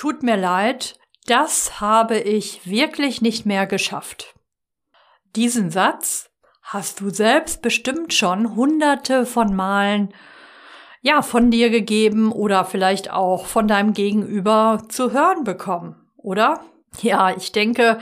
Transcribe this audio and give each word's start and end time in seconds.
tut 0.00 0.22
mir 0.22 0.38
leid, 0.38 0.98
das 1.26 1.78
habe 1.78 2.18
ich 2.18 2.66
wirklich 2.66 3.20
nicht 3.20 3.44
mehr 3.44 3.66
geschafft. 3.66 4.34
Diesen 5.36 5.70
Satz 5.70 6.30
hast 6.62 7.02
du 7.02 7.10
selbst 7.10 7.60
bestimmt 7.60 8.14
schon 8.14 8.56
hunderte 8.56 9.26
von 9.26 9.54
Malen 9.54 10.14
ja, 11.02 11.20
von 11.20 11.50
dir 11.50 11.68
gegeben 11.68 12.32
oder 12.32 12.64
vielleicht 12.64 13.10
auch 13.10 13.44
von 13.44 13.68
deinem 13.68 13.92
Gegenüber 13.92 14.82
zu 14.88 15.12
hören 15.12 15.44
bekommen, 15.44 15.96
oder? 16.16 16.64
Ja, 17.02 17.36
ich 17.36 17.52
denke, 17.52 17.98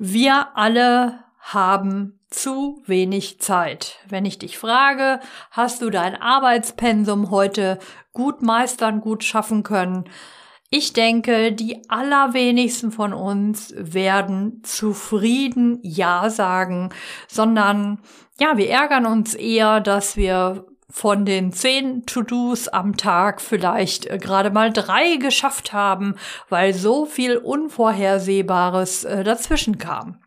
wir 0.00 0.56
alle 0.56 1.22
haben 1.38 2.18
zu 2.30 2.82
wenig 2.86 3.40
Zeit. 3.40 4.00
Wenn 4.08 4.24
ich 4.24 4.40
dich 4.40 4.58
frage, 4.58 5.20
hast 5.52 5.82
du 5.82 5.90
dein 5.90 6.20
Arbeitspensum 6.20 7.30
heute 7.30 7.78
gut 8.12 8.42
meistern, 8.42 9.00
gut 9.00 9.22
schaffen 9.22 9.62
können? 9.62 10.04
Ich 10.70 10.92
denke, 10.92 11.52
die 11.52 11.88
allerwenigsten 11.88 12.92
von 12.92 13.14
uns 13.14 13.72
werden 13.76 14.62
zufrieden 14.64 15.78
Ja 15.82 16.28
sagen, 16.28 16.90
sondern 17.26 18.00
ja, 18.38 18.56
wir 18.56 18.68
ärgern 18.68 19.06
uns 19.06 19.34
eher, 19.34 19.80
dass 19.80 20.16
wir 20.16 20.66
von 20.90 21.24
den 21.26 21.52
zehn 21.52 22.06
To-Dos 22.06 22.68
am 22.68 22.96
Tag 22.96 23.40
vielleicht 23.40 24.06
äh, 24.06 24.18
gerade 24.18 24.50
mal 24.50 24.72
drei 24.72 25.16
geschafft 25.16 25.72
haben, 25.72 26.14
weil 26.48 26.72
so 26.72 27.04
viel 27.04 27.36
Unvorhersehbares 27.36 29.04
äh, 29.04 29.24
dazwischen 29.24 29.78
kam. 29.78 30.18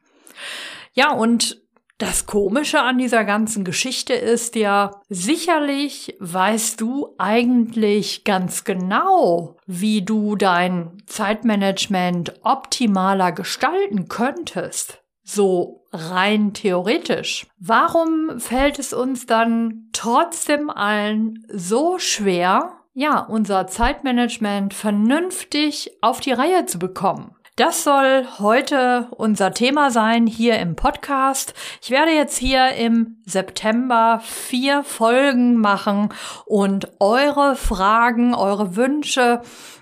Ja, 0.94 1.12
und 1.14 1.62
das 2.02 2.26
Komische 2.26 2.82
an 2.82 2.98
dieser 2.98 3.24
ganzen 3.24 3.64
Geschichte 3.64 4.14
ist 4.14 4.56
ja, 4.56 4.92
sicherlich 5.08 6.16
weißt 6.20 6.82
du 6.82 7.14
eigentlich 7.20 8.24
ganz 8.24 8.64
genau, 8.64 9.58
wie 9.68 10.02
du 10.02 10.36
dein 10.36 10.98
Zeitmanagement 11.06 12.34
optimaler 12.44 13.32
gestalten 13.32 14.08
könntest. 14.08 15.04
So 15.24 15.86
rein 15.92 16.54
theoretisch. 16.54 17.46
Warum 17.60 18.40
fällt 18.40 18.80
es 18.80 18.94
uns 18.94 19.28
dann 19.28 19.90
trotzdem 19.94 20.72
allen 20.72 21.46
so 21.50 22.00
schwer, 22.00 22.80
ja, 22.94 23.20
unser 23.20 23.68
Zeitmanagement 23.68 24.74
vernünftig 24.74 25.92
auf 26.02 26.20
die 26.20 26.34
Reihe 26.34 26.66
zu 26.66 26.80
bekommen? 26.80 27.36
Das 27.58 27.84
soll 27.84 28.26
heute 28.40 29.10
unser 29.12 29.54
Thema 29.54 29.92
sein 29.92 30.26
hier 30.26 30.58
im 30.60 30.78
Podcast. 30.78 31.54
Ich 31.82 31.90
werde 31.90 32.12
jetzt 32.12 32.38
hier 32.38 32.72
im 32.76 33.18
September 33.26 34.22
vier 34.24 34.86
Folgen 34.86 35.58
machen 35.58 36.14
und 36.46 36.88
eure 37.02 37.58
Fragen, 37.58 38.34
eure 38.34 38.78
Wünsche 38.78 39.42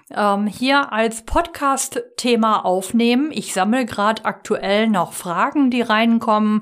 ähm, 0.10 0.48
hier 0.48 0.92
als 0.92 1.22
Podcast-Thema 1.26 2.66
aufnehmen. 2.66 3.30
Ich 3.32 3.54
sammle 3.54 3.86
gerade 3.86 4.26
aktuell 4.26 4.88
noch 4.88 5.14
Fragen, 5.14 5.70
die 5.70 5.84
reinkommen, 5.84 6.62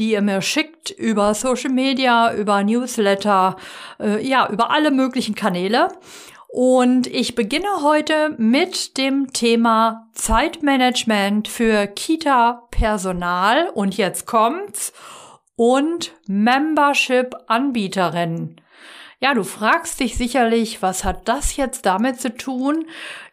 die 0.00 0.10
ihr 0.10 0.22
mir 0.22 0.42
schickt 0.42 0.90
über 0.90 1.34
Social 1.34 1.70
Media, 1.70 2.34
über 2.34 2.64
Newsletter, 2.64 3.54
äh, 4.00 4.26
ja, 4.26 4.48
über 4.48 4.72
alle 4.72 4.90
möglichen 4.90 5.36
Kanäle. 5.36 5.88
Und 6.54 7.06
ich 7.06 7.34
beginne 7.34 7.80
heute 7.80 8.34
mit 8.36 8.98
dem 8.98 9.32
Thema 9.32 10.10
Zeitmanagement 10.12 11.48
für 11.48 11.86
Kita-Personal. 11.86 13.70
Und 13.70 13.96
jetzt 13.96 14.26
kommt's. 14.26 14.92
Und 15.56 16.12
Membership-Anbieterinnen. 16.26 18.60
Ja, 19.18 19.32
du 19.32 19.44
fragst 19.44 20.00
dich 20.00 20.18
sicherlich, 20.18 20.82
was 20.82 21.04
hat 21.04 21.26
das 21.26 21.56
jetzt 21.56 21.86
damit 21.86 22.20
zu 22.20 22.36
tun? 22.36 22.84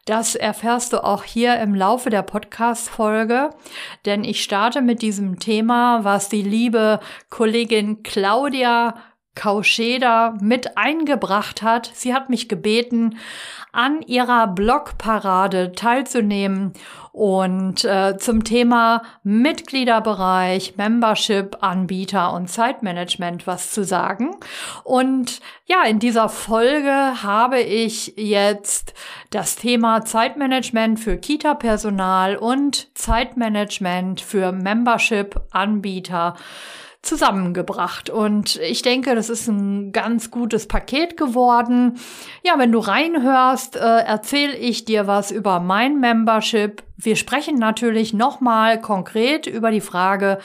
Das 0.06 0.34
erfährst 0.34 0.94
du 0.94 1.04
auch 1.04 1.24
hier 1.24 1.60
im 1.60 1.74
Laufe 1.74 2.08
der 2.08 2.22
Podcast-Folge, 2.22 3.50
denn 4.06 4.24
ich 4.24 4.42
starte 4.42 4.80
mit 4.80 5.02
diesem 5.02 5.40
Thema, 5.40 6.04
was 6.04 6.30
die 6.30 6.40
liebe 6.40 7.00
Kollegin 7.28 8.02
Claudia 8.02 8.94
Kauscheder 9.34 10.36
mit 10.40 10.76
eingebracht 10.76 11.62
hat. 11.62 11.90
Sie 11.94 12.12
hat 12.12 12.30
mich 12.30 12.48
gebeten, 12.48 13.16
an 13.72 14.02
ihrer 14.02 14.48
Blogparade 14.48 15.72
teilzunehmen 15.72 16.72
und 17.12 17.84
äh, 17.84 18.16
zum 18.18 18.44
Thema 18.44 19.02
Mitgliederbereich, 19.22 20.76
Membership, 20.76 21.58
Anbieter 21.60 22.32
und 22.32 22.48
Zeitmanagement 22.48 23.46
was 23.46 23.70
zu 23.70 23.84
sagen. 23.84 24.36
Und 24.84 25.40
ja, 25.66 25.84
in 25.84 26.00
dieser 26.00 26.28
Folge 26.28 27.22
habe 27.22 27.60
ich 27.60 28.14
jetzt 28.16 28.94
das 29.30 29.56
Thema 29.56 30.04
Zeitmanagement 30.04 30.98
für 30.98 31.16
Kita-Personal 31.16 32.36
und 32.36 32.96
Zeitmanagement 32.96 34.20
für 34.20 34.50
Membership-Anbieter 34.50 36.36
zusammengebracht. 37.02 38.10
Und 38.10 38.56
ich 38.56 38.82
denke, 38.82 39.14
das 39.14 39.30
ist 39.30 39.48
ein 39.48 39.92
ganz 39.92 40.30
gutes 40.30 40.68
Paket 40.68 41.16
geworden. 41.16 41.98
Ja, 42.42 42.58
wenn 42.58 42.72
du 42.72 42.78
reinhörst, 42.78 43.76
äh, 43.76 43.80
erzähle 43.80 44.54
ich 44.56 44.84
dir 44.84 45.06
was 45.06 45.30
über 45.30 45.60
mein 45.60 45.98
Membership. 45.98 46.82
Wir 46.96 47.16
sprechen 47.16 47.58
natürlich 47.58 48.12
nochmal 48.12 48.80
konkret 48.80 49.46
über 49.46 49.70
die 49.70 49.80
Frage, 49.80 50.38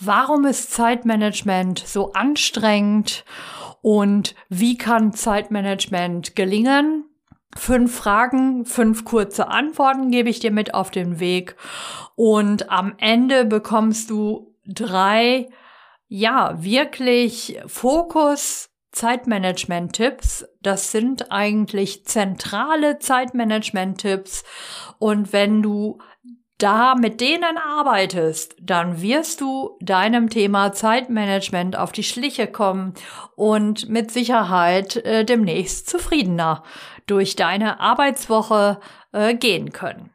warum 0.00 0.46
ist 0.46 0.72
Zeitmanagement 0.72 1.80
so 1.86 2.12
anstrengend 2.14 3.24
und 3.82 4.34
wie 4.48 4.78
kann 4.78 5.12
Zeitmanagement 5.12 6.34
gelingen? 6.34 7.04
Fünf 7.56 7.94
Fragen, 7.94 8.64
fünf 8.64 9.04
kurze 9.04 9.48
Antworten 9.48 10.10
gebe 10.10 10.30
ich 10.30 10.40
dir 10.40 10.52
mit 10.52 10.74
auf 10.74 10.90
den 10.90 11.20
Weg. 11.20 11.56
Und 12.14 12.70
am 12.70 12.94
Ende 12.98 13.44
bekommst 13.44 14.10
du 14.10 14.54
drei 14.66 15.48
ja, 16.08 16.62
wirklich 16.62 17.58
Fokus 17.66 18.70
Zeitmanagement-Tipps. 18.92 20.46
Das 20.62 20.90
sind 20.90 21.30
eigentlich 21.30 22.06
zentrale 22.06 22.98
Zeitmanagement-Tipps. 22.98 24.44
Und 24.98 25.32
wenn 25.32 25.62
du 25.62 25.98
da 26.56 26.96
mit 26.96 27.20
denen 27.20 27.56
arbeitest, 27.56 28.56
dann 28.60 29.00
wirst 29.00 29.40
du 29.40 29.76
deinem 29.80 30.28
Thema 30.30 30.72
Zeitmanagement 30.72 31.76
auf 31.76 31.92
die 31.92 32.02
Schliche 32.02 32.48
kommen 32.48 32.94
und 33.36 33.88
mit 33.88 34.10
Sicherheit 34.10 34.96
äh, 34.96 35.24
demnächst 35.24 35.88
zufriedener 35.88 36.64
durch 37.06 37.36
deine 37.36 37.78
Arbeitswoche 37.78 38.80
äh, 39.12 39.34
gehen 39.34 39.72
können. 39.72 40.10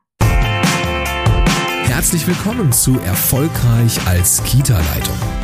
Herzlich 1.86 2.28
willkommen 2.28 2.74
zu 2.74 3.00
Erfolgreich 3.00 4.06
als 4.06 4.44
Kita-Leitung 4.44 5.43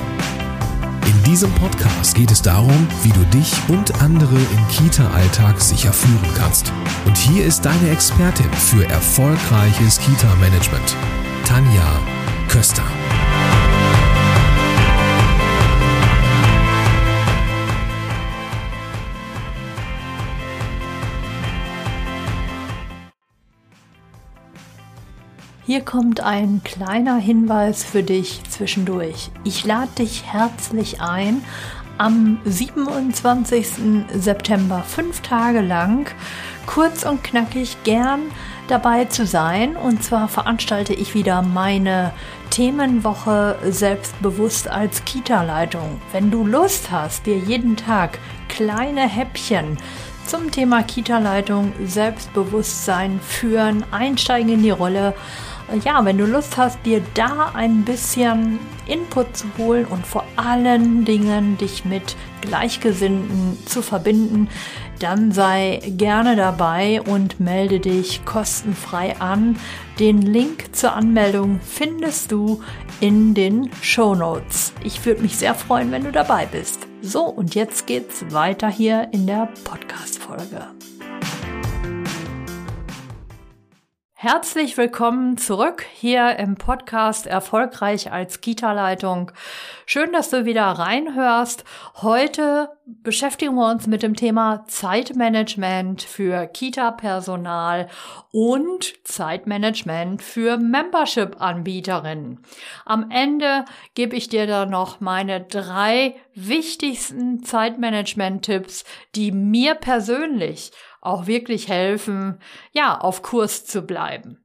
diesem 1.30 1.52
Podcast 1.52 2.16
geht 2.16 2.32
es 2.32 2.42
darum, 2.42 2.88
wie 3.04 3.12
du 3.12 3.24
dich 3.28 3.54
und 3.68 4.02
andere 4.02 4.36
im 4.36 4.68
Kita-Alltag 4.70 5.62
sicher 5.62 5.94
führen 5.94 6.34
kannst. 6.36 6.74
Und 7.06 7.18
hier 7.18 7.46
ist 7.46 7.64
deine 7.64 7.92
Expertin 7.92 8.52
für 8.54 8.84
erfolgreiches 8.88 10.00
Kita-Management, 10.00 10.96
Tanja 11.46 12.00
Köster. 12.48 13.09
Hier 25.70 25.82
kommt 25.82 26.20
ein 26.20 26.62
kleiner 26.64 27.18
Hinweis 27.18 27.84
für 27.84 28.02
dich 28.02 28.42
zwischendurch. 28.50 29.30
Ich 29.44 29.68
lade 29.68 29.92
dich 30.00 30.24
herzlich 30.26 31.00
ein, 31.00 31.44
am 32.00 32.40
27. 32.44 34.08
September 34.12 34.82
fünf 34.82 35.22
Tage 35.22 35.62
lang 35.62 36.10
kurz 36.66 37.04
und 37.04 37.24
knackig 37.24 37.78
gern 37.84 38.22
dabei 38.68 39.06
zu 39.06 39.28
sein. 39.28 39.76
Und 39.76 40.04
zwar 40.04 40.28
veranstalte 40.28 40.96
ich 40.96 41.14
wieder 41.14 41.44
meine 41.44 42.14
Themenwoche 42.50 43.60
selbstbewusst 43.70 44.68
als 44.68 45.06
Kita-Leitung. 45.06 46.02
Wenn 46.12 46.32
du 46.32 46.48
Lust 46.48 46.90
hast, 46.90 47.28
dir 47.28 47.38
jeden 47.38 47.78
Tag 47.78 48.18
kleine 48.48 49.08
Häppchen 49.08 49.78
zum 50.26 50.50
Thema 50.50 50.82
Kita-Leitung, 50.82 51.74
Selbstbewusstsein 51.86 53.20
führen, 53.20 53.84
einsteigen 53.92 54.50
in 54.50 54.64
die 54.64 54.70
Rolle, 54.72 55.14
ja, 55.84 56.04
wenn 56.06 56.18
du 56.18 56.26
Lust 56.26 56.58
hast, 56.58 56.80
dir 56.86 57.02
da 57.14 57.52
ein 57.54 57.84
bisschen 57.84 58.60
Input 58.88 59.38
zu 59.38 59.48
holen 59.58 59.86
und 59.86 60.06
vor 60.06 60.24
allen 60.36 61.06
Dingen 61.06 61.58
dich 61.58 61.86
mit 61.86 62.16
Gleichgesinnten 62.42 63.58
zu 63.66 63.82
verbinden, 63.82 64.50
dann 65.00 65.32
sei 65.32 65.82
gerne 65.86 66.36
dabei 66.36 67.02
und 67.02 67.40
melde 67.40 67.80
dich 67.80 68.26
kostenfrei 68.26 69.20
an. 69.20 69.58
Den 70.00 70.22
Link 70.22 70.76
zur 70.76 70.94
Anmeldung 70.94 71.60
findest 71.62 72.32
du 72.32 72.62
in 73.00 73.34
den 73.34 73.70
Show 73.82 74.16
Notes. 74.16 74.74
Ich 74.84 75.06
würde 75.06 75.22
mich 75.22 75.38
sehr 75.38 75.56
freuen, 75.56 75.92
wenn 75.92 76.04
du 76.04 76.12
dabei 76.12 76.46
bist. 76.46 76.88
So, 77.02 77.24
und 77.24 77.56
jetzt 77.56 77.88
geht's 77.88 78.26
weiter 78.32 78.70
hier 78.70 79.10
in 79.12 79.26
der 79.26 79.50
Podcast-Folge. 79.64 80.79
Herzlich 84.22 84.76
willkommen 84.76 85.38
zurück 85.38 85.86
hier 85.94 86.40
im 86.40 86.56
Podcast 86.56 87.26
Erfolgreich 87.26 88.12
als 88.12 88.42
Kita-Leitung. 88.42 89.32
Schön, 89.86 90.12
dass 90.12 90.30
du 90.30 90.44
wieder 90.44 90.66
reinhörst. 90.66 91.64
Heute 92.02 92.70
beschäftigen 92.86 93.56
wir 93.56 93.72
uns 93.72 93.88
mit 93.88 94.04
dem 94.04 94.18
Thema 94.18 94.66
Zeitmanagement 94.68 96.02
für 96.02 96.48
Kita-Personal 96.48 97.88
und 98.34 98.94
Zeitmanagement 99.08 100.22
für 100.22 100.58
Membership-Anbieterinnen. 100.58 102.44
Am 102.84 103.10
Ende 103.12 103.64
gebe 103.94 104.18
ich 104.18 104.28
dir 104.28 104.48
da 104.48 104.66
noch 104.66 105.00
meine 105.00 105.46
drei 105.46 106.18
wichtigsten 106.36 107.42
Zeitmanagement-Tipps, 107.44 108.84
die 109.16 109.32
mir 109.32 109.76
persönlich 109.76 110.74
auch 111.02 111.28
wirklich 111.28 111.68
helfen, 111.68 112.40
ja, 112.72 112.98
auf 112.98 113.22
Kurs 113.22 113.66
zu 113.66 113.84
bleiben. 113.84 114.38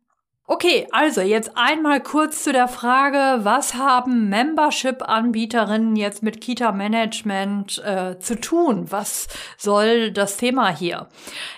Okay, 0.54 0.86
also 0.92 1.20
jetzt 1.20 1.50
einmal 1.56 2.00
kurz 2.00 2.44
zu 2.44 2.52
der 2.52 2.68
Frage, 2.68 3.44
was 3.44 3.74
haben 3.74 4.28
Membership-Anbieterinnen 4.28 5.96
jetzt 5.96 6.22
mit 6.22 6.40
Kita-Management 6.40 7.82
äh, 7.84 8.20
zu 8.20 8.40
tun? 8.40 8.86
Was 8.88 9.26
soll 9.58 10.12
das 10.12 10.36
Thema 10.36 10.68
hier? 10.68 11.08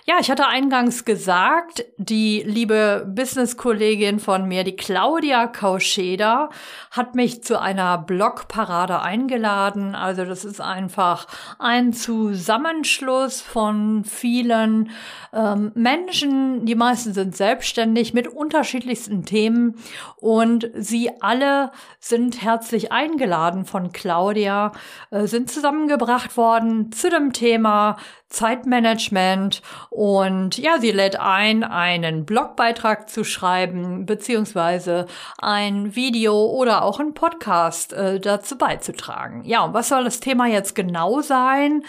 Ja, 0.07 0.15
ich 0.19 0.31
hatte 0.31 0.47
eingangs 0.47 1.05
gesagt, 1.05 1.85
die 1.99 2.43
liebe 2.47 3.07
Business-Kollegin 3.07 4.19
von 4.19 4.49
mir, 4.49 4.65
die 4.65 4.77
Claudia 4.77 5.47
Kauscheda, 5.47 6.49
hat 6.91 7.15
mich 7.15 7.45
zu 7.45 7.61
einer 7.61 7.99
Blogparade 7.99 9.03
eingeladen. 9.03 9.95
Also 9.95 10.25
das 10.25 10.47
ist 10.47 10.63
einfach 10.63 11.27
ein 11.59 11.93
Zusammenschluss 11.93 13.43
von 13.43 14.05
vielen 14.05 14.89
ähm, 15.35 15.73
Menschen, 15.75 16.65
die 16.65 16.75
meisten 16.75 17.13
sind 17.13 17.37
selbstständig 17.37 18.15
mit 18.15 18.29
unterschiedlichen 18.29 18.86
unterschiedlichsten 18.87 19.25
Themen 19.25 19.75
und 20.17 20.71
sie 20.75 21.11
alle 21.21 21.73
sind 21.99 22.43
herzlich 22.43 22.93
eingeladen 22.93 23.65
von 23.65 23.93
Claudia, 23.93 24.73
äh, 25.11 25.27
sind 25.27 25.51
zusammengebracht 25.51 26.37
worden 26.37 26.93
zu 26.93 27.11
dem 27.11 27.33
Thema 27.33 27.97
Zeitmanagement 28.29 29.63
und 29.91 30.59
ja, 30.59 30.79
sie 30.81 30.91
lädt 30.91 31.19
ein, 31.19 31.65
einen 31.65 32.25
Blogbeitrag 32.25 33.09
zu 33.09 33.25
schreiben, 33.25 34.07
beziehungsweise 34.07 35.07
ein 35.39 35.95
Video 35.95 36.47
oder 36.47 36.83
auch 36.83 37.01
ein 37.01 37.15
Podcast 37.15 37.93
äh, 37.93 38.21
dazu 38.21 38.57
beizutragen. 38.59 39.45
Ja, 39.45 39.65
und 39.65 39.75
was 39.75 39.89
soll 39.89 40.05
das 40.05 40.21
Thema 40.21 40.47
jetzt 40.47 40.75
genau 40.75 41.21
sein? 41.21 41.85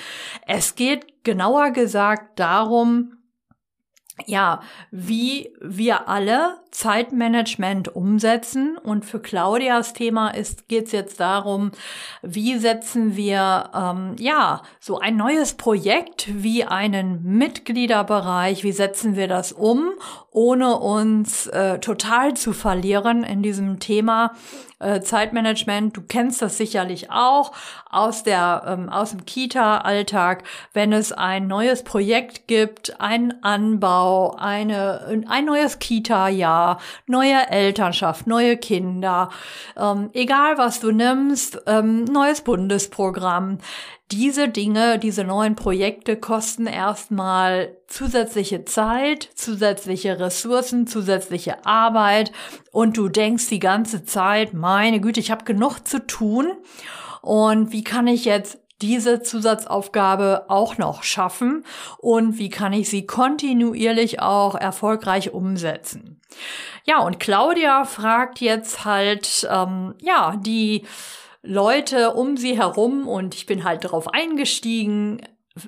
Es 0.45 0.75
geht 0.75 1.23
genauer 1.23 1.71
gesagt 1.71 2.39
darum, 2.39 3.17
ja, 4.25 4.61
wie 4.91 5.53
wir 5.61 6.07
alle 6.07 6.59
Zeitmanagement 6.77 7.95
umsetzen. 7.95 8.77
Und 8.77 9.03
für 9.03 9.19
Claudias 9.19 9.93
Thema 9.93 10.29
ist 10.29 10.67
geht 10.67 10.85
es 10.85 10.91
jetzt 10.91 11.19
darum, 11.19 11.71
wie 12.21 12.59
setzen 12.59 13.15
wir 13.15 13.71
ähm, 13.73 14.15
ja 14.19 14.61
so 14.79 14.99
ein 14.99 15.17
neues 15.17 15.55
Projekt 15.55 16.27
wie 16.43 16.65
einen 16.65 17.23
Mitgliederbereich, 17.23 18.63
wie 18.63 18.73
setzen 18.73 19.15
wir 19.15 19.27
das 19.27 19.53
um, 19.53 19.89
ohne 20.29 20.77
uns 20.77 21.47
äh, 21.47 21.79
total 21.79 22.35
zu 22.35 22.53
verlieren 22.53 23.23
in 23.23 23.41
diesem 23.41 23.79
Thema 23.79 24.33
äh, 24.79 25.01
Zeitmanagement. 25.01 25.97
Du 25.97 26.01
kennst 26.01 26.41
das 26.43 26.57
sicherlich 26.57 27.09
auch 27.09 27.51
aus 27.89 28.21
der 28.21 28.63
ähm, 28.67 28.89
aus 28.89 29.11
dem 29.11 29.25
Kita-Alltag, 29.25 30.43
wenn 30.73 30.93
es 30.93 31.11
ein 31.11 31.47
neues 31.47 31.83
Projekt 31.83 32.47
gibt, 32.47 33.01
einen 33.01 33.43
Anbau, 33.43 34.35
eine 34.35 35.23
ein 35.27 35.45
neues 35.45 35.79
Kita-Jahr, 35.79 36.66
neue 37.05 37.49
Elternschaft, 37.49 38.27
neue 38.27 38.57
Kinder, 38.57 39.29
ähm, 39.77 40.09
egal 40.13 40.57
was 40.57 40.79
du 40.79 40.91
nimmst, 40.91 41.61
ähm, 41.67 42.03
neues 42.05 42.41
Bundesprogramm. 42.41 43.59
Diese 44.11 44.47
Dinge, 44.47 44.99
diese 44.99 45.25
neuen 45.25 45.55
Projekte 45.55 46.15
kosten 46.15 46.65
erstmal 46.65 47.75
zusätzliche 47.87 48.63
Zeit, 48.63 49.29
zusätzliche 49.35 50.17
Ressourcen, 50.17 50.87
zusätzliche 50.87 51.65
Arbeit. 51.65 52.31
Und 52.71 52.95
du 52.95 53.09
denkst 53.09 53.49
die 53.49 53.59
ganze 53.59 54.05
Zeit, 54.05 54.53
meine 54.53 55.01
Güte, 55.01 55.19
ich 55.19 55.29
habe 55.29 55.43
genug 55.43 55.85
zu 55.85 56.05
tun. 56.07 56.53
Und 57.21 57.73
wie 57.73 57.83
kann 57.83 58.07
ich 58.07 58.23
jetzt 58.23 58.59
diese 58.81 59.21
Zusatzaufgabe 59.21 60.45
auch 60.49 60.77
noch 60.77 61.03
schaffen 61.03 61.65
und 61.97 62.37
wie 62.37 62.49
kann 62.49 62.73
ich 62.73 62.89
sie 62.89 63.05
kontinuierlich 63.05 64.21
auch 64.21 64.55
erfolgreich 64.55 65.33
umsetzen. 65.33 66.21
Ja, 66.85 66.99
und 66.99 67.19
Claudia 67.19 67.85
fragt 67.85 68.39
jetzt 68.39 68.85
halt, 68.85 69.47
ähm, 69.51 69.95
ja, 70.01 70.35
die 70.37 70.85
Leute 71.41 72.13
um 72.13 72.37
sie 72.37 72.57
herum 72.57 73.07
und 73.07 73.35
ich 73.35 73.45
bin 73.45 73.63
halt 73.63 73.83
darauf 73.83 74.11
eingestiegen. 74.13 75.21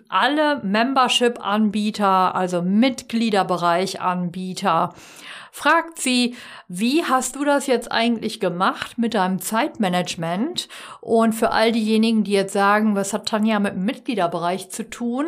Alle 0.08 0.62
Membership-Anbieter, 0.64 2.36
also 2.36 2.62
Mitgliederbereich-Anbieter, 2.62 4.94
fragt 5.60 6.00
sie, 6.00 6.38
wie 6.70 7.04
hast 7.04 7.36
du 7.36 7.44
das 7.44 7.68
jetzt 7.68 7.92
eigentlich 7.92 8.40
gemacht 8.40 8.98
mit 8.98 9.14
deinem 9.14 9.40
Zeitmanagement? 9.40 10.70
Und 11.02 11.34
für 11.34 11.52
all 11.52 11.74
diejenigen, 11.74 12.24
die 12.24 12.32
jetzt 12.32 12.54
sagen, 12.54 12.96
was 12.96 13.12
hat 13.12 13.28
Tanja 13.28 13.60
mit 13.60 13.74
dem 13.74 13.84
Mitgliederbereich 13.84 14.70
zu 14.70 14.90
tun? 14.90 15.26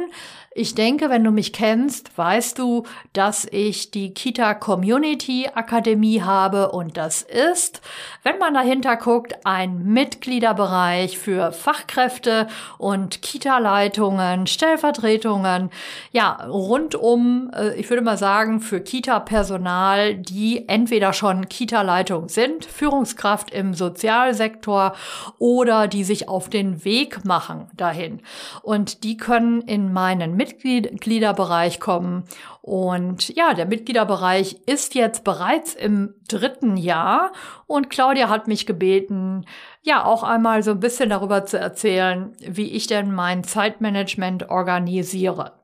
Ich 0.54 0.76
denke, 0.76 1.10
wenn 1.10 1.24
du 1.24 1.32
mich 1.32 1.54
kennst, 1.54 2.18
weißt 2.18 2.60
du, 2.60 2.84
dass 3.14 3.48
ich 3.50 3.90
die 3.90 4.14
Kita 4.14 4.54
Community 4.54 5.48
Akademie 5.54 6.24
habe 6.24 6.74
und 6.74 6.98
das 6.98 7.22
ist, 7.22 7.80
wenn 8.24 8.38
man 8.38 8.54
dahinter 8.54 8.98
guckt, 8.98 9.34
ein 9.46 9.86
Mitgliederbereich 9.86 11.18
für 11.18 11.54
Fachkräfte 11.54 12.48
und 12.78 13.22
Kita-Leitungen, 13.22 14.46
Stellvertretungen, 14.46 15.70
ja, 16.12 16.46
rundum, 16.50 17.50
äh, 17.56 17.74
ich 17.76 17.90
würde 17.90 18.04
mal 18.04 18.18
sagen, 18.18 18.60
für 18.60 18.82
Kita-Personal, 18.82 20.16
die 20.16 20.68
entweder 20.68 21.14
schon 21.14 21.48
Kita-Leitung 21.48 22.28
sind, 22.28 22.66
Führungskraft 22.66 23.52
im 23.52 23.74
Sozialsektor 23.74 24.96
oder 25.40 25.88
die 25.88 26.04
sich 26.04 26.28
auf 26.28 26.50
den 26.50 26.84
Weg 26.84 27.24
machen 27.24 27.70
dahin. 27.74 28.20
Und 28.64 29.06
die 29.06 29.16
können 29.16 29.62
in 29.62 29.94
meinen 29.94 30.41
Mitgliederbereich 30.42 31.80
kommen. 31.80 32.24
Und 32.62 33.36
ja, 33.36 33.54
der 33.54 33.66
Mitgliederbereich 33.66 34.62
ist 34.66 34.96
jetzt 34.96 35.24
bereits 35.24 35.74
im 35.74 36.16
dritten 36.28 36.78
Jahr 36.78 37.32
und 37.68 37.90
Claudia 37.90 38.30
hat 38.30 38.48
mich 38.48 38.66
gebeten, 38.66 39.46
ja, 39.84 40.04
auch 40.06 40.24
einmal 40.24 40.64
so 40.64 40.72
ein 40.72 40.80
bisschen 40.80 41.10
darüber 41.10 41.46
zu 41.46 41.58
erzählen, 41.58 42.34
wie 42.40 42.72
ich 42.72 42.88
denn 42.88 43.12
mein 43.14 43.44
Zeitmanagement 43.44 44.50
organisiere. 44.50 45.61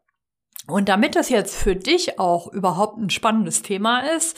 Und 0.70 0.90
damit 0.90 1.16
das 1.16 1.30
jetzt 1.30 1.56
für 1.56 1.78
dich 1.78 2.20
auch 2.20 2.52
überhaupt 2.52 2.98
ein 2.98 3.10
spannendes 3.10 3.62
Thema 3.62 4.02
ist, 4.02 4.38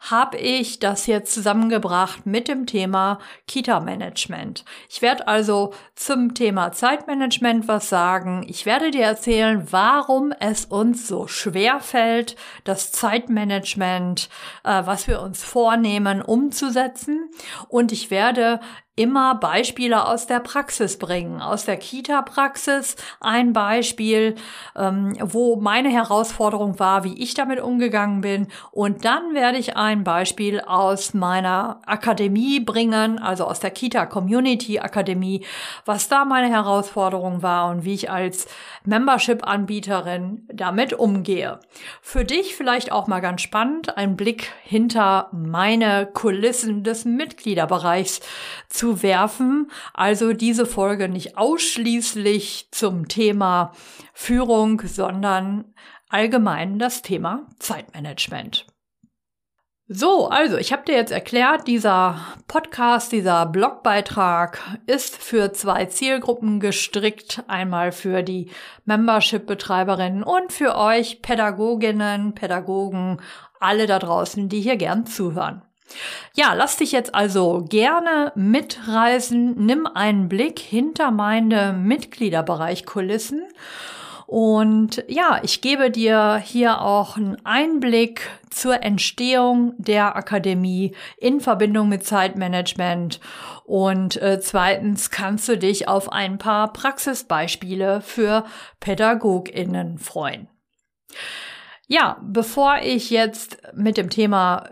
habe 0.00 0.36
ich 0.36 0.80
das 0.80 1.06
jetzt 1.06 1.32
zusammengebracht 1.32 2.26
mit 2.26 2.48
dem 2.48 2.66
Thema 2.66 3.20
Kita-Management. 3.46 4.64
Ich 4.88 5.02
werde 5.02 5.28
also 5.28 5.72
zum 5.94 6.34
Thema 6.34 6.72
Zeitmanagement 6.72 7.68
was 7.68 7.88
sagen. 7.88 8.44
Ich 8.48 8.66
werde 8.66 8.90
dir 8.90 9.04
erzählen, 9.04 9.68
warum 9.70 10.32
es 10.40 10.64
uns 10.64 11.06
so 11.06 11.28
schwer 11.28 11.78
fällt, 11.78 12.34
das 12.64 12.90
Zeitmanagement, 12.90 14.28
äh, 14.64 14.82
was 14.84 15.06
wir 15.06 15.22
uns 15.22 15.44
vornehmen, 15.44 16.22
umzusetzen. 16.22 17.30
Und 17.68 17.92
ich 17.92 18.10
werde 18.10 18.58
immer 18.98 19.36
Beispiele 19.36 20.06
aus 20.06 20.26
der 20.26 20.40
Praxis 20.40 20.98
bringen, 20.98 21.40
aus 21.40 21.64
der 21.64 21.76
Kita-Praxis. 21.76 22.96
Ein 23.20 23.52
Beispiel, 23.52 24.34
ähm, 24.76 25.16
wo 25.20 25.56
meine 25.56 25.88
Herausforderung 25.88 26.80
war, 26.80 27.04
wie 27.04 27.14
ich 27.22 27.34
damit 27.34 27.60
umgegangen 27.60 28.22
bin. 28.22 28.48
Und 28.72 29.04
dann 29.04 29.34
werde 29.34 29.58
ich 29.58 29.76
ein 29.76 30.02
Beispiel 30.02 30.60
aus 30.60 31.14
meiner 31.14 31.80
Akademie 31.86 32.58
bringen, 32.58 33.20
also 33.20 33.44
aus 33.44 33.60
der 33.60 33.70
Kita 33.70 34.04
Community 34.06 34.80
Akademie, 34.80 35.44
was 35.84 36.08
da 36.08 36.24
meine 36.24 36.48
Herausforderung 36.48 37.42
war 37.42 37.70
und 37.70 37.84
wie 37.84 37.94
ich 37.94 38.10
als 38.10 38.48
Membership-Anbieterin 38.84 40.48
damit 40.52 40.92
umgehe. 40.92 41.60
Für 42.02 42.24
dich 42.24 42.56
vielleicht 42.56 42.90
auch 42.90 43.06
mal 43.06 43.20
ganz 43.20 43.42
spannend, 43.42 43.96
ein 43.96 44.16
Blick 44.16 44.50
hinter 44.64 45.28
meine 45.30 46.06
Kulissen 46.12 46.82
des 46.82 47.04
Mitgliederbereichs 47.04 48.20
zu 48.68 48.87
zu 48.88 49.02
werfen. 49.02 49.70
Also 49.92 50.32
diese 50.32 50.64
Folge 50.64 51.08
nicht 51.08 51.36
ausschließlich 51.36 52.68
zum 52.70 53.06
Thema 53.06 53.72
Führung, 54.14 54.80
sondern 54.86 55.74
allgemein 56.08 56.78
das 56.78 57.02
Thema 57.02 57.46
Zeitmanagement. 57.58 58.66
So, 59.90 60.28
also 60.28 60.56
ich 60.58 60.72
habe 60.72 60.84
dir 60.84 60.94
jetzt 60.94 61.12
erklärt, 61.12 61.66
dieser 61.66 62.20
Podcast, 62.46 63.12
dieser 63.12 63.46
Blogbeitrag 63.46 64.78
ist 64.86 65.16
für 65.16 65.52
zwei 65.52 65.86
Zielgruppen 65.86 66.60
gestrickt. 66.60 67.42
Einmal 67.46 67.92
für 67.92 68.22
die 68.22 68.50
Membership-Betreiberinnen 68.84 70.22
und 70.22 70.52
für 70.52 70.76
euch 70.76 71.20
Pädagoginnen, 71.22 72.34
Pädagogen, 72.34 73.20
alle 73.60 73.86
da 73.86 73.98
draußen, 73.98 74.48
die 74.48 74.60
hier 74.60 74.76
gern 74.76 75.06
zuhören. 75.06 75.62
Ja, 76.34 76.54
lass 76.54 76.76
dich 76.76 76.92
jetzt 76.92 77.14
also 77.14 77.64
gerne 77.68 78.32
mitreisen. 78.34 79.54
Nimm 79.64 79.86
einen 79.86 80.28
Blick 80.28 80.58
hinter 80.58 81.10
meine 81.10 81.72
Mitgliederbereich 81.72 82.84
Kulissen 82.86 83.42
und 84.28 85.02
ja, 85.08 85.40
ich 85.42 85.62
gebe 85.62 85.90
dir 85.90 86.36
hier 86.36 86.82
auch 86.82 87.16
einen 87.16 87.38
Einblick 87.46 88.28
zur 88.50 88.82
Entstehung 88.82 89.72
der 89.78 90.16
Akademie 90.16 90.94
in 91.16 91.40
Verbindung 91.40 91.88
mit 91.88 92.04
Zeitmanagement. 92.04 93.20
Und 93.64 94.20
äh, 94.20 94.38
zweitens 94.38 95.10
kannst 95.10 95.48
du 95.48 95.56
dich 95.56 95.88
auf 95.88 96.12
ein 96.12 96.36
paar 96.36 96.74
Praxisbeispiele 96.74 98.02
für 98.02 98.44
Pädagoginnen 98.80 99.96
freuen. 99.96 100.48
Ja, 101.86 102.18
bevor 102.22 102.80
ich 102.82 103.08
jetzt 103.08 103.56
mit 103.72 103.96
dem 103.96 104.10
Thema 104.10 104.68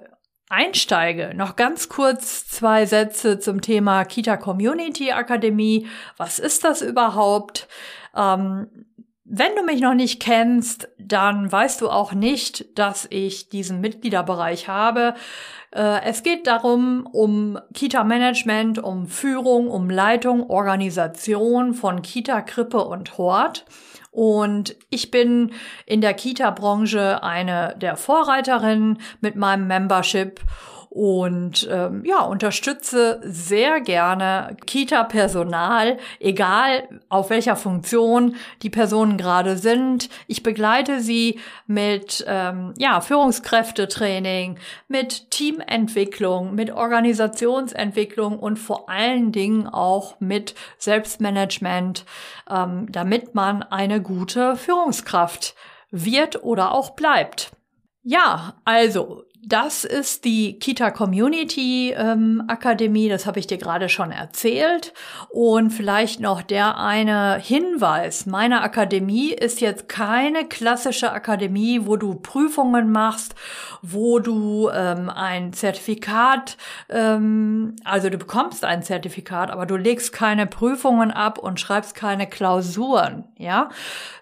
einsteige, 0.48 1.32
noch 1.34 1.56
ganz 1.56 1.88
kurz 1.88 2.46
zwei 2.46 2.86
Sätze 2.86 3.38
zum 3.38 3.60
Thema 3.60 4.04
Kita 4.04 4.36
Community 4.36 5.12
Akademie. 5.12 5.88
Was 6.16 6.38
ist 6.38 6.64
das 6.64 6.82
überhaupt? 6.82 7.68
Ähm, 8.14 8.68
wenn 9.28 9.56
du 9.56 9.64
mich 9.64 9.80
noch 9.80 9.94
nicht 9.94 10.20
kennst, 10.20 10.88
dann 10.98 11.50
weißt 11.50 11.80
du 11.80 11.88
auch 11.90 12.12
nicht, 12.12 12.78
dass 12.78 13.06
ich 13.10 13.48
diesen 13.48 13.80
Mitgliederbereich 13.80 14.68
habe. 14.68 15.14
Äh, 15.72 16.02
es 16.04 16.22
geht 16.22 16.46
darum, 16.46 17.08
um 17.10 17.58
Kita-Management, 17.74 18.78
um 18.78 19.06
Führung, 19.08 19.68
um 19.68 19.90
Leitung, 19.90 20.48
Organisation 20.48 21.74
von 21.74 22.02
Kita, 22.02 22.40
Krippe 22.40 22.84
und 22.84 23.18
Hort. 23.18 23.66
Und 24.12 24.76
ich 24.90 25.10
bin 25.10 25.52
in 25.86 26.00
der 26.00 26.14
Kita-Branche 26.14 27.22
eine 27.22 27.74
der 27.78 27.96
Vorreiterinnen 27.96 28.98
mit 29.20 29.34
meinem 29.34 29.66
Membership 29.66 30.40
und 30.96 31.68
ähm, 31.70 32.02
ja, 32.06 32.22
unterstütze 32.22 33.20
sehr 33.22 33.82
gerne 33.82 34.56
Kita-Personal, 34.64 35.98
egal 36.20 36.88
auf 37.10 37.28
welcher 37.28 37.54
Funktion 37.54 38.36
die 38.62 38.70
Personen 38.70 39.18
gerade 39.18 39.58
sind. 39.58 40.08
Ich 40.26 40.42
begleite 40.42 41.00
sie 41.00 41.38
mit 41.66 42.24
ähm, 42.26 42.72
ja, 42.78 43.02
Führungskräftetraining, 43.02 44.58
mit 44.88 45.30
Teamentwicklung, 45.30 46.54
mit 46.54 46.70
Organisationsentwicklung 46.70 48.38
und 48.38 48.58
vor 48.58 48.88
allen 48.88 49.32
Dingen 49.32 49.66
auch 49.66 50.18
mit 50.18 50.54
Selbstmanagement, 50.78 52.06
ähm, 52.48 52.86
damit 52.90 53.34
man 53.34 53.62
eine 53.64 54.00
gute 54.00 54.56
Führungskraft 54.56 55.56
wird 55.90 56.42
oder 56.42 56.72
auch 56.72 56.96
bleibt. 56.96 57.52
Ja, 58.08 58.54
also 58.64 59.25
das 59.46 59.84
ist 59.84 60.24
die 60.24 60.58
Kita 60.58 60.90
Community 60.90 61.94
ähm, 61.96 62.42
Akademie, 62.48 63.08
das 63.08 63.26
habe 63.26 63.38
ich 63.38 63.46
dir 63.46 63.58
gerade 63.58 63.88
schon 63.88 64.10
erzählt. 64.10 64.92
Und 65.28 65.70
vielleicht 65.70 66.18
noch 66.18 66.42
der 66.42 66.78
eine 66.78 67.38
Hinweis. 67.38 68.26
Meine 68.26 68.62
Akademie 68.62 69.30
ist 69.30 69.60
jetzt 69.60 69.88
keine 69.88 70.46
klassische 70.46 71.12
Akademie, 71.12 71.82
wo 71.84 71.96
du 71.96 72.16
Prüfungen 72.16 72.90
machst, 72.90 73.36
wo 73.82 74.18
du 74.18 74.68
ähm, 74.74 75.08
ein 75.10 75.52
Zertifikat, 75.52 76.56
ähm, 76.88 77.76
also 77.84 78.10
du 78.10 78.18
bekommst 78.18 78.64
ein 78.64 78.82
Zertifikat, 78.82 79.52
aber 79.52 79.64
du 79.64 79.76
legst 79.76 80.12
keine 80.12 80.48
Prüfungen 80.48 81.12
ab 81.12 81.38
und 81.38 81.60
schreibst 81.60 81.94
keine 81.94 82.26
Klausuren. 82.26 83.24
Ja, 83.38 83.68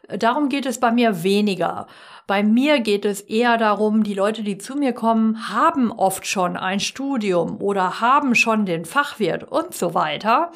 darum 0.08 0.48
geht 0.48 0.66
es 0.66 0.80
bei 0.80 0.90
mir 0.90 1.22
weniger. 1.22 1.86
Bei 2.26 2.42
mir 2.42 2.80
geht 2.80 3.04
es 3.04 3.20
eher 3.20 3.58
darum, 3.58 4.02
die 4.02 4.14
Leute, 4.14 4.42
die 4.42 4.56
zu 4.56 4.76
mir 4.76 4.92
kommen, 4.92 5.48
haben 5.50 5.92
oft 5.92 6.26
schon 6.26 6.56
ein 6.56 6.80
Studium 6.80 7.60
oder 7.60 8.00
haben 8.00 8.34
schon 8.34 8.64
den 8.64 8.84
Fachwirt 8.84 9.44
und 9.44 9.74
so 9.74 9.94
weiter. 9.94 10.50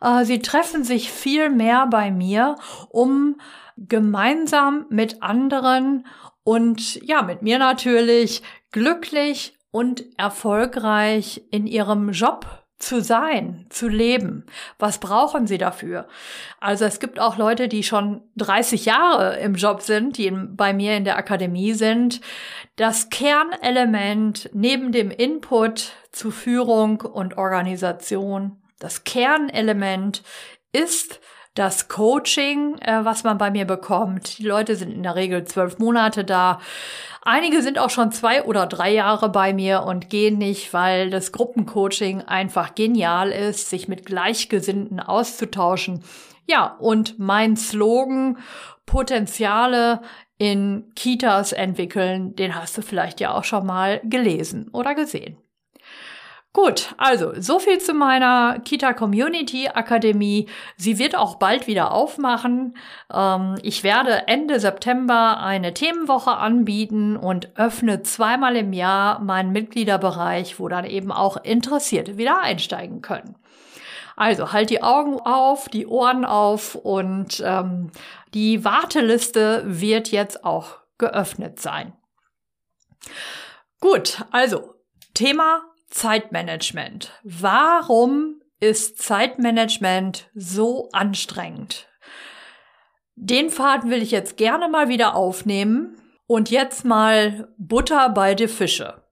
Äh, 0.00 0.24
sie 0.24 0.40
treffen 0.40 0.84
sich 0.84 1.10
viel 1.10 1.48
mehr 1.50 1.86
bei 1.86 2.10
mir, 2.10 2.56
um 2.90 3.36
gemeinsam 3.76 4.86
mit 4.90 5.22
anderen 5.22 6.06
und 6.44 6.96
ja, 7.02 7.22
mit 7.22 7.42
mir 7.42 7.58
natürlich 7.58 8.42
glücklich 8.70 9.54
und 9.70 10.04
erfolgreich 10.18 11.42
in 11.50 11.66
ihrem 11.66 12.10
Job 12.10 12.57
zu 12.78 13.02
sein, 13.02 13.66
zu 13.70 13.88
leben. 13.88 14.44
Was 14.78 14.98
brauchen 14.98 15.46
sie 15.46 15.58
dafür? 15.58 16.06
Also 16.60 16.84
es 16.84 17.00
gibt 17.00 17.18
auch 17.18 17.36
Leute, 17.36 17.68
die 17.68 17.82
schon 17.82 18.22
30 18.36 18.84
Jahre 18.84 19.38
im 19.38 19.54
Job 19.54 19.82
sind, 19.82 20.16
die 20.16 20.30
bei 20.30 20.72
mir 20.72 20.96
in 20.96 21.04
der 21.04 21.16
Akademie 21.16 21.72
sind. 21.72 22.20
Das 22.76 23.10
Kernelement 23.10 24.48
neben 24.52 24.92
dem 24.92 25.10
Input 25.10 25.92
zu 26.12 26.30
Führung 26.30 27.00
und 27.00 27.36
Organisation, 27.36 28.62
das 28.78 29.02
Kernelement 29.02 30.22
ist 30.72 31.20
das 31.54 31.88
Coaching, 31.88 32.78
äh, 32.78 33.04
was 33.04 33.24
man 33.24 33.36
bei 33.36 33.50
mir 33.50 33.64
bekommt. 33.64 34.38
Die 34.38 34.46
Leute 34.46 34.76
sind 34.76 34.92
in 34.92 35.02
der 35.02 35.16
Regel 35.16 35.44
zwölf 35.44 35.78
Monate 35.78 36.24
da. 36.24 36.60
Einige 37.30 37.60
sind 37.60 37.78
auch 37.78 37.90
schon 37.90 38.10
zwei 38.10 38.44
oder 38.44 38.64
drei 38.64 38.90
Jahre 38.90 39.28
bei 39.28 39.52
mir 39.52 39.82
und 39.82 40.08
gehen 40.08 40.38
nicht, 40.38 40.72
weil 40.72 41.10
das 41.10 41.30
Gruppencoaching 41.30 42.22
einfach 42.22 42.74
genial 42.74 43.32
ist, 43.32 43.68
sich 43.68 43.86
mit 43.86 44.06
Gleichgesinnten 44.06 44.98
auszutauschen. 44.98 46.02
Ja, 46.46 46.78
und 46.78 47.18
mein 47.18 47.58
Slogan, 47.58 48.38
Potenziale 48.86 50.00
in 50.38 50.90
Kitas 50.96 51.52
entwickeln, 51.52 52.34
den 52.34 52.54
hast 52.54 52.78
du 52.78 52.80
vielleicht 52.80 53.20
ja 53.20 53.34
auch 53.34 53.44
schon 53.44 53.66
mal 53.66 54.00
gelesen 54.04 54.70
oder 54.72 54.94
gesehen. 54.94 55.36
Gut, 56.64 56.92
also 56.96 57.40
so 57.40 57.60
viel 57.60 57.78
zu 57.78 57.94
meiner 57.94 58.58
Kita 58.58 58.92
Community 58.92 59.68
Akademie. 59.68 60.48
Sie 60.76 60.98
wird 60.98 61.14
auch 61.14 61.36
bald 61.36 61.68
wieder 61.68 61.92
aufmachen. 61.92 62.76
Ähm, 63.14 63.54
ich 63.62 63.84
werde 63.84 64.26
Ende 64.26 64.58
September 64.58 65.38
eine 65.38 65.72
Themenwoche 65.72 66.32
anbieten 66.32 67.16
und 67.16 67.56
öffne 67.56 68.02
zweimal 68.02 68.56
im 68.56 68.72
Jahr 68.72 69.20
meinen 69.20 69.52
Mitgliederbereich, 69.52 70.58
wo 70.58 70.66
dann 70.66 70.84
eben 70.84 71.12
auch 71.12 71.36
Interessierte 71.36 72.18
wieder 72.18 72.40
einsteigen 72.40 73.02
können. 73.02 73.36
Also 74.16 74.52
halt 74.52 74.70
die 74.70 74.82
Augen 74.82 75.20
auf, 75.20 75.68
die 75.68 75.86
Ohren 75.86 76.24
auf 76.24 76.74
und 76.74 77.40
ähm, 77.46 77.92
die 78.34 78.64
Warteliste 78.64 79.62
wird 79.64 80.08
jetzt 80.08 80.44
auch 80.44 80.78
geöffnet 80.98 81.60
sein. 81.60 81.92
Gut, 83.78 84.24
also 84.32 84.74
Thema 85.14 85.62
Zeitmanagement. 85.90 87.12
Warum 87.22 88.40
ist 88.60 88.98
Zeitmanagement 88.98 90.30
so 90.34 90.88
anstrengend? 90.92 91.88
Den 93.14 93.50
Faden 93.50 93.90
will 93.90 94.02
ich 94.02 94.10
jetzt 94.10 94.36
gerne 94.36 94.68
mal 94.68 94.88
wieder 94.88 95.14
aufnehmen 95.14 95.96
und 96.26 96.50
jetzt 96.50 96.84
mal 96.84 97.48
Butter 97.58 98.10
bei 98.10 98.34
die 98.34 98.48
Fische. 98.48 99.02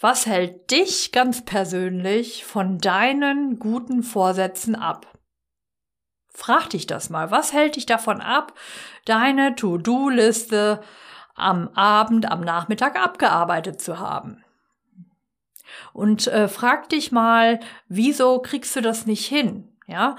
Was 0.00 0.26
hält 0.26 0.70
dich 0.70 1.12
ganz 1.12 1.44
persönlich 1.44 2.44
von 2.44 2.78
deinen 2.78 3.58
guten 3.58 4.02
Vorsätzen 4.02 4.74
ab? 4.74 5.18
Frag 6.28 6.70
dich 6.70 6.86
das 6.86 7.10
mal. 7.10 7.30
Was 7.30 7.52
hält 7.52 7.76
dich 7.76 7.86
davon 7.86 8.20
ab, 8.20 8.54
deine 9.04 9.54
To-Do-Liste 9.54 10.82
am 11.34 11.68
Abend, 11.68 12.30
am 12.30 12.40
Nachmittag 12.40 12.96
abgearbeitet 12.96 13.80
zu 13.80 13.98
haben? 13.98 14.43
Und 15.92 16.26
äh, 16.26 16.48
frag 16.48 16.88
dich 16.88 17.12
mal, 17.12 17.60
wieso 17.88 18.38
kriegst 18.40 18.74
du 18.76 18.80
das 18.80 19.06
nicht 19.06 19.26
hin? 19.26 19.68
Ja, 19.86 20.16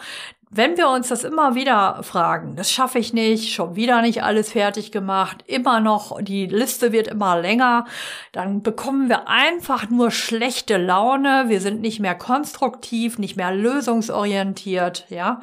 wenn 0.56 0.78
wir 0.78 0.90
uns 0.90 1.10
das 1.10 1.24
immer 1.24 1.56
wieder 1.56 2.02
fragen, 2.04 2.56
das 2.56 2.72
schaffe 2.72 2.98
ich 3.00 3.14
nicht, 3.14 3.54
schon 3.54 3.76
wieder 3.76 4.02
nicht 4.02 4.24
alles 4.24 4.52
fertig 4.52 4.92
gemacht, 4.92 5.44
immer 5.48 5.82
noch, 5.82 6.22
die 6.22 6.46
Liste 6.46 6.94
wird 6.94 7.08
immer 7.10 7.42
länger, 7.42 7.86
dann 8.32 8.62
bekommen 8.62 9.10
wir 9.10 9.28
einfach 9.28 9.90
nur 9.90 10.12
schlechte 10.12 10.78
Laune, 10.78 11.46
wir 11.48 11.60
sind 11.60 11.82
nicht 11.82 12.00
mehr 12.00 12.16
konstruktiv, 12.16 13.18
nicht 13.18 13.36
mehr 13.36 13.52
lösungsorientiert, 13.52 15.06
ja. 15.10 15.42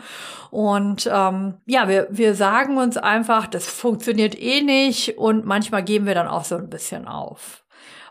Und 0.50 1.11
ähm, 1.12 1.54
ja, 1.66 1.88
wir, 1.88 2.09
wir 2.11 2.35
sagen 2.35 2.78
uns 2.78 2.97
einfach, 2.97 3.47
das 3.47 3.66
funktioniert 3.66 4.40
eh 4.40 4.62
nicht 4.62 5.19
und 5.19 5.45
manchmal 5.45 5.83
geben 5.83 6.07
wir 6.07 6.14
dann 6.14 6.28
auch 6.28 6.45
so 6.45 6.57
ein 6.57 6.71
bisschen 6.71 7.07
auf. 7.07 7.64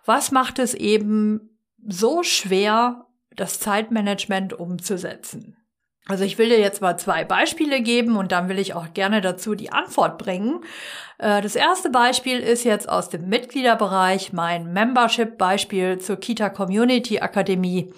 Was 0.06 0.32
macht 0.32 0.60
es 0.60 0.74
eben 0.74 1.51
so 1.88 2.24
schwer, 2.24 3.06
das 3.36 3.60
Zeitmanagement 3.60 4.54
umzusetzen? 4.54 5.58
Also 6.08 6.24
ich 6.24 6.38
will 6.38 6.50
dir 6.50 6.60
jetzt 6.60 6.82
mal 6.82 6.98
zwei 6.98 7.24
Beispiele 7.24 7.82
geben 7.82 8.18
und 8.18 8.32
dann 8.32 8.50
will 8.50 8.60
ich 8.60 8.74
auch 8.74 8.94
gerne 8.94 9.22
dazu 9.22 9.54
die 9.54 9.72
Antwort 9.72 10.18
bringen. 10.18 10.62
Äh, 11.20 11.42
das 11.42 11.56
erste 11.56 11.90
Beispiel 11.90 12.40
ist 12.40 12.64
jetzt 12.64 12.90
aus 12.90 13.10
dem 13.10 13.30
Mitgliederbereich 13.30 14.34
mein 14.34 14.74
Membership-Beispiel 14.74 16.00
zur 16.00 16.18
Kita 16.18 16.50
Community 16.50 17.20
Akademie. 17.20 17.94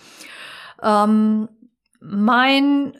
Ähm, 0.81 1.47
mein 2.01 2.99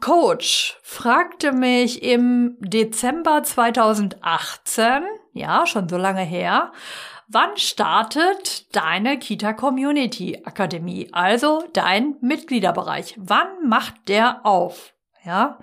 Coach 0.00 0.78
fragte 0.82 1.52
mich 1.52 2.02
im 2.02 2.56
Dezember 2.60 3.42
2018, 3.42 5.02
ja, 5.32 5.66
schon 5.66 5.88
so 5.88 5.96
lange 5.96 6.22
her, 6.22 6.72
wann 7.30 7.56
startet 7.56 8.74
deine 8.74 9.18
Kita 9.18 9.52
Community 9.52 10.42
Akademie, 10.44 11.08
also 11.12 11.62
dein 11.72 12.16
Mitgliederbereich? 12.20 13.14
Wann 13.18 13.68
macht 13.68 14.08
der 14.08 14.44
auf? 14.44 14.92
Ja. 15.24 15.58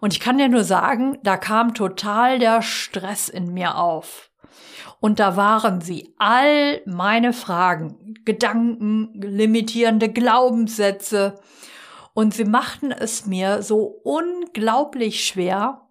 Und 0.00 0.12
ich 0.12 0.20
kann 0.20 0.38
dir 0.38 0.48
nur 0.48 0.64
sagen, 0.64 1.18
da 1.22 1.36
kam 1.36 1.74
total 1.74 2.38
der 2.38 2.62
Stress 2.62 3.28
in 3.28 3.52
mir 3.52 3.76
auf. 3.76 4.30
Und 5.00 5.18
da 5.18 5.36
waren 5.36 5.80
sie 5.80 6.14
all 6.18 6.80
meine 6.86 7.32
Fragen, 7.32 8.14
Gedanken, 8.24 9.20
limitierende 9.20 10.10
Glaubenssätze, 10.10 11.40
und 12.14 12.32
sie 12.32 12.44
machten 12.44 12.92
es 12.92 13.26
mir 13.26 13.62
so 13.62 14.00
unglaublich 14.04 15.26
schwer, 15.26 15.83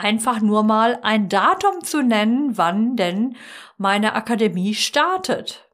einfach 0.00 0.40
nur 0.40 0.62
mal 0.62 0.98
ein 1.02 1.28
Datum 1.28 1.82
zu 1.82 2.02
nennen, 2.02 2.58
wann 2.58 2.96
denn 2.96 3.36
meine 3.78 4.14
Akademie 4.14 4.74
startet. 4.74 5.68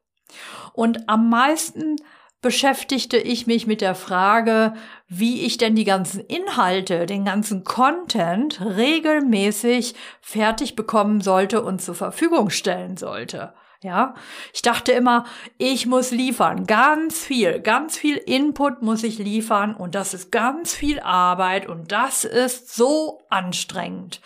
Und 0.73 1.09
am 1.09 1.29
meisten 1.29 1.95
beschäftigte 2.41 3.17
ich 3.17 3.47
mich 3.47 3.65
mit 3.65 3.81
der 3.81 3.95
Frage, 3.95 4.73
wie 5.07 5.41
ich 5.41 5.57
denn 5.57 5.75
die 5.75 5.83
ganzen 5.83 6.19
Inhalte, 6.21 7.05
den 7.05 7.25
ganzen 7.25 7.63
Content 7.63 8.61
regelmäßig 8.61 9.95
fertig 10.21 10.75
bekommen 10.75 11.21
sollte 11.21 11.63
und 11.63 11.81
zur 11.81 11.95
Verfügung 11.95 12.49
stellen 12.49 12.95
sollte. 12.95 13.53
Ja, 13.83 14.15
ich 14.53 14.63
dachte 14.63 14.91
immer, 14.91 15.25
ich 15.59 15.85
muss 15.85 16.09
liefern, 16.09 16.65
ganz 16.65 17.23
viel, 17.23 17.59
ganz 17.59 17.95
viel 17.95 18.15
Input 18.15 18.81
muss 18.81 19.03
ich 19.03 19.19
liefern 19.19 19.75
und 19.75 19.93
das 19.93 20.15
ist 20.15 20.31
ganz 20.31 20.73
viel 20.73 20.99
Arbeit 20.99 21.67
und 21.69 21.91
das 21.91 22.23
ist 22.23 22.75
so 22.75 23.21
anstrengend. 23.29 24.19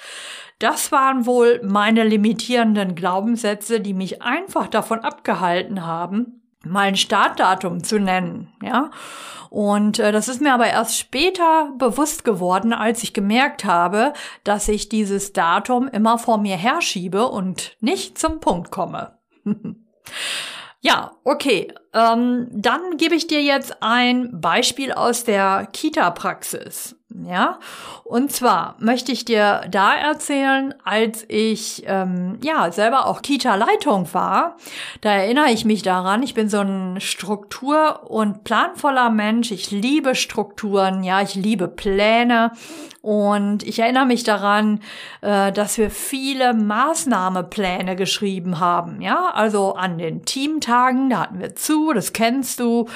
Das 0.60 0.93
waren 0.93 1.25
wohl 1.25 1.60
meine 1.63 2.05
limitierenden 2.05 2.96
Glaubenssätze, 2.96 3.81
die 3.81 3.93
mich 3.93 4.22
einfach 4.22 4.67
davon 4.67 5.00
abgehalten 5.00 5.86
haben, 5.86 6.41
mein 6.63 6.96
Startdatum 6.96 7.84
zu 7.84 8.00
nennen, 8.00 8.53
ja. 8.62 8.91
Und 9.50 10.00
äh, 10.00 10.13
das 10.13 10.29
ist 10.29 10.39
mir 10.39 10.53
aber 10.53 10.67
erst 10.67 10.98
später 10.98 11.74
bewusst 11.77 12.24
geworden, 12.24 12.72
als 12.72 13.03
ich 13.03 13.12
gemerkt 13.13 13.65
habe, 13.65 14.13
dass 14.46 14.70
ich 14.70 14.88
dieses 14.88 15.34
Datum 15.34 15.89
immer 15.89 16.17
vor 16.17 16.38
mir 16.38 16.55
herschiebe 16.55 17.27
und 17.27 17.75
nicht 17.81 18.17
zum 18.17 18.39
Punkt 18.39 18.72
komme. 18.72 19.17
ja, 20.81 21.12
okay. 21.24 21.74
Ähm, 21.93 22.48
dann 22.51 22.98
gebe 22.98 23.15
ich 23.15 23.27
dir 23.27 23.41
jetzt 23.41 23.81
ein 23.81 24.39
Beispiel 24.39 24.91
aus 24.91 25.24
der 25.24 25.67
Kita-Praxis. 25.71 26.95
Ja, 27.27 27.60
und 28.03 28.32
zwar 28.32 28.75
möchte 28.80 29.12
ich 29.12 29.25
dir 29.25 29.62
da 29.70 29.94
erzählen, 29.94 30.74
als 30.86 31.25
ich 31.27 31.84
ähm, 31.86 32.39
ja 32.41 32.72
selber 32.72 33.06
auch 33.08 33.22
Kita-Leitung 33.22 34.13
war. 34.13 34.56
Da 35.01 35.12
erinnere 35.12 35.51
ich 35.51 35.65
mich 35.65 35.82
daran. 35.82 36.24
Ich 36.24 36.34
bin 36.34 36.48
so 36.48 36.60
ein 36.60 37.01
Struktur- 37.01 38.10
und 38.10 38.44
planvoller 38.44 39.10
Mensch. 39.10 39.51
Ich 39.51 39.72
liebe 39.72 40.15
Strukturen. 40.15 41.03
Ja, 41.03 41.22
ich 41.22 41.36
liebe 41.36 41.68
Pläne. 41.68 42.51
Und 43.01 43.63
ich 43.63 43.80
erinnere 43.80 44.06
mich 44.06 44.24
daran, 44.24 44.80
äh, 45.22 45.51
dass 45.51 45.80
wir 45.80 45.89
viele 45.89 46.53
Maßnahmepläne 46.53 47.96
geschrieben 47.96 48.60
haben. 48.60 49.01
Ja, 49.01 49.32
also 49.34 49.74
an 49.74 49.98
den 49.98 50.24
Teamtagen, 50.24 51.10
da 51.10 51.22
hatten 51.22 51.39
wir 51.39 51.56
zu, 51.56 51.94
das 51.94 52.13
kennst 52.13 52.60
du, 52.60 52.88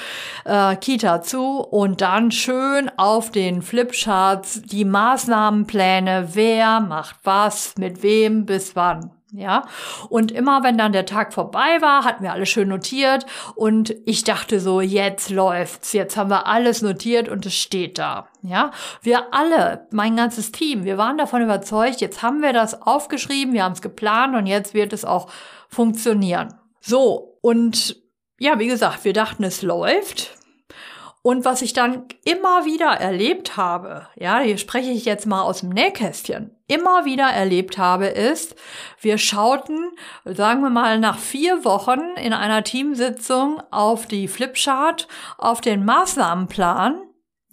äh, 0.44 0.76
Kita 0.76 1.22
zu 1.22 1.58
und 1.58 2.02
dann 2.02 2.30
schön 2.30 2.88
auf 2.96 3.32
den 3.32 3.62
Flipcharts 4.06 4.62
die 4.62 4.84
Maßnahmenpläne, 4.84 6.28
wer 6.34 6.78
macht 6.78 7.16
was, 7.24 7.74
mit 7.76 8.04
wem, 8.04 8.46
bis 8.46 8.76
wann. 8.76 9.10
Ja, 9.32 9.64
und 10.08 10.30
immer 10.30 10.62
wenn 10.62 10.78
dann 10.78 10.92
der 10.92 11.04
Tag 11.04 11.34
vorbei 11.34 11.80
war, 11.80 12.04
hatten 12.04 12.22
wir 12.22 12.32
alles 12.32 12.48
schön 12.48 12.68
notiert 12.68 13.26
und 13.56 13.94
ich 14.06 14.22
dachte 14.22 14.60
so, 14.60 14.80
jetzt 14.80 15.30
läuft's, 15.30 15.92
jetzt 15.92 16.16
haben 16.16 16.30
wir 16.30 16.46
alles 16.46 16.80
notiert 16.80 17.28
und 17.28 17.44
es 17.44 17.54
steht 17.54 17.98
da. 17.98 18.28
Ja, 18.42 18.70
wir 19.02 19.34
alle, 19.34 19.88
mein 19.90 20.14
ganzes 20.14 20.52
Team, 20.52 20.84
wir 20.84 20.96
waren 20.96 21.18
davon 21.18 21.42
überzeugt, 21.42 22.00
jetzt 22.00 22.22
haben 22.22 22.40
wir 22.40 22.52
das 22.52 22.80
aufgeschrieben, 22.80 23.52
wir 23.52 23.64
haben 23.64 23.72
es 23.72 23.82
geplant 23.82 24.36
und 24.36 24.46
jetzt 24.46 24.72
wird 24.72 24.92
es 24.92 25.04
auch 25.04 25.28
funktionieren. 25.68 26.54
So, 26.80 27.36
und 27.42 27.96
ja, 28.38 28.58
wie 28.60 28.68
gesagt, 28.68 29.04
wir 29.04 29.12
dachten, 29.12 29.42
es 29.42 29.62
läuft. 29.62 30.35
Und 31.26 31.44
was 31.44 31.60
ich 31.60 31.72
dann 31.72 32.04
immer 32.24 32.66
wieder 32.66 32.86
erlebt 32.86 33.56
habe, 33.56 34.06
ja, 34.14 34.38
hier 34.38 34.58
spreche 34.58 34.92
ich 34.92 35.04
jetzt 35.04 35.26
mal 35.26 35.42
aus 35.42 35.58
dem 35.58 35.70
Nähkästchen, 35.70 36.56
immer 36.68 37.04
wieder 37.04 37.24
erlebt 37.24 37.78
habe, 37.78 38.06
ist, 38.06 38.54
wir 39.00 39.18
schauten, 39.18 39.90
sagen 40.24 40.60
wir 40.60 40.70
mal, 40.70 41.00
nach 41.00 41.18
vier 41.18 41.64
Wochen 41.64 41.98
in 42.14 42.32
einer 42.32 42.62
Teamsitzung 42.62 43.60
auf 43.72 44.06
die 44.06 44.28
Flipchart, 44.28 45.08
auf 45.36 45.60
den 45.60 45.84
Maßnahmenplan, 45.84 47.02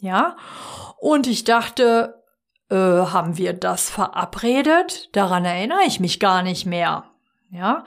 ja, 0.02 0.36
und 1.00 1.26
ich 1.26 1.44
dachte, 1.44 2.22
äh, 2.70 2.76
haben 2.76 3.40
wir 3.40 3.54
das 3.54 3.90
verabredet? 3.90 5.10
Daran 5.14 5.46
erinnere 5.46 5.82
ich 5.88 6.00
mich 6.00 6.20
gar 6.20 6.44
nicht 6.44 6.68
mehr, 6.68 7.06
ja. 7.54 7.86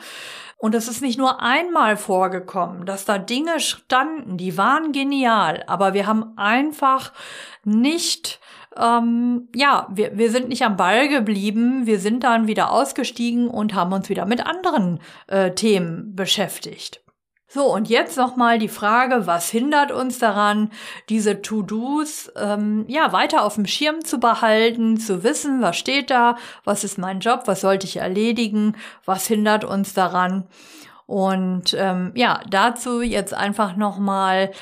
Und 0.59 0.75
es 0.75 0.89
ist 0.89 1.03
nicht 1.03 1.19
nur 1.19 1.43
einmal 1.43 1.97
vorgekommen, 1.97 2.87
dass 2.87 3.05
da 3.05 3.19
Dinge 3.19 3.61
standen, 3.61 4.39
die 4.39 4.57
waren 4.57 4.93
genial, 4.93 5.65
aber 5.67 5.93
wir 5.93 6.07
haben 6.07 6.37
einfach 6.37 7.13
nicht 7.65 8.41
ähm, 8.79 9.49
ja, 9.55 9.89
wir, 9.91 10.19
wir 10.19 10.31
sind 10.31 10.49
nicht 10.49 10.63
am 10.63 10.77
Ball 10.77 11.09
geblieben, 11.09 11.87
wir 11.87 11.99
sind 11.99 12.25
dann 12.25 12.47
wieder 12.47 12.71
ausgestiegen 12.71 13.49
und 13.49 13.75
haben 13.75 13.93
uns 13.93 14.09
wieder 14.09 14.27
mit 14.27 14.45
anderen 14.45 15.01
äh, 15.29 15.53
Themen 15.53 16.15
beschäftigt. 16.15 17.01
So, 17.57 17.73
und 17.73 17.89
jetzt 17.89 18.19
nochmal 18.19 18.59
die 18.59 18.69
Frage, 18.69 19.27
was 19.27 19.49
hindert 19.49 19.91
uns 19.91 20.19
daran, 20.19 20.71
diese 21.09 21.41
To-Dos 21.41 22.31
ähm, 22.37 22.85
ja 22.87 23.15
weiter 23.15 23.45
auf 23.45 23.55
dem 23.55 23.67
Schirm 23.67 24.05
zu 24.05 24.21
behalten, 24.21 24.99
zu 25.01 25.25
wissen, 25.25 25.63
was 25.63 25.79
steht 25.79 26.11
da, 26.11 26.37
was 26.65 26.85
ist 26.85 26.99
mein 26.99 27.21
Job, 27.21 27.45
was 27.47 27.63
sollte 27.63 27.87
ich 27.87 27.97
erledigen, 27.97 28.77
was 29.07 29.27
hindert 29.27 29.65
uns 29.65 29.95
daran. 29.95 30.47
Und 31.07 31.75
ähm, 31.79 32.13
ja, 32.15 32.43
dazu 32.47 33.01
jetzt 33.01 33.33
einfach 33.33 33.75
nochmal 33.75 34.53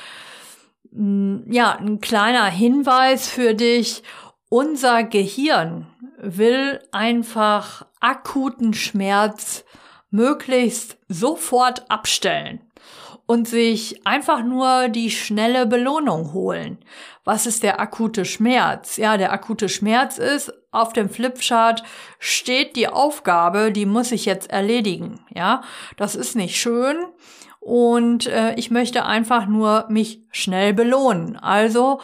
mm, 0.91 1.51
ja, 1.51 1.75
ein 1.75 1.99
kleiner 1.99 2.45
Hinweis 2.45 3.27
für 3.27 3.55
dich. 3.55 4.03
Unser 4.47 5.03
Gehirn 5.03 5.87
will 6.17 6.79
einfach 6.93 7.87
akuten 7.99 8.73
Schmerz 8.73 9.65
möglichst 10.11 10.97
sofort 11.09 11.91
abstellen 11.91 12.64
und 13.27 13.47
sich 13.47 14.05
einfach 14.05 14.43
nur 14.43 14.89
die 14.89 15.09
schnelle 15.09 15.65
Belohnung 15.65 16.33
holen. 16.33 16.77
Was 17.23 17.47
ist 17.47 17.63
der 17.63 17.79
akute 17.79 18.23
Schmerz? 18.25 18.97
Ja, 18.97 19.17
der 19.17 19.31
akute 19.31 19.67
Schmerz 19.67 20.17
ist, 20.17 20.53
auf 20.71 20.93
dem 20.93 21.09
Flipchart 21.09 21.83
steht 22.19 22.75
die 22.75 22.87
Aufgabe, 22.87 23.71
die 23.71 23.85
muss 23.85 24.11
ich 24.11 24.25
jetzt 24.25 24.51
erledigen. 24.51 25.21
Ja, 25.33 25.61
das 25.97 26.15
ist 26.15 26.35
nicht 26.35 26.57
schön 26.57 26.97
und 27.59 28.27
äh, 28.27 28.53
ich 28.55 28.69
möchte 28.69 29.05
einfach 29.05 29.47
nur 29.47 29.85
mich 29.89 30.21
schnell 30.31 30.73
belohnen. 30.73 31.35
Also 31.35 31.99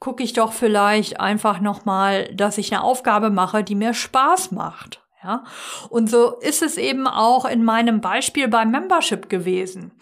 gucke 0.00 0.24
ich 0.24 0.32
doch 0.32 0.52
vielleicht 0.52 1.20
einfach 1.20 1.60
noch 1.60 1.84
mal, 1.84 2.24
dass 2.34 2.58
ich 2.58 2.72
eine 2.72 2.82
Aufgabe 2.82 3.30
mache, 3.30 3.62
die 3.62 3.76
mir 3.76 3.94
Spaß 3.94 4.50
macht. 4.50 5.02
Ja, 5.22 5.44
und 5.88 6.10
so 6.10 6.38
ist 6.40 6.62
es 6.62 6.76
eben 6.76 7.06
auch 7.06 7.46
in 7.46 7.64
meinem 7.64 8.02
Beispiel 8.02 8.48
beim 8.48 8.70
Membership 8.70 9.30
gewesen. 9.30 9.92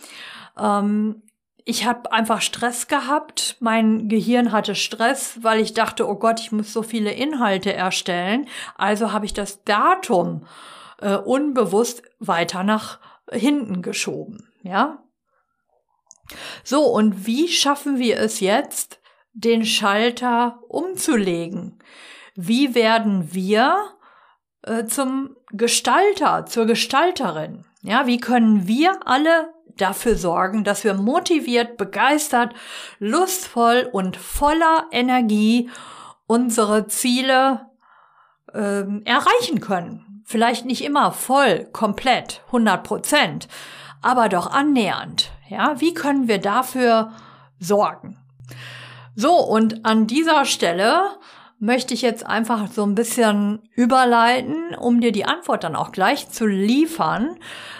Ähm, 0.62 1.22
ich 1.64 1.87
habe 1.87 2.12
einfach 2.12 2.40
Stress 2.40 2.88
gehabt. 2.88 3.57
Mein 3.61 4.09
Gehirn 4.09 4.53
hatte 4.53 4.75
Stress, 4.75 5.38
weil 5.42 5.61
ich 5.61 5.75
dachte, 5.75 6.09
oh 6.09 6.16
Gott, 6.16 6.40
ich 6.40 6.53
muss 6.53 6.72
so 6.72 6.83
viele 6.83 7.12
Inhalte 7.12 7.72
erstellen. 7.72 8.48
Also 8.77 9.12
habe 9.12 9.27
ich 9.27 9.35
das 9.35 9.62
Datum 9.64 10.46
äh, 11.01 11.16
unbewusst 11.16 12.03
weiter 12.18 12.64
nach 12.64 12.98
hinten 13.31 13.83
geschoben. 13.83 14.48
Ja. 14.62 15.05
So, 16.64 16.85
und 16.85 17.27
wie 17.27 17.48
schaffen 17.48 17.98
wir 17.98 18.18
es 18.18 18.40
jetzt, 18.40 19.01
den 19.33 19.64
Schalter 19.64 20.61
umzulegen? 20.68 21.79
Wie 22.35 22.75
werden 22.75 23.35
wir 23.35 23.77
äh, 24.62 24.85
zum 24.85 25.37
Gestalter, 25.51 26.46
zur 26.46 26.66
Gestalterin? 26.66 27.64
Ja, 27.83 28.07
wie 28.07 28.18
können 28.18 28.66
wir 28.66 29.07
alle 29.07 29.53
dafür 29.76 30.16
sorgen, 30.16 30.64
dass 30.64 30.85
wir 30.85 30.94
motiviert, 30.94 31.76
begeistert, 31.76 32.54
lustvoll 32.98 33.88
und 33.90 34.16
voller 34.16 34.87
Energie 34.90 35.70
unsere 36.26 36.87
Ziele 36.87 37.66
ähm, 38.54 39.02
erreichen 39.04 39.61
können. 39.61 40.22
Vielleicht 40.24 40.64
nicht 40.64 40.85
immer 40.85 41.12
voll, 41.12 41.66
komplett, 41.72 42.42
100 42.46 42.82
Prozent, 42.85 43.48
aber 44.00 44.28
doch 44.28 44.50
annähernd. 44.50 45.30
Ja, 45.48 45.80
wie 45.80 45.94
können 45.94 46.28
wir 46.28 46.38
dafür 46.38 47.12
sorgen? 47.58 48.18
So, 49.14 49.35
und 49.35 49.85
an 49.85 50.06
dieser 50.06 50.44
Stelle 50.44 51.02
möchte 51.62 51.94
ich 51.94 52.03
jetzt 52.03 52.27
einfach 52.27 52.66
so 52.72 52.83
ein 52.83 52.96
bisschen 52.96 53.61
überleiten, 53.77 54.75
um 54.75 55.01
dir 55.01 55.12
die 55.12 55.25
Antwort 55.25 55.62
dann 55.62 55.77
auch 55.77 55.92
gleich 55.92 56.29
zu 56.29 56.44
liefern 56.44 57.37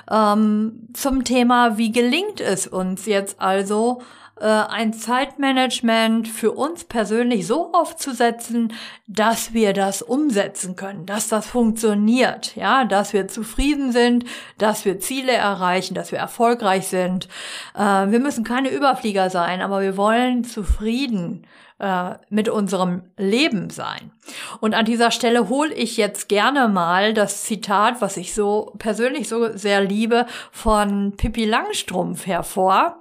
ähm, 0.09 0.89
zum 0.93 1.25
Thema, 1.25 1.79
wie 1.79 1.91
gelingt 1.91 2.41
es 2.41 2.69
uns 2.69 3.07
jetzt 3.07 3.41
also, 3.41 4.01
äh, 4.41 4.47
ein 4.47 4.93
Zeitmanagement 4.93 6.29
für 6.29 6.53
uns 6.53 6.85
persönlich 6.85 7.45
so 7.49 7.73
aufzusetzen, 7.73 8.73
dass 9.09 9.53
wir 9.53 9.73
das 9.73 10.01
umsetzen 10.01 10.77
können, 10.77 11.05
dass 11.05 11.29
das 11.29 11.49
funktioniert, 11.49 12.55
ja, 12.55 12.85
dass 12.85 13.13
wir 13.13 13.27
zufrieden 13.27 13.91
sind, 13.91 14.25
dass 14.59 14.85
wir 14.85 15.01
Ziele 15.01 15.33
erreichen, 15.33 15.95
dass 15.95 16.13
wir 16.13 16.21
erfolgreich 16.21 16.87
sind. 16.87 17.27
Äh, 17.75 17.81
wir 17.81 18.21
müssen 18.21 18.45
keine 18.45 18.71
Überflieger 18.71 19.29
sein, 19.29 19.61
aber 19.61 19.81
wir 19.81 19.97
wollen 19.97 20.45
zufrieden 20.45 21.45
äh, 21.83 22.15
mit 22.31 22.49
unserem 22.49 23.03
Leben 23.17 23.69
sein. 23.69 24.13
Und 24.61 24.73
an 24.75 24.85
dieser 24.85 25.11
Stelle 25.11 25.49
hole 25.49 25.75
ich 25.75 25.97
jetzt 25.97 26.29
gerne 26.29 26.69
mal 26.69 27.13
das 27.13 27.43
Zitat, 27.43 28.01
was 28.01 28.17
ich 28.17 28.35
so 28.35 28.73
persönlich 28.79 29.29
so 29.29 29.57
sehr 29.57 29.83
liebe, 29.83 30.27
von 30.53 31.17
Pippi 31.17 31.45
Langstrumpf 31.45 32.27
hervor. 32.27 33.01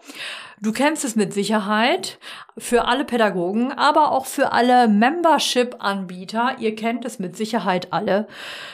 Du 0.60 0.72
kennst 0.72 1.06
es 1.06 1.16
mit 1.16 1.32
Sicherheit 1.32 2.18
für 2.58 2.86
alle 2.86 3.06
Pädagogen, 3.06 3.72
aber 3.72 4.12
auch 4.12 4.26
für 4.26 4.52
alle 4.52 4.88
Membership-Anbieter. 4.88 6.56
Ihr 6.58 6.76
kennt 6.76 7.06
es 7.06 7.20
mit 7.20 7.38
Sicherheit 7.38 7.94
alle. 7.94 8.28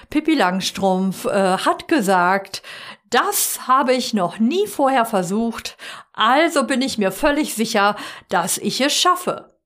Pippi 0.09 0.35
Langstrumpf 0.35 1.25
äh, 1.25 1.57
hat 1.57 1.89
gesagt, 1.89 2.61
das 3.09 3.67
habe 3.67 3.93
ich 3.93 4.13
noch 4.13 4.39
nie 4.39 4.67
vorher 4.67 5.05
versucht, 5.05 5.77
also 6.13 6.63
bin 6.63 6.81
ich 6.81 6.97
mir 6.97 7.11
völlig 7.11 7.55
sicher, 7.55 7.97
dass 8.29 8.57
ich 8.57 8.79
es 8.79 8.93
schaffe. 8.93 9.56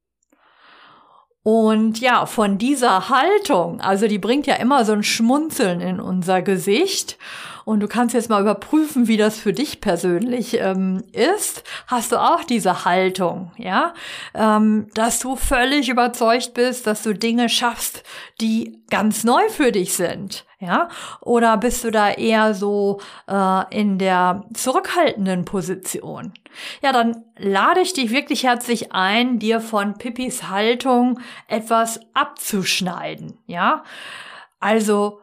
Und 1.43 1.99
ja, 1.99 2.27
von 2.27 2.59
dieser 2.59 3.09
Haltung, 3.09 3.81
also 3.81 4.07
die 4.07 4.19
bringt 4.19 4.45
ja 4.45 4.55
immer 4.55 4.85
so 4.85 4.93
ein 4.93 5.03
Schmunzeln 5.03 5.81
in 5.81 5.99
unser 5.99 6.43
Gesicht. 6.43 7.17
Und 7.65 7.79
du 7.79 7.87
kannst 7.87 8.13
jetzt 8.13 8.29
mal 8.29 8.41
überprüfen, 8.41 9.07
wie 9.07 9.17
das 9.17 9.39
für 9.39 9.53
dich 9.53 9.81
persönlich 9.81 10.59
ähm, 10.59 11.03
ist. 11.13 11.63
Hast 11.87 12.11
du 12.11 12.17
auch 12.17 12.43
diese 12.43 12.85
Haltung, 12.85 13.51
ja, 13.57 13.93
ähm, 14.33 14.87
dass 14.93 15.19
du 15.19 15.35
völlig 15.35 15.89
überzeugt 15.89 16.53
bist, 16.53 16.85
dass 16.85 17.03
du 17.03 17.13
Dinge 17.13 17.49
schaffst, 17.49 18.03
die 18.39 18.83
ganz 18.89 19.23
neu 19.23 19.47
für 19.49 19.71
dich 19.71 19.93
sind, 19.93 20.45
ja? 20.61 20.87
Oder 21.19 21.57
bist 21.57 21.83
du 21.83 21.91
da 21.91 22.11
eher 22.11 22.53
so 22.53 23.01
äh, 23.27 23.75
in 23.77 23.97
der 23.97 24.45
zurückhaltenden 24.53 25.43
Position? 25.43 26.33
Ja, 26.81 26.93
dann 26.93 27.25
lade 27.37 27.81
ich 27.81 27.93
dich 27.93 28.11
wirklich 28.11 28.43
herzlich 28.43 28.93
ein, 28.93 29.39
dir 29.39 29.59
von 29.59 29.97
Pippis 29.97 30.49
Haltung 30.49 31.19
etwas 31.47 31.99
abzuschneiden, 32.13 33.37
ja? 33.47 33.83
Also 34.59 35.19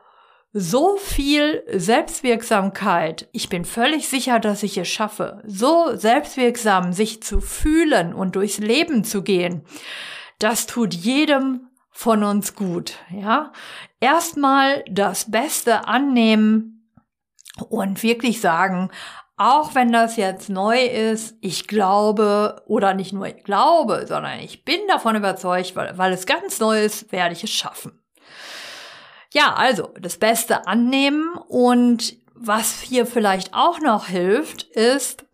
so 0.53 0.97
viel 0.97 1.63
Selbstwirksamkeit. 1.73 3.29
Ich 3.33 3.49
bin 3.49 3.65
völlig 3.65 4.09
sicher, 4.09 4.41
dass 4.41 4.63
ich 4.63 4.77
es 4.79 4.89
schaffe. 4.89 5.43
So 5.47 5.95
selbstwirksam 5.95 6.93
sich 6.93 7.23
zu 7.23 7.41
fühlen 7.41 8.13
und 8.13 8.35
durchs 8.35 8.59
Leben 8.59 9.05
zu 9.05 9.23
gehen. 9.23 9.63
Das 10.39 10.67
tut 10.67 10.95
jedem 10.95 11.68
von 11.99 12.23
uns 12.23 12.55
gut, 12.55 12.95
ja. 13.11 13.53
Erstmal 13.99 14.85
das 14.89 15.33
Beste 15.33 15.89
annehmen 15.89 16.89
und 17.71 18.05
wirklich 18.05 18.41
sagen, 18.41 18.93
auch 19.37 19.75
wenn 19.75 19.91
das 19.91 20.15
jetzt 20.15 20.49
neu 20.49 20.81
ist, 20.81 21.35
ich 21.41 21.67
glaube, 21.67 22.63
oder 22.67 22.95
nicht 22.95 23.13
nur 23.13 23.27
ich 23.27 23.43
glaube, 23.43 24.05
sondern 24.07 24.39
ich 24.39 24.65
bin 24.65 24.79
davon 24.87 25.17
überzeugt, 25.17 25.75
weil, 25.75 25.99
weil 25.99 26.13
es 26.13 26.27
ganz 26.27 26.61
neu 26.61 26.85
ist, 26.85 27.11
werde 27.11 27.33
ich 27.33 27.43
es 27.43 27.51
schaffen. 27.51 28.01
Ja, 29.35 29.55
also 29.55 29.93
das 30.01 30.19
Beste 30.19 30.69
annehmen 30.69 31.35
und 31.49 32.17
was 32.33 32.81
hier 32.81 33.07
vielleicht 33.07 33.55
auch 33.55 33.81
noch 33.81 34.07
hilft, 34.07 34.63
ist 34.63 35.25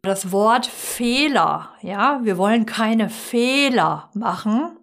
das 0.00 0.32
Wort 0.32 0.64
Fehler. 0.64 1.74
Ja, 1.82 2.20
wir 2.22 2.38
wollen 2.38 2.64
keine 2.64 3.10
Fehler 3.10 4.08
machen. 4.14 4.78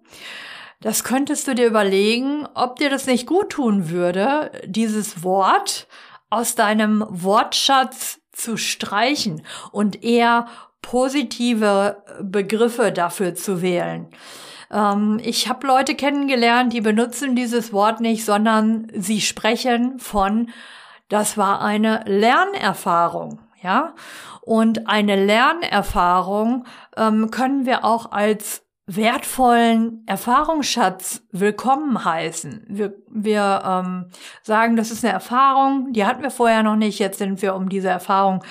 Das 0.84 1.06
könntest 1.06 1.48
du 1.48 1.56
dir 1.56 1.65
überlegen, 1.65 2.46
ob 2.56 2.76
dir 2.76 2.89
das 2.89 3.08
nicht 3.08 3.26
gut 3.26 3.52
tun 3.52 3.89
würde, 3.89 4.52
dieses 4.65 5.24
Wort 5.24 5.88
aus 6.30 6.56
deinem 6.56 7.06
Wortschatz 7.10 8.19
zu 8.34 8.58
streichen 8.58 9.46
und 9.72 10.04
eher 10.04 10.48
positive 10.82 12.04
Begriffe 12.22 12.91
dafür 12.91 13.34
zu 13.34 13.62
wählen. 13.62 14.10
Ähm, 14.69 15.22
ich 15.24 15.48
habe 15.48 15.65
Leute 15.65 15.96
kennengelernt, 15.96 16.74
die 16.74 16.82
benutzen 16.82 17.34
dieses 17.34 17.72
Wort 17.72 18.02
nicht, 18.02 18.26
sondern 18.26 18.91
sie 18.93 19.22
sprechen 19.22 20.00
von, 20.00 20.50
das 21.08 21.38
war 21.38 21.62
eine 21.62 22.04
Lernerfahrung, 22.08 23.39
ja. 23.62 23.96
Und 24.41 24.89
eine 24.89 25.26
Lernerfahrung 25.26 26.65
ähm, 26.98 27.32
können 27.32 27.65
wir 27.65 27.86
auch 27.86 28.12
als 28.12 28.62
wertvollen 28.86 30.04
Erfahrungsschatz 30.08 31.24
willkommen 31.32 32.04
heißen. 32.04 32.65
Wir, 32.67 32.93
wir 33.08 33.62
ähm, 33.65 34.06
sagen, 34.41 34.76
das 34.76 34.91
ist 34.91 35.06
eine 35.06 35.13
Erfahrung, 35.13 35.93
die 35.93 36.06
hatten 36.06 36.22
wir 36.22 36.32
vorher 36.32 36.63
noch 36.63 36.76
nicht, 36.76 37.00
jetzt 37.00 37.19
sind 37.19 37.41
wir 37.41 37.56
um 37.56 37.69
diese 37.69 37.88
Erfahrung 37.88 38.43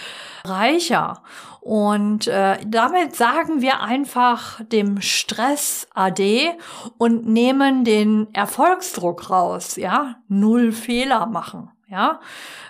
reicher. 0.45 1.23
Und 1.61 2.27
äh, 2.29 2.57
damit 2.67 3.15
sagen 3.15 3.61
wir 3.61 3.83
einfach 3.83 4.65
dem 4.65 5.01
Stress 5.03 5.87
AD 5.95 6.55
und 6.97 7.27
nehmen 7.27 7.85
den 7.85 8.33
Erfolgsdruck 8.33 9.29
raus, 9.29 9.77
ja, 9.77 10.17
null 10.29 10.73
Fehler 10.73 11.27
machen. 11.27 11.71
Ja, 11.89 12.21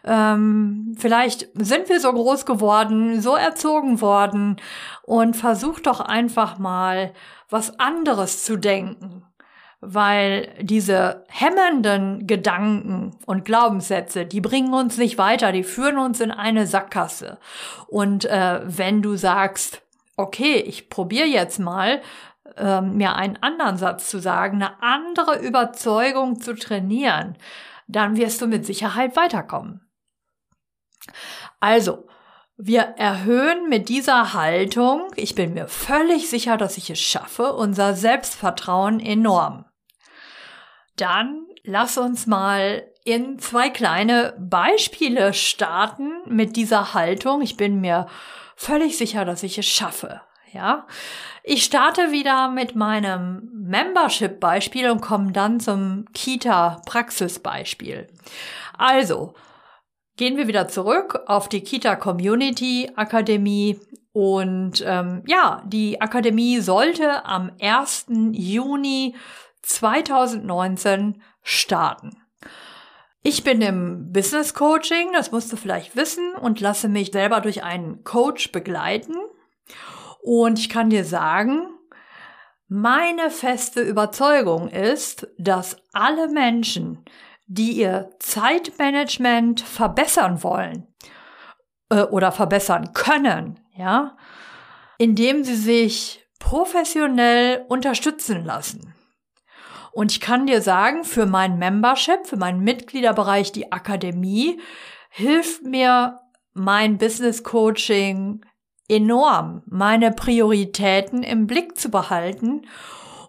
ähm, 0.02 0.96
vielleicht 0.98 1.48
sind 1.54 1.88
wir 1.88 2.00
so 2.00 2.12
groß 2.12 2.44
geworden, 2.44 3.20
so 3.20 3.36
erzogen 3.36 4.00
worden 4.00 4.56
und 5.04 5.36
versuch 5.36 5.78
doch 5.78 6.00
einfach 6.00 6.58
mal 6.58 7.12
was 7.52 7.78
anderes 7.78 8.44
zu 8.44 8.56
denken 8.56 9.24
weil 9.84 10.54
diese 10.60 11.24
hemmenden 11.28 12.28
Gedanken 12.28 13.18
und 13.26 13.44
Glaubenssätze, 13.44 14.24
die 14.24 14.40
bringen 14.40 14.72
uns 14.72 14.96
nicht 14.96 15.18
weiter, 15.18 15.50
die 15.50 15.64
führen 15.64 15.98
uns 15.98 16.20
in 16.20 16.30
eine 16.30 16.68
Sackgasse. 16.68 17.38
Und 17.88 18.24
äh, 18.24 18.60
wenn 18.62 19.02
du 19.02 19.16
sagst, 19.16 19.82
okay, 20.16 20.54
ich 20.54 20.88
probiere 20.88 21.26
jetzt 21.26 21.58
mal, 21.58 22.00
äh, 22.56 22.80
mir 22.80 23.16
einen 23.16 23.42
anderen 23.42 23.76
Satz 23.76 24.08
zu 24.08 24.20
sagen, 24.20 24.62
eine 24.62 24.80
andere 24.82 25.40
Überzeugung 25.40 26.40
zu 26.40 26.54
trainieren, 26.54 27.36
dann 27.88 28.16
wirst 28.16 28.40
du 28.40 28.46
mit 28.46 28.64
Sicherheit 28.64 29.16
weiterkommen. 29.16 29.80
Also, 31.58 32.06
wir 32.64 32.82
erhöhen 32.96 33.68
mit 33.68 33.88
dieser 33.88 34.34
Haltung, 34.34 35.10
ich 35.16 35.34
bin 35.34 35.54
mir 35.54 35.66
völlig 35.66 36.30
sicher, 36.30 36.56
dass 36.56 36.76
ich 36.76 36.90
es 36.90 37.00
schaffe, 37.00 37.54
unser 37.54 37.94
Selbstvertrauen 37.94 39.00
enorm. 39.00 39.64
Dann 40.96 41.44
lass 41.64 41.98
uns 41.98 42.28
mal 42.28 42.84
in 43.04 43.40
zwei 43.40 43.68
kleine 43.68 44.36
Beispiele 44.38 45.34
starten 45.34 46.12
mit 46.26 46.54
dieser 46.54 46.94
Haltung. 46.94 47.42
Ich 47.42 47.56
bin 47.56 47.80
mir 47.80 48.06
völlig 48.54 48.96
sicher, 48.96 49.24
dass 49.24 49.42
ich 49.42 49.58
es 49.58 49.66
schaffe. 49.66 50.20
Ja, 50.52 50.86
ich 51.42 51.64
starte 51.64 52.12
wieder 52.12 52.48
mit 52.48 52.76
meinem 52.76 53.50
Membership-Beispiel 53.54 54.88
und 54.90 55.00
komme 55.00 55.32
dann 55.32 55.58
zum 55.58 56.04
Kita-Praxis-Beispiel. 56.12 58.06
Also, 58.76 59.34
gehen 60.16 60.36
wir 60.36 60.46
wieder 60.46 60.68
zurück 60.68 61.20
auf 61.26 61.48
die 61.48 61.62
Kita 61.62 61.96
Community 61.96 62.90
Akademie 62.96 63.78
und 64.12 64.84
ähm, 64.86 65.22
ja, 65.26 65.62
die 65.66 66.00
Akademie 66.00 66.60
sollte 66.60 67.24
am 67.24 67.52
1. 67.60 68.06
Juni 68.32 69.14
2019 69.62 71.22
starten. 71.42 72.16
Ich 73.22 73.44
bin 73.44 73.62
im 73.62 74.12
Business 74.12 74.52
Coaching, 74.52 75.12
das 75.12 75.30
musst 75.30 75.52
du 75.52 75.56
vielleicht 75.56 75.96
wissen, 75.96 76.34
und 76.34 76.60
lasse 76.60 76.88
mich 76.88 77.12
selber 77.12 77.40
durch 77.40 77.62
einen 77.62 78.02
Coach 78.02 78.50
begleiten. 78.50 79.14
Und 80.20 80.58
ich 80.58 80.68
kann 80.68 80.90
dir 80.90 81.04
sagen, 81.04 81.68
meine 82.68 83.30
feste 83.30 83.80
Überzeugung 83.80 84.68
ist, 84.68 85.28
dass 85.38 85.76
alle 85.92 86.28
Menschen, 86.28 87.04
die 87.54 87.72
ihr 87.72 88.10
Zeitmanagement 88.18 89.60
verbessern 89.60 90.42
wollen, 90.42 90.86
äh, 91.90 92.04
oder 92.04 92.32
verbessern 92.32 92.94
können, 92.94 93.60
ja, 93.76 94.16
indem 94.98 95.44
sie 95.44 95.56
sich 95.56 96.26
professionell 96.38 97.64
unterstützen 97.68 98.44
lassen. 98.44 98.94
Und 99.92 100.10
ich 100.10 100.20
kann 100.20 100.46
dir 100.46 100.62
sagen, 100.62 101.04
für 101.04 101.26
mein 101.26 101.58
Membership, 101.58 102.26
für 102.26 102.38
meinen 102.38 102.60
Mitgliederbereich, 102.60 103.52
die 103.52 103.72
Akademie, 103.72 104.58
hilft 105.10 105.64
mir 105.64 106.20
mein 106.54 106.96
Business 106.96 107.42
Coaching 107.42 108.44
enorm, 108.88 109.62
meine 109.66 110.12
Prioritäten 110.12 111.22
im 111.22 111.46
Blick 111.46 111.78
zu 111.78 111.90
behalten 111.90 112.62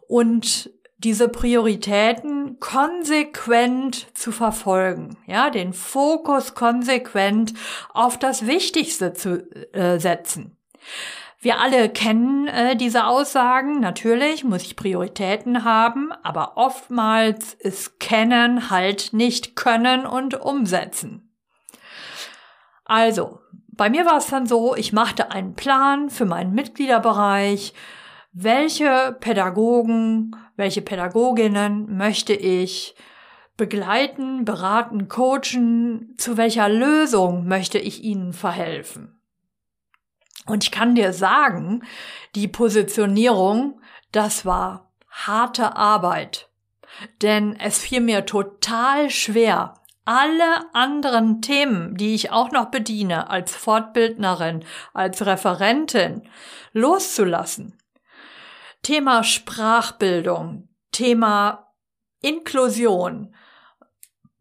und 0.07 0.71
diese 1.03 1.27
Prioritäten 1.27 2.59
konsequent 2.59 4.07
zu 4.17 4.31
verfolgen, 4.31 5.17
ja, 5.27 5.49
den 5.49 5.73
Fokus 5.73 6.55
konsequent 6.55 7.53
auf 7.93 8.17
das 8.17 8.47
Wichtigste 8.47 9.13
zu 9.13 9.45
äh, 9.73 9.99
setzen. 9.99 10.57
Wir 11.43 11.59
alle 11.59 11.89
kennen 11.89 12.47
äh, 12.47 12.77
diese 12.77 13.05
Aussagen. 13.05 13.81
Natürlich 13.81 14.45
muss 14.45 14.63
ich 14.63 14.77
Prioritäten 14.77 15.65
haben, 15.65 16.13
aber 16.23 16.55
oftmals 16.55 17.53
ist 17.55 17.99
Kennen 17.99 18.69
halt 18.69 19.11
nicht 19.11 19.57
Können 19.57 20.05
und 20.05 20.39
Umsetzen. 20.39 21.35
Also, 22.85 23.39
bei 23.67 23.89
mir 23.89 24.05
war 24.05 24.17
es 24.17 24.27
dann 24.27 24.47
so, 24.47 24.75
ich 24.75 24.93
machte 24.93 25.31
einen 25.31 25.53
Plan 25.55 26.09
für 26.09 26.25
meinen 26.25 26.53
Mitgliederbereich. 26.53 27.73
Welche 28.36 29.15
Pädagogen, 29.19 30.36
welche 30.56 30.82
Pädagoginnen 30.82 31.96
möchte 31.96 32.34
ich 32.34 32.96
begleiten, 33.58 34.43
beraten, 34.43 35.08
coachen? 35.08 36.15
Zu 36.17 36.36
welcher 36.36 36.67
Lösung 36.67 37.48
möchte 37.48 37.78
ich 37.78 38.04
ihnen 38.04 38.34
verhelfen? 38.34 39.22
Und 40.48 40.63
ich 40.63 40.72
kann 40.72 40.96
dir 40.96 41.13
sagen, 41.13 41.84
die 42.34 42.48
Positionierung, 42.48 43.80
das 44.12 44.48
war 44.48 44.91
harte 45.12 45.76
Arbeit. 45.76 46.50
Denn 47.22 47.56
es 47.60 47.78
fiel 47.78 48.02
mir 48.02 48.26
total 48.26 49.12
schwer, 49.12 49.76
alle 50.06 50.74
anderen 50.74 51.43
Themen, 51.43 51.98
die 51.98 52.15
ich 52.15 52.32
auch 52.32 52.52
noch 52.52 52.72
bediene 52.72 53.30
als 53.30 53.56
Fortbildnerin, 53.56 54.65
als 54.91 55.24
Referentin, 55.24 56.24
loszulassen. 56.72 57.78
Thema 58.84 59.24
Sprachbildung, 59.24 60.67
Thema 60.91 61.74
Inklusion, 62.22 63.34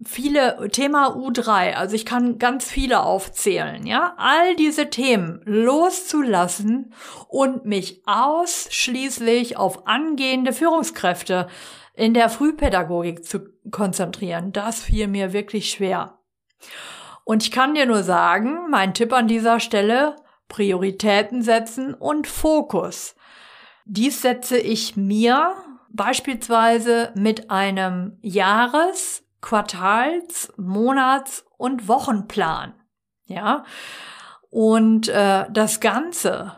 viele 0.05 0.69
Thema 0.71 1.17
U3, 1.17 1.75
also 1.75 1.95
ich 1.95 2.05
kann 2.05 2.39
ganz 2.39 2.71
viele 2.71 3.03
aufzählen, 3.03 3.87
ja, 3.87 4.15
all 4.17 4.57
diese 4.57 4.91
Themen 4.91 5.43
loszulassen 5.45 6.93
und 7.29 7.65
mich 7.65 8.03
ausschließlich 8.07 9.57
auf 9.57 9.87
angehende 9.87 10.53
Führungskräfte 10.53 11.49
in 11.95 12.15
der 12.15 12.29
Frühpädagogik 12.29 13.25
zu 13.25 13.41
konzentrieren, 13.71 14.53
das 14.53 14.81
fiel 14.81 15.07
mir 15.09 15.33
wirklich 15.33 15.71
schwer. 15.71 16.19
Und 17.25 17.45
ich 17.45 17.53
kann 17.53 17.75
dir 17.75 17.87
nur 17.87 18.03
sagen, 18.03 18.71
mein 18.71 18.95
Tipp 18.95 19.13
an 19.13 19.29
dieser 19.29 19.61
Stelle, 19.61 20.17
Prioritäten 20.49 21.43
setzen 21.43 21.95
und 21.95 22.27
Fokus. 22.27 23.15
Dies 23.85 24.23
setze 24.23 24.59
ich 24.59 24.97
mir 24.97 25.55
beispielsweise 25.91 27.13
mit 27.15 27.51
einem 27.51 28.19
Jahres-, 28.23 29.25
Quartals-, 29.41 30.53
Monats- 30.57 31.45
und 31.57 31.89
Wochenplan. 31.89 32.75
Ja, 33.27 33.65
und 34.51 35.09
äh, 35.09 35.47
das 35.51 35.81
Ganze 35.81 36.57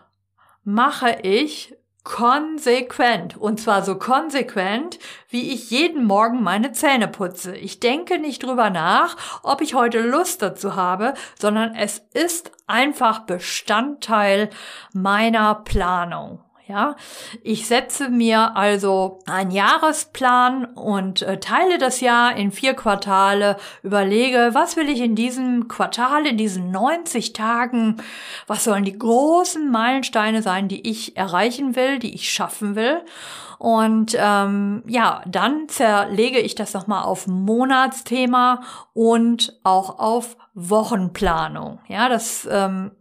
mache 0.65 1.19
ich 1.23 1.77
konsequent. 2.05 3.37
Und 3.37 3.61
zwar 3.61 3.83
so 3.83 3.97
konsequent, 3.97 4.99
wie 5.29 5.53
ich 5.53 5.71
jeden 5.71 6.05
Morgen 6.05 6.43
meine 6.43 6.73
Zähne 6.73 7.09
putze. 7.09 7.57
Ich 7.57 7.81
denke 7.81 8.19
nicht 8.19 8.43
drüber 8.43 8.71
nach, 8.71 9.17
ob 9.43 9.63
ich 9.63 9.75
heute 9.75 10.01
Lust 10.01 10.43
dazu 10.43 10.77
habe, 10.77 11.15
sondern 11.39 11.75
es 11.75 11.99
ist 12.13 12.53
einfach 12.67 13.21
Bestandteil 13.21 14.51
meiner 14.93 15.55
Planung. 15.55 16.44
Ja, 16.67 16.97
ich 17.43 17.67
setze 17.67 18.09
mir 18.09 18.57
also 18.57 19.19
einen 19.27 19.51
Jahresplan 19.51 20.65
und 20.65 21.21
äh, 21.21 21.39
teile 21.39 21.77
das 21.77 22.01
Jahr 22.01 22.37
in 22.37 22.53
vier 22.53 22.73
Quartale, 22.73 23.59
überlege, 23.83 24.51
was 24.55 24.75
will 24.79 24.89
ich 24.89 25.03
in 25.03 25.15
diesem 25.15 25.69
Quartal, 25.69 26.27
in 26.27 26.39
diesen 26.39 26.71
90 26.71 27.35
Tagen, 27.35 27.99
was 28.47 28.65
sollen 28.65 28.87
die 28.87 28.99
großen 28.99 29.71
Meilensteine 29.71 30.41
sein, 30.41 30.69
die 30.69 30.89
ich 30.89 31.19
erreichen 31.19 31.77
will, 31.77 31.99
die 31.99 32.15
ich 32.15 32.33
schaffen 32.33 32.77
will. 32.77 33.03
Und 33.59 34.17
ähm, 34.19 34.83
ja, 34.87 35.23
dann 35.27 35.69
zerlege 35.69 36.39
ich 36.39 36.55
das 36.55 36.73
nochmal 36.73 37.05
auf 37.05 37.27
Monatsthema 37.27 38.63
und 38.95 39.59
auch 39.65 39.99
auf 39.99 40.39
Wochenplanung. 40.55 41.81
Ja, 41.89 42.09
das 42.09 42.49
ähm, 42.51 42.93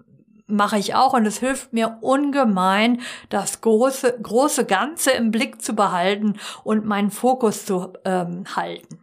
mache 0.48 0.78
ich 0.78 0.96
auch 0.96 1.14
und 1.14 1.26
es 1.26 1.40
hilft 1.40 1.74
mir 1.74 1.98
ungemein, 2.02 3.02
das 3.30 3.62
große, 3.62 4.20
große 4.22 4.66
Ganze 4.66 5.12
im 5.12 5.32
Blick 5.32 5.62
zu 5.62 5.74
behalten 5.74 6.40
und 6.64 6.86
meinen 6.86 7.12
Fokus 7.12 7.66
zu 7.66 7.94
ähm, 8.06 8.44
halten. 8.56 9.00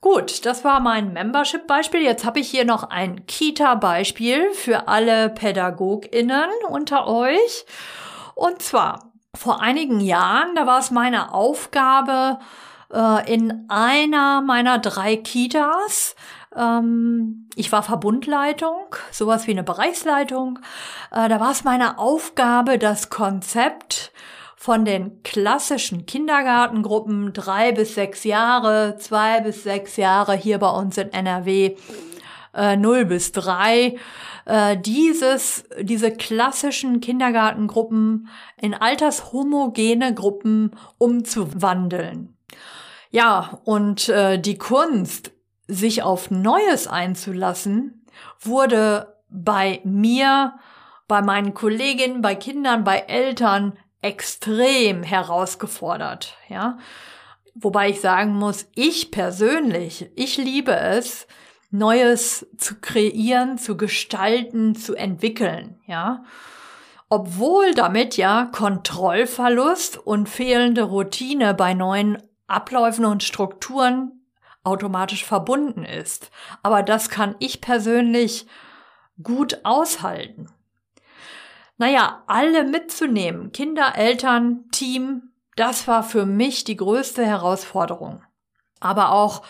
Gut, 0.00 0.44
das 0.44 0.64
war 0.64 0.80
mein 0.80 1.14
Membership-Beispiel. 1.14 2.02
Jetzt 2.02 2.26
habe 2.26 2.38
ich 2.38 2.50
hier 2.50 2.66
noch 2.66 2.90
ein 2.90 3.24
Kita-Beispiel 3.24 4.52
für 4.52 4.86
alle 4.86 5.30
PädagogInnen 5.30 6.50
unter 6.68 7.06
euch. 7.06 7.64
Und 8.34 8.60
zwar, 8.60 9.12
vor 9.34 9.62
einigen 9.62 10.00
Jahren, 10.00 10.54
da 10.56 10.66
war 10.66 10.78
es 10.78 10.90
meine 10.90 11.32
Aufgabe, 11.32 12.38
äh, 12.92 13.32
in 13.32 13.64
einer 13.68 14.42
meiner 14.42 14.78
drei 14.78 15.16
Kitas 15.16 16.14
ähm, 16.56 17.48
ich 17.56 17.72
war 17.72 17.82
Verbundleitung, 17.82 18.96
sowas 19.10 19.46
wie 19.46 19.52
eine 19.52 19.62
Bereichsleitung. 19.62 20.58
Äh, 21.10 21.28
da 21.28 21.40
war 21.40 21.50
es 21.50 21.64
meine 21.64 21.98
Aufgabe, 21.98 22.78
das 22.78 23.10
Konzept 23.10 24.12
von 24.56 24.86
den 24.86 25.22
klassischen 25.22 26.06
Kindergartengruppen 26.06 27.34
drei 27.34 27.72
bis 27.72 27.94
sechs 27.94 28.24
Jahre, 28.24 28.96
zwei 28.98 29.42
bis 29.42 29.62
sechs 29.62 29.96
Jahre 29.96 30.34
hier 30.34 30.58
bei 30.58 30.70
uns 30.70 30.96
in 30.96 31.12
NRW, 31.12 31.76
äh, 32.54 32.76
null 32.76 33.04
bis 33.04 33.32
drei, 33.32 33.96
äh, 34.46 34.78
dieses, 34.78 35.64
diese 35.80 36.12
klassischen 36.12 37.00
Kindergartengruppen 37.00 38.28
in 38.58 38.72
altershomogene 38.72 40.14
Gruppen 40.14 40.70
umzuwandeln. 40.96 42.34
Ja, 43.10 43.60
und 43.64 44.08
äh, 44.08 44.38
die 44.40 44.56
Kunst 44.56 45.33
sich 45.66 46.02
auf 46.02 46.30
Neues 46.30 46.86
einzulassen, 46.86 48.04
wurde 48.40 49.16
bei 49.28 49.80
mir, 49.84 50.54
bei 51.08 51.22
meinen 51.22 51.54
Kolleginnen, 51.54 52.22
bei 52.22 52.34
Kindern, 52.34 52.84
bei 52.84 52.98
Eltern 52.98 53.76
extrem 54.02 55.02
herausgefordert, 55.02 56.36
ja. 56.48 56.78
Wobei 57.54 57.90
ich 57.90 58.00
sagen 58.00 58.34
muss, 58.34 58.66
ich 58.74 59.10
persönlich, 59.10 60.10
ich 60.16 60.36
liebe 60.36 60.74
es, 60.74 61.26
Neues 61.70 62.46
zu 62.56 62.76
kreieren, 62.80 63.58
zu 63.58 63.76
gestalten, 63.76 64.74
zu 64.74 64.94
entwickeln, 64.94 65.80
ja. 65.86 66.24
Obwohl 67.08 67.74
damit 67.74 68.16
ja 68.16 68.46
Kontrollverlust 68.52 69.98
und 69.98 70.28
fehlende 70.28 70.82
Routine 70.82 71.54
bei 71.54 71.74
neuen 71.74 72.18
Abläufen 72.46 73.04
und 73.04 73.22
Strukturen 73.22 74.23
automatisch 74.64 75.24
verbunden 75.24 75.84
ist. 75.84 76.30
Aber 76.62 76.82
das 76.82 77.08
kann 77.08 77.36
ich 77.38 77.60
persönlich 77.60 78.46
gut 79.22 79.60
aushalten. 79.64 80.48
Naja, 81.76 82.22
alle 82.26 82.64
mitzunehmen, 82.64 83.52
Kinder, 83.52 83.96
Eltern, 83.96 84.64
Team, 84.70 85.32
das 85.56 85.86
war 85.86 86.02
für 86.02 86.26
mich 86.26 86.64
die 86.64 86.76
größte 86.76 87.24
Herausforderung. 87.24 88.22
Aber 88.80 89.12
auch 89.12 89.42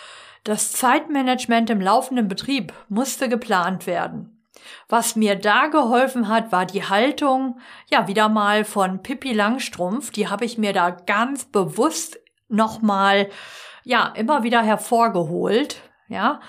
das 0.42 0.72
Zeitmanagement 0.72 1.70
im 1.70 1.81
laufenden 1.81 2.29
Betrieb 2.29 2.72
musste 2.88 3.29
geplant 3.29 3.87
werden. 3.87 4.35
Was 4.88 5.16
mir 5.16 5.37
da 5.37 5.66
geholfen 5.66 6.29
hat, 6.29 6.53
war 6.53 6.66
die 6.66 6.85
Haltung, 6.88 7.59
ja, 7.90 8.07
wieder 8.09 8.29
mal 8.29 8.64
von 8.64 9.03
Pippi 9.03 9.33
Langstrumpf. 9.33 10.11
Die 10.11 10.29
habe 10.29 10.44
ich 10.44 10.59
mir 10.59 10.72
da 10.72 10.90
ganz 10.90 11.46
bewusst 11.46 12.18
nochmal 12.48 13.29
ja, 13.85 14.12
immer 14.16 14.42
wieder 14.42 14.62
hervorgeholt, 14.62 15.81
ja. 16.09 16.40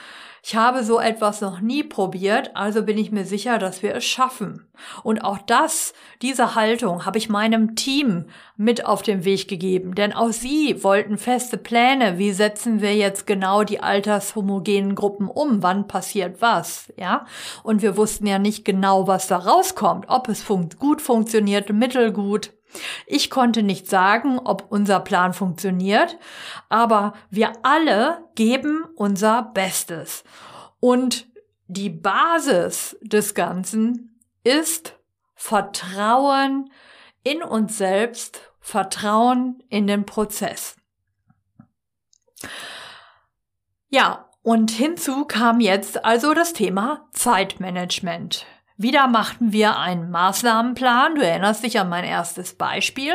Ich 0.48 0.56
habe 0.56 0.84
so 0.84 1.00
etwas 1.00 1.41
noch 1.41 1.60
nie 1.60 1.82
probiert, 1.82 2.52
also 2.54 2.84
bin 2.84 3.00
ich 3.00 3.12
mir 3.12 3.26
sicher, 3.26 3.58
dass 3.58 3.82
wir 3.82 3.95
es 3.95 4.06
schaffen. 4.06 4.67
Und 5.02 5.24
auch 5.24 5.39
das, 5.39 5.95
diese 6.21 6.54
Haltung 6.54 7.04
habe 7.04 7.17
ich 7.17 7.30
meinem 7.30 7.76
Team 7.76 8.26
mit 8.56 8.86
auf 8.86 9.02
den 9.02 9.26
Weg 9.26 9.48
gegeben, 9.48 9.95
denn 9.95 10.13
auch 10.13 10.32
sie 10.32 10.84
wollten 10.84 11.17
feste 11.17 11.58
Pläne, 11.58 12.19
wie 12.19 12.32
setzen 12.32 12.80
wir 12.80 12.95
jetzt 12.95 13.26
genau 13.26 13.63
die 13.63 13.80
altershomogenen 13.80 14.93
Gruppen 14.93 15.30
um, 15.30 15.63
wann 15.63 15.88
passiert 15.88 16.41
was, 16.43 16.93
ja? 16.95 17.26
Und 17.63 17.82
wir 17.82 17.98
wussten 17.98 18.28
ja 18.28 18.38
nicht 18.38 18.65
genau, 18.65 19.08
was 19.08 19.26
da 19.26 19.38
rauskommt, 19.38 20.06
ob 20.10 20.30
es 20.30 20.43
fun 20.43 20.69
gut 20.78 21.02
funktioniert, 21.02 21.74
mittelgut. 21.74 22.52
Ich 23.07 23.29
konnte 23.29 23.63
nicht 23.63 23.89
sagen, 23.89 24.39
ob 24.39 24.65
unser 24.69 24.99
Plan 24.99 25.33
funktioniert, 25.33 26.17
aber 26.69 27.13
wir 27.29 27.53
alle 27.63 28.23
geben 28.35 28.85
unser 28.95 29.43
Bestes. 29.43 30.23
Und 30.79 31.27
die 31.67 31.89
Basis 31.89 32.97
des 33.01 33.33
Ganzen 33.33 34.19
ist 34.43 34.99
Vertrauen 35.33 36.69
in 37.23 37.41
uns 37.41 37.77
selbst, 37.77 38.51
Vertrauen 38.59 39.63
in 39.69 39.88
den 39.88 40.05
Prozess. 40.05 40.75
Ja, 43.89 44.29
und 44.41 44.69
hinzu 44.71 45.25
kam 45.25 45.59
jetzt 45.59 46.05
also 46.05 46.33
das 46.33 46.53
Thema 46.53 47.07
Zeitmanagement. 47.13 48.45
Wieder 48.77 49.07
machten 49.07 49.53
wir 49.53 49.77
einen 49.77 50.11
Maßnahmenplan. 50.11 51.15
Du 51.15 51.21
erinnerst 51.21 51.63
dich 51.63 51.79
an 51.79 51.88
mein 51.88 52.03
erstes 52.03 52.55
Beispiel. 52.55 53.13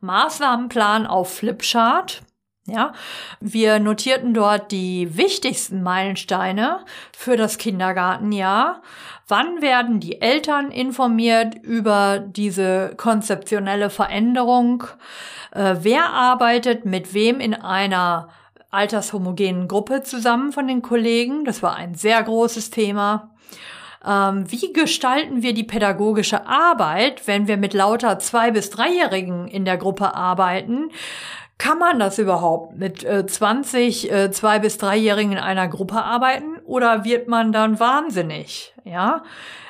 Maßnahmenplan 0.00 1.06
auf 1.06 1.34
Flipchart. 1.34 2.22
Ja, 2.66 2.92
wir 3.40 3.78
notierten 3.78 4.34
dort 4.34 4.72
die 4.72 5.16
wichtigsten 5.16 5.82
Meilensteine 5.82 6.84
für 7.16 7.38
das 7.38 7.56
Kindergartenjahr. 7.56 8.82
Wann 9.26 9.62
werden 9.62 10.00
die 10.00 10.20
Eltern 10.20 10.70
informiert 10.70 11.54
über 11.62 12.18
diese 12.18 12.92
konzeptionelle 12.98 13.88
Veränderung? 13.88 14.84
Äh, 15.52 15.76
wer 15.80 16.10
arbeitet 16.10 16.84
mit 16.84 17.14
wem 17.14 17.40
in 17.40 17.54
einer 17.54 18.28
altershomogenen 18.70 19.66
Gruppe 19.66 20.02
zusammen 20.02 20.52
von 20.52 20.66
den 20.66 20.82
Kollegen? 20.82 21.46
Das 21.46 21.62
war 21.62 21.74
ein 21.74 21.94
sehr 21.94 22.22
großes 22.22 22.68
Thema. 22.68 23.30
Ähm, 24.08 24.50
wie 24.50 24.72
gestalten 24.72 25.42
wir 25.42 25.52
die 25.52 25.64
pädagogische 25.64 26.46
Arbeit, 26.46 27.26
wenn 27.26 27.46
wir 27.46 27.56
mit 27.58 27.74
lauter 27.74 28.18
zwei- 28.18 28.50
bis 28.50 28.70
dreijährigen 28.70 29.48
in 29.48 29.64
der 29.64 29.76
Gruppe 29.76 30.14
arbeiten? 30.14 30.90
Kann 31.58 31.78
man 31.80 31.98
das 31.98 32.18
überhaupt 32.18 32.76
mit 32.78 33.02
äh, 33.02 33.26
20 33.26 34.12
äh, 34.12 34.30
zwei 34.30 34.60
bis 34.60 34.78
dreijährigen 34.78 35.32
in 35.32 35.38
einer 35.38 35.66
Gruppe 35.66 36.02
arbeiten 36.02 36.56
oder 36.64 37.04
wird 37.04 37.26
man 37.26 37.50
dann 37.50 37.80
wahnsinnig? 37.80 38.72
Ja, 38.84 39.24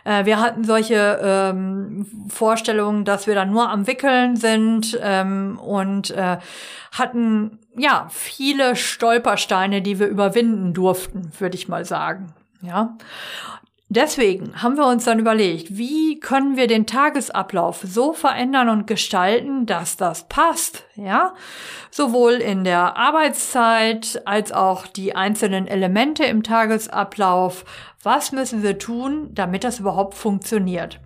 äh, 0.05 0.27
wir 0.27 0.39
hatten 0.39 0.65
solche 0.65 1.19
ähm, 1.23 2.07
Vorstellungen, 2.29 3.07
dass 3.07 3.27
wir 3.27 3.35
dann 3.35 3.51
nur 3.51 3.71
am 3.71 3.87
Wickeln 3.87 4.37
sind 4.37 4.99
ähm, 5.03 5.59
und 5.59 6.11
äh, 6.11 6.37
hatten 6.93 7.59
ja 7.75 8.09
viele 8.11 8.77
Stolpersteine, 8.77 9.81
die 9.81 9.99
wir 9.99 10.09
überwinden 10.09 10.75
durften, 10.75 11.33
würde 11.39 11.57
ich 11.57 11.69
mal 11.69 11.87
sagen. 11.87 12.35
Ja, 12.61 12.99
Deswegen 13.91 14.63
haben 14.63 14.77
wir 14.77 14.87
uns 14.87 15.05
dann 15.05 15.19
überlegt, 15.19 15.79
wie 15.79 16.21
können 16.21 16.59
wir 16.59 16.67
den 16.67 16.87
Tagesablauf 16.87 17.81
so 17.83 18.13
verändern 18.13 18.69
und 18.69 18.87
gestalten, 18.87 19.65
dass 19.65 19.97
das 19.97 20.29
passt, 20.29 20.85
ja? 20.95 21.33
Sowohl 21.91 22.35
in 22.35 22.65
der 22.65 22.99
Arbeitszeit 22.99 24.21
als 24.27 24.53
auch 24.53 24.87
die 24.87 25.17
einzelnen 25.17 25.67
Elemente 25.67 26.25
im 26.25 26.43
Tagesablauf. 26.43 27.65
Was 28.03 28.31
müssen 28.31 28.63
wir 28.63 28.79
tun, 28.79 29.31
damit 29.33 29.65
das 29.65 29.81
überhaupt 29.81 30.15
funktioniert? 30.15 31.01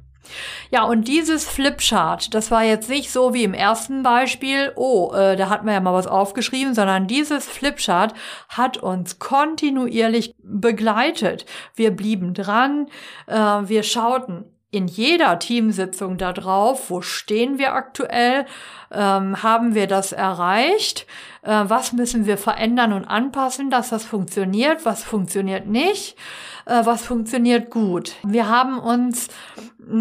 Ja, 0.71 0.85
und 0.85 1.09
dieses 1.09 1.49
Flipchart, 1.49 2.35
das 2.35 2.51
war 2.51 2.65
jetzt 2.65 2.89
nicht 2.89 3.11
so 3.11 3.35
wie 3.35 3.45
im 3.45 3.55
ersten 3.55 4.03
Beispiel, 4.03 4.73
oh, 4.77 5.13
äh, 5.13 5.37
da 5.37 5.49
hat 5.49 5.65
man 5.65 5.75
ja 5.75 5.81
mal 5.81 5.95
was 5.95 6.07
aufgeschrieben, 6.07 6.75
sondern 6.75 7.07
dieses 7.07 7.47
Flipchart 7.47 8.15
hat 8.49 8.79
uns 8.79 9.19
kontinuierlich 9.19 10.35
begleitet. 10.43 11.47
Wir 11.75 11.91
blieben 11.91 12.35
dran, 12.35 12.89
äh, 13.27 13.35
wir 13.35 13.83
schauten 13.83 14.45
in 14.73 14.89
jeder 14.89 15.39
Teamsitzung 15.39 16.17
da 16.17 16.33
drauf, 16.33 16.89
wo 16.89 17.03
stehen 17.03 17.59
wir 17.59 17.75
aktuell, 17.75 18.47
ähm, 18.91 19.43
haben 19.43 19.75
wir 19.75 19.87
das 19.87 20.13
erreicht, 20.13 21.07
äh, 21.43 21.65
was 21.65 21.93
müssen 21.93 22.25
wir 22.25 22.39
verändern 22.39 22.95
und 22.95 23.05
anpassen, 23.05 23.69
dass 23.69 23.91
das 23.91 24.05
funktioniert, 24.05 24.87
was 24.87 25.05
funktioniert 25.05 25.67
nicht, 25.67 26.17
äh, 26.65 26.87
was 26.87 27.05
funktioniert 27.05 27.71
gut. 27.71 28.15
Wir 28.23 28.49
haben 28.49 28.79
uns 28.79 29.29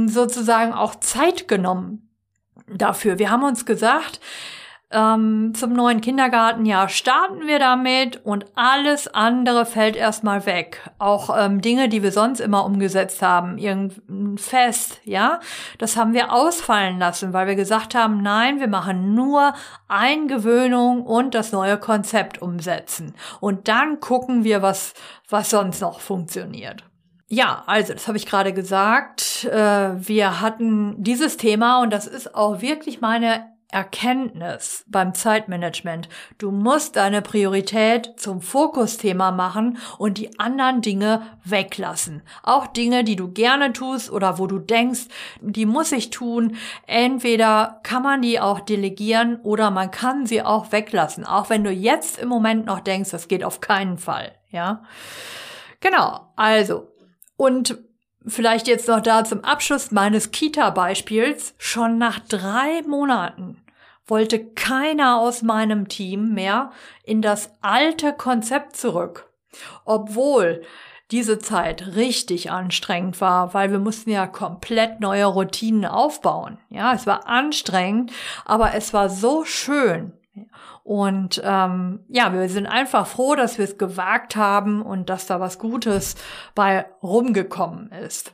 sozusagen 0.05 0.73
auch 0.73 0.95
Zeit 0.95 1.47
genommen 1.47 2.09
dafür. 2.67 3.19
Wir 3.19 3.29
haben 3.29 3.43
uns 3.43 3.65
gesagt, 3.65 4.19
ähm, 4.93 5.53
zum 5.55 5.71
neuen 5.73 6.01
Kindergartenjahr 6.01 6.89
starten 6.89 7.47
wir 7.47 7.59
damit 7.59 8.25
und 8.25 8.45
alles 8.55 9.07
andere 9.07 9.65
fällt 9.65 9.95
erstmal 9.95 10.45
weg. 10.45 10.89
Auch 10.99 11.35
ähm, 11.37 11.61
Dinge, 11.61 11.87
die 11.87 12.03
wir 12.03 12.11
sonst 12.11 12.41
immer 12.41 12.65
umgesetzt 12.65 13.21
haben, 13.21 13.57
irgendein 13.57 14.37
Fest, 14.37 14.99
ja, 15.05 15.39
das 15.77 15.95
haben 15.95 16.13
wir 16.13 16.33
ausfallen 16.33 16.99
lassen, 16.99 17.31
weil 17.31 17.47
wir 17.47 17.55
gesagt 17.55 17.95
haben, 17.95 18.21
nein, 18.21 18.59
wir 18.59 18.67
machen 18.67 19.15
nur 19.15 19.53
Eingewöhnung 19.87 21.03
und 21.03 21.35
das 21.35 21.53
neue 21.53 21.77
Konzept 21.77 22.41
umsetzen. 22.41 23.13
Und 23.39 23.69
dann 23.69 24.01
gucken 24.01 24.43
wir, 24.43 24.61
was, 24.61 24.93
was 25.29 25.49
sonst 25.49 25.81
noch 25.81 26.01
funktioniert. 26.01 26.83
Ja, 27.33 27.63
also 27.65 27.93
das 27.93 28.09
habe 28.09 28.17
ich 28.17 28.25
gerade 28.25 28.51
gesagt. 28.51 29.45
Äh, 29.45 29.55
wir 29.55 30.41
hatten 30.41 31.01
dieses 31.01 31.37
Thema 31.37 31.81
und 31.81 31.93
das 31.93 32.05
ist 32.05 32.35
auch 32.35 32.59
wirklich 32.59 32.99
meine 32.99 33.45
Erkenntnis 33.69 34.83
beim 34.89 35.13
Zeitmanagement. 35.13 36.09
Du 36.39 36.51
musst 36.51 36.97
deine 36.97 37.21
Priorität 37.21 38.15
zum 38.17 38.41
Fokusthema 38.41 39.31
machen 39.31 39.77
und 39.97 40.17
die 40.17 40.37
anderen 40.41 40.81
Dinge 40.81 41.21
weglassen. 41.45 42.21
Auch 42.43 42.67
Dinge, 42.67 43.05
die 43.05 43.15
du 43.15 43.31
gerne 43.31 43.71
tust 43.71 44.11
oder 44.11 44.37
wo 44.37 44.45
du 44.45 44.59
denkst, 44.59 45.05
die 45.39 45.65
muss 45.65 45.93
ich 45.93 46.09
tun. 46.09 46.57
Entweder 46.85 47.79
kann 47.83 48.03
man 48.03 48.21
die 48.21 48.41
auch 48.41 48.59
delegieren 48.59 49.39
oder 49.43 49.71
man 49.71 49.89
kann 49.89 50.25
sie 50.25 50.41
auch 50.41 50.73
weglassen. 50.73 51.23
Auch 51.23 51.49
wenn 51.49 51.63
du 51.63 51.71
jetzt 51.71 52.19
im 52.19 52.27
Moment 52.27 52.65
noch 52.65 52.81
denkst, 52.81 53.11
das 53.11 53.29
geht 53.29 53.45
auf 53.45 53.61
keinen 53.61 53.97
Fall. 53.97 54.33
Ja. 54.49 54.83
Genau. 55.79 56.27
Also. 56.35 56.90
Und 57.41 57.79
Vielleicht 58.27 58.67
jetzt 58.67 58.87
noch 58.87 59.01
da 59.01 59.23
zum 59.23 59.43
Abschluss 59.43 59.89
meines 59.89 60.29
Kita-Beispiels. 60.29 61.55
Schon 61.57 61.97
nach 61.97 62.19
drei 62.19 62.83
Monaten 62.83 63.63
wollte 64.05 64.45
keiner 64.45 65.19
aus 65.19 65.41
meinem 65.41 65.87
Team 65.87 66.35
mehr 66.35 66.71
in 67.03 67.23
das 67.23 67.49
alte 67.61 68.13
Konzept 68.13 68.75
zurück. 68.75 69.31
Obwohl 69.85 70.61
diese 71.09 71.39
Zeit 71.39 71.95
richtig 71.95 72.51
anstrengend 72.51 73.19
war, 73.21 73.55
weil 73.55 73.71
wir 73.71 73.79
mussten 73.79 74.11
ja 74.11 74.27
komplett 74.27 74.99
neue 74.99 75.25
Routinen 75.25 75.85
aufbauen. 75.85 76.59
Ja, 76.69 76.93
es 76.93 77.07
war 77.07 77.25
anstrengend, 77.27 78.11
aber 78.45 78.75
es 78.75 78.93
war 78.93 79.09
so 79.09 79.45
schön. 79.45 80.13
Und 80.91 81.41
ähm, 81.45 82.01
ja, 82.09 82.33
wir 82.33 82.49
sind 82.49 82.67
einfach 82.67 83.07
froh, 83.07 83.35
dass 83.35 83.57
wir 83.57 83.63
es 83.63 83.77
gewagt 83.77 84.35
haben 84.35 84.81
und 84.81 85.09
dass 85.09 85.25
da 85.25 85.39
was 85.39 85.57
Gutes 85.57 86.15
bei 86.53 86.85
rumgekommen 87.01 87.93
ist. 87.93 88.33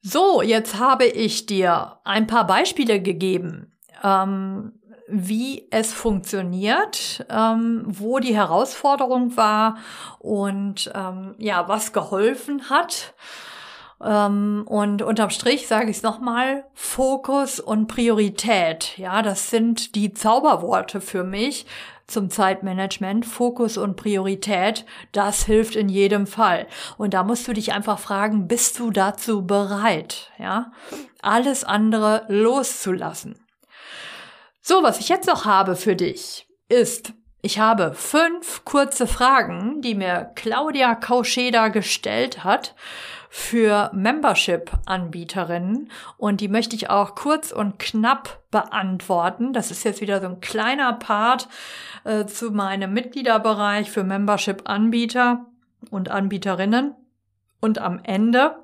So, 0.00 0.42
jetzt 0.42 0.78
habe 0.78 1.06
ich 1.06 1.46
dir 1.46 1.98
ein 2.04 2.28
paar 2.28 2.46
Beispiele 2.46 3.02
gegeben, 3.02 3.72
ähm, 4.04 4.74
wie 5.08 5.66
es 5.72 5.92
funktioniert, 5.92 7.26
ähm, 7.28 7.82
wo 7.88 8.20
die 8.20 8.36
Herausforderung 8.36 9.36
war 9.36 9.78
und 10.20 10.92
ähm, 10.94 11.34
ja, 11.38 11.66
was 11.66 11.92
geholfen 11.92 12.70
hat. 12.70 13.12
Ähm, 14.02 14.64
und 14.66 15.02
unterm 15.02 15.30
Strich 15.30 15.66
sage 15.66 15.90
ich 15.90 15.98
es 15.98 16.02
nochmal, 16.02 16.64
Fokus 16.74 17.60
und 17.60 17.86
Priorität. 17.86 18.96
Ja, 18.98 19.22
das 19.22 19.50
sind 19.50 19.94
die 19.94 20.12
Zauberworte 20.12 21.00
für 21.00 21.24
mich 21.24 21.66
zum 22.06 22.30
Zeitmanagement. 22.30 23.24
Fokus 23.24 23.76
und 23.76 23.96
Priorität, 23.96 24.84
das 25.12 25.44
hilft 25.44 25.76
in 25.76 25.88
jedem 25.88 26.26
Fall. 26.26 26.66
Und 26.98 27.14
da 27.14 27.22
musst 27.22 27.48
du 27.48 27.52
dich 27.52 27.72
einfach 27.72 27.98
fragen, 27.98 28.46
bist 28.46 28.78
du 28.78 28.90
dazu 28.90 29.46
bereit? 29.46 30.30
Ja, 30.38 30.72
alles 31.22 31.64
andere 31.64 32.24
loszulassen. 32.28 33.38
So, 34.60 34.82
was 34.82 34.98
ich 34.98 35.08
jetzt 35.08 35.26
noch 35.26 35.44
habe 35.44 35.76
für 35.76 35.96
dich 35.96 36.46
ist, 36.68 37.12
ich 37.44 37.58
habe 37.58 37.92
fünf 37.92 38.64
kurze 38.64 39.06
Fragen, 39.06 39.82
die 39.82 39.94
mir 39.94 40.30
Claudia 40.34 40.94
Kauscheda 40.94 41.68
gestellt 41.68 42.42
hat 42.42 42.74
für 43.28 43.90
Membership-Anbieterinnen 43.92 45.90
und 46.16 46.40
die 46.40 46.48
möchte 46.48 46.74
ich 46.74 46.88
auch 46.88 47.14
kurz 47.14 47.52
und 47.52 47.78
knapp 47.78 48.40
beantworten. 48.50 49.52
Das 49.52 49.70
ist 49.70 49.84
jetzt 49.84 50.00
wieder 50.00 50.22
so 50.22 50.28
ein 50.28 50.40
kleiner 50.40 50.94
Part 50.94 51.50
äh, 52.04 52.24
zu 52.24 52.50
meinem 52.50 52.94
Mitgliederbereich 52.94 53.90
für 53.90 54.04
Membership-Anbieter. 54.04 55.44
und 55.90 56.10
Anbieterinnen. 56.10 56.94
Und 57.60 57.78
am 57.78 58.00
Ende, 58.04 58.56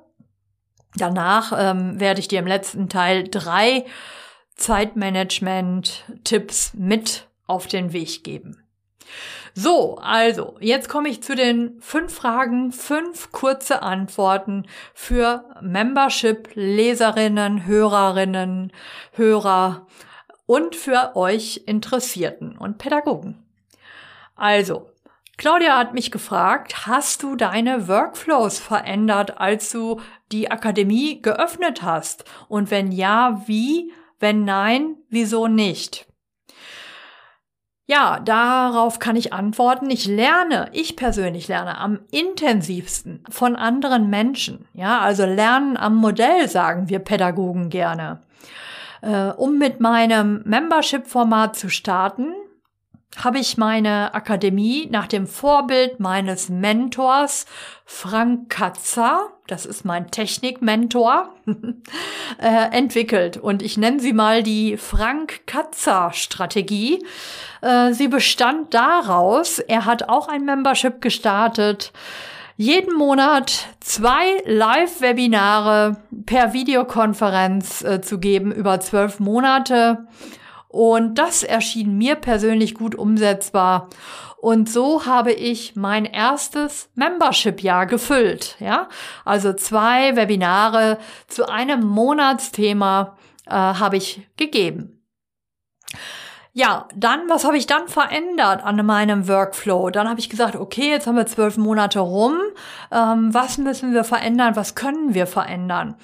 danach, 0.95 1.53
ähm, 1.55 1.99
werde 1.99 2.19
ich 2.19 2.27
dir 2.27 2.39
im 2.39 2.47
letzten 2.47 2.89
Teil 2.89 3.27
drei 3.29 3.85
Zeitmanagement-Tipps 4.55 6.73
mit 6.73 7.27
auf 7.45 7.67
den 7.67 7.93
Weg 7.93 8.23
geben. 8.23 8.60
So, 9.53 9.97
also, 9.97 10.55
jetzt 10.59 10.87
komme 10.87 11.09
ich 11.09 11.21
zu 11.21 11.35
den 11.35 11.81
fünf 11.81 12.13
Fragen, 12.13 12.71
fünf 12.71 13.31
kurze 13.31 13.81
Antworten 13.81 14.65
für 14.93 15.43
Membership-Leserinnen, 15.61 17.65
Hörerinnen, 17.65 18.71
Hörer 19.13 19.87
und 20.45 20.75
für 20.75 21.15
euch 21.15 21.63
Interessierten 21.65 22.57
und 22.57 22.77
Pädagogen. 22.77 23.43
Also, 24.35 24.89
Claudia 25.37 25.77
hat 25.77 25.93
mich 25.93 26.11
gefragt, 26.11 26.85
hast 26.85 27.23
du 27.23 27.35
deine 27.35 27.87
Workflows 27.87 28.59
verändert, 28.59 29.39
als 29.39 29.71
du 29.71 29.99
die 30.31 30.51
Akademie 30.51 31.21
geöffnet 31.21 31.81
hast? 31.81 32.25
Und 32.47 32.69
wenn 32.69 32.91
ja, 32.91 33.41
wie? 33.47 33.91
Wenn 34.19 34.45
nein, 34.45 34.97
wieso 35.09 35.47
nicht? 35.47 36.05
Ja, 37.91 38.21
darauf 38.21 38.99
kann 38.99 39.17
ich 39.17 39.33
antworten. 39.33 39.89
Ich 39.89 40.05
lerne, 40.05 40.69
ich 40.71 40.95
persönlich 40.95 41.49
lerne 41.49 41.77
am 41.77 41.99
intensivsten 42.09 43.21
von 43.29 43.57
anderen 43.57 44.09
Menschen. 44.09 44.65
Ja, 44.73 44.99
also 44.99 45.25
lernen 45.25 45.75
am 45.75 45.97
Modell, 45.97 46.47
sagen 46.47 46.87
wir 46.87 46.99
Pädagogen 46.99 47.69
gerne. 47.69 48.21
Äh, 49.01 49.31
um 49.31 49.57
mit 49.57 49.81
meinem 49.81 50.41
Membership-Format 50.45 51.57
zu 51.57 51.67
starten, 51.67 52.27
habe 53.17 53.39
ich 53.39 53.57
meine 53.57 54.13
Akademie 54.13 54.87
nach 54.89 55.07
dem 55.07 55.27
Vorbild 55.27 55.99
meines 55.99 56.47
Mentors 56.47 57.45
Frank 57.83 58.49
Katzer, 58.49 59.33
das 59.51 59.65
ist 59.65 59.83
mein 59.83 60.09
Technikmentor, 60.11 61.29
äh, 62.41 62.71
entwickelt. 62.71 63.35
Und 63.35 63.61
ich 63.61 63.77
nenne 63.77 63.99
sie 63.99 64.13
mal 64.13 64.43
die 64.43 64.77
Frank 64.77 65.45
Katzer 65.45 66.11
Strategie. 66.13 67.05
Äh, 67.61 67.91
sie 67.91 68.07
bestand 68.07 68.73
daraus, 68.73 69.59
er 69.59 69.85
hat 69.85 70.07
auch 70.07 70.29
ein 70.29 70.45
Membership 70.45 71.01
gestartet, 71.01 71.91
jeden 72.55 72.95
Monat 72.95 73.67
zwei 73.81 74.41
Live-Webinare 74.45 75.97
per 76.25 76.53
Videokonferenz 76.53 77.83
äh, 77.83 78.01
zu 78.01 78.19
geben 78.19 78.53
über 78.53 78.79
zwölf 78.79 79.19
Monate 79.19 80.07
und 80.71 81.15
das 81.15 81.43
erschien 81.43 81.97
mir 81.97 82.15
persönlich 82.15 82.75
gut 82.75 82.95
umsetzbar. 82.95 83.89
Und 84.37 84.69
so 84.69 85.05
habe 85.05 85.33
ich 85.33 85.75
mein 85.75 86.05
erstes 86.05 86.89
Membership-Jahr 86.95 87.85
gefüllt. 87.85 88.55
Ja, 88.59 88.87
also 89.25 89.53
zwei 89.53 90.15
Webinare 90.15 90.97
zu 91.27 91.47
einem 91.47 91.85
Monatsthema 91.85 93.17
äh, 93.45 93.51
habe 93.51 93.97
ich 93.97 94.27
gegeben. 94.37 95.03
Ja, 96.53 96.87
dann, 96.95 97.29
was 97.29 97.45
habe 97.45 97.57
ich 97.57 97.67
dann 97.67 97.87
verändert 97.87 98.63
an 98.63 98.85
meinem 98.85 99.27
Workflow? 99.27 99.89
Dann 99.89 100.09
habe 100.09 100.19
ich 100.19 100.29
gesagt, 100.29 100.55
okay, 100.55 100.89
jetzt 100.89 101.07
haben 101.07 101.15
wir 101.15 101.25
zwölf 101.25 101.57
Monate 101.57 101.99
rum. 101.99 102.35
Ähm, 102.91 103.33
was 103.33 103.57
müssen 103.57 103.93
wir 103.93 104.03
verändern? 104.03 104.55
Was 104.55 104.75
können 104.75 105.13
wir 105.13 105.27
verändern? 105.27 105.95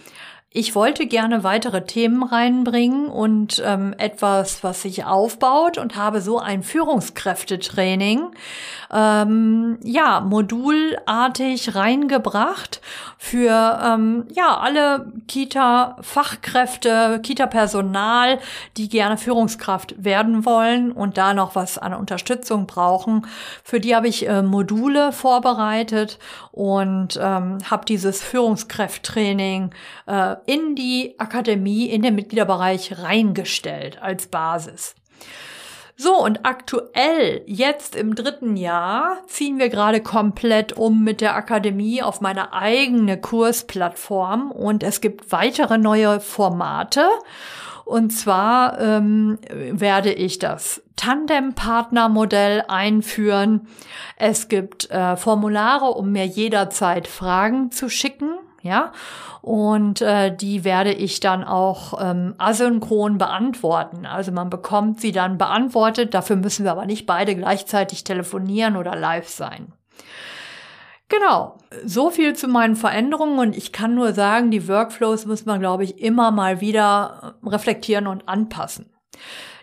Ich 0.49 0.75
wollte 0.75 1.07
gerne 1.07 1.43
weitere 1.43 1.85
Themen 1.85 2.23
reinbringen 2.23 3.07
und 3.07 3.61
ähm, 3.65 3.93
etwas, 3.97 4.63
was 4.63 4.83
sich 4.83 5.03
aufbaut 5.03 5.77
und 5.77 5.97
habe 5.97 6.21
so 6.21 6.39
ein 6.39 6.63
Führungskräftetraining 6.63 8.31
ähm, 8.93 9.77
ja 9.83 10.21
modulartig 10.21 11.75
reingebracht 11.75 12.79
für 13.17 13.79
ähm, 13.83 14.25
ja 14.33 14.57
alle 14.57 15.11
Kita-Fachkräfte, 15.27 17.19
Kita-Personal, 17.21 18.39
die 18.77 18.87
gerne 18.87 19.17
Führungskraft 19.17 20.01
werden 20.01 20.45
wollen 20.45 20.93
und 20.93 21.17
da 21.17 21.33
noch 21.33 21.55
was 21.55 21.77
an 21.77 21.93
Unterstützung 21.93 22.67
brauchen. 22.67 23.27
Für 23.65 23.81
die 23.81 23.93
habe 23.93 24.07
ich 24.07 24.25
äh, 24.29 24.41
Module 24.43 25.11
vorbereitet 25.11 26.19
und 26.53 27.19
ähm, 27.21 27.57
habe 27.69 27.83
dieses 27.85 28.23
Führungskräftetraining 28.23 29.71
äh, 30.05 30.36
in 30.45 30.75
die 30.75 31.15
Akademie, 31.17 31.85
in 31.85 32.01
den 32.01 32.15
Mitgliederbereich 32.15 32.99
reingestellt 33.01 34.01
als 34.01 34.27
Basis. 34.27 34.95
So, 35.99 36.23
und 36.23 36.45
aktuell, 36.45 37.41
jetzt 37.47 37.95
im 37.95 38.13
dritten 38.13 38.55
Jahr, 38.55 39.17
ziehen 39.25 39.57
wir 39.57 39.69
gerade 39.69 39.99
komplett 39.99 40.73
um 40.73 41.03
mit 41.03 41.21
der 41.21 41.35
Akademie 41.35 42.03
auf 42.03 42.21
meine 42.21 42.53
eigene 42.53 43.19
Kursplattform 43.19 44.51
und 44.51 44.83
es 44.83 45.01
gibt 45.01 45.31
weitere 45.31 45.79
neue 45.79 46.19
Formate. 46.19 47.03
Und 47.83 48.11
zwar 48.11 48.79
ähm, 48.79 49.39
werde 49.49 50.13
ich 50.13 50.37
das 50.37 50.83
Tandem-Partner-Modell 50.97 52.65
einführen. 52.67 53.67
Es 54.17 54.49
gibt 54.49 54.91
äh, 54.91 55.15
Formulare, 55.15 55.85
um 55.85 56.11
mir 56.11 56.25
jederzeit 56.25 57.07
Fragen 57.07 57.71
zu 57.71 57.89
schicken. 57.89 58.31
Ja, 58.67 58.91
und 59.41 60.01
äh, 60.01 60.35
die 60.35 60.65
werde 60.65 60.91
ich 60.91 61.21
dann 61.21 61.45
auch 61.45 62.01
ähm, 62.01 62.35
asynchron 62.37 63.17
beantworten. 63.17 64.05
Also 64.05 64.33
man 64.33 64.49
bekommt 64.49 64.99
sie 64.99 65.13
dann 65.13 65.37
beantwortet. 65.37 66.13
Dafür 66.13 66.35
müssen 66.35 66.65
wir 66.65 66.71
aber 66.71 66.85
nicht 66.85 67.05
beide 67.05 67.33
gleichzeitig 67.33 68.03
telefonieren 68.03 68.75
oder 68.75 68.93
live 68.95 69.29
sein. 69.29 69.71
Genau, 71.09 71.57
so 71.85 72.09
viel 72.09 72.35
zu 72.35 72.49
meinen 72.49 72.75
Veränderungen 72.75 73.39
und 73.39 73.55
ich 73.55 73.71
kann 73.71 73.95
nur 73.95 74.11
sagen, 74.11 74.51
die 74.51 74.67
Workflows 74.67 75.25
muss 75.25 75.45
man, 75.45 75.61
glaube 75.61 75.85
ich, 75.85 76.01
immer 76.01 76.31
mal 76.31 76.59
wieder 76.59 77.37
äh, 77.41 77.49
reflektieren 77.49 78.07
und 78.07 78.27
anpassen. 78.27 78.91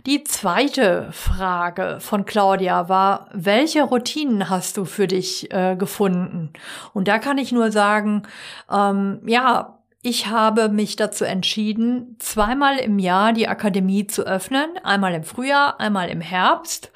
Die 0.07 0.23
zweite 0.23 1.09
Frage 1.13 1.97
von 1.99 2.27
Claudia 2.27 2.91
war, 2.91 3.31
welche 3.33 3.85
Routinen 3.85 4.51
hast 4.51 4.77
du 4.77 4.85
für 4.85 5.07
dich 5.07 5.51
äh, 5.51 5.77
gefunden? 5.77 6.53
Und 6.93 7.09
da 7.09 7.19
kann 7.19 7.39
ich 7.39 7.53
nur 7.53 7.73
sagen, 7.73 8.25
ähm, 8.71 9.23
ja, 9.25 9.79
ich 10.03 10.27
habe 10.27 10.69
mich 10.69 10.97
dazu 10.97 11.25
entschieden, 11.25 12.17
zweimal 12.19 12.77
im 12.77 12.99
Jahr 12.99 13.33
die 13.33 13.49
Akademie 13.49 14.07
zu 14.07 14.27
öffnen, 14.27 14.69
einmal 14.83 15.15
im 15.15 15.25
Frühjahr, 15.25 15.81
einmal 15.81 16.11
im 16.11 16.21
Herbst 16.21 16.93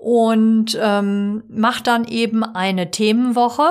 und 0.00 0.78
ähm, 0.80 1.42
macht 1.48 1.88
dann 1.88 2.04
eben 2.04 2.44
eine 2.44 2.90
Themenwoche, 2.90 3.68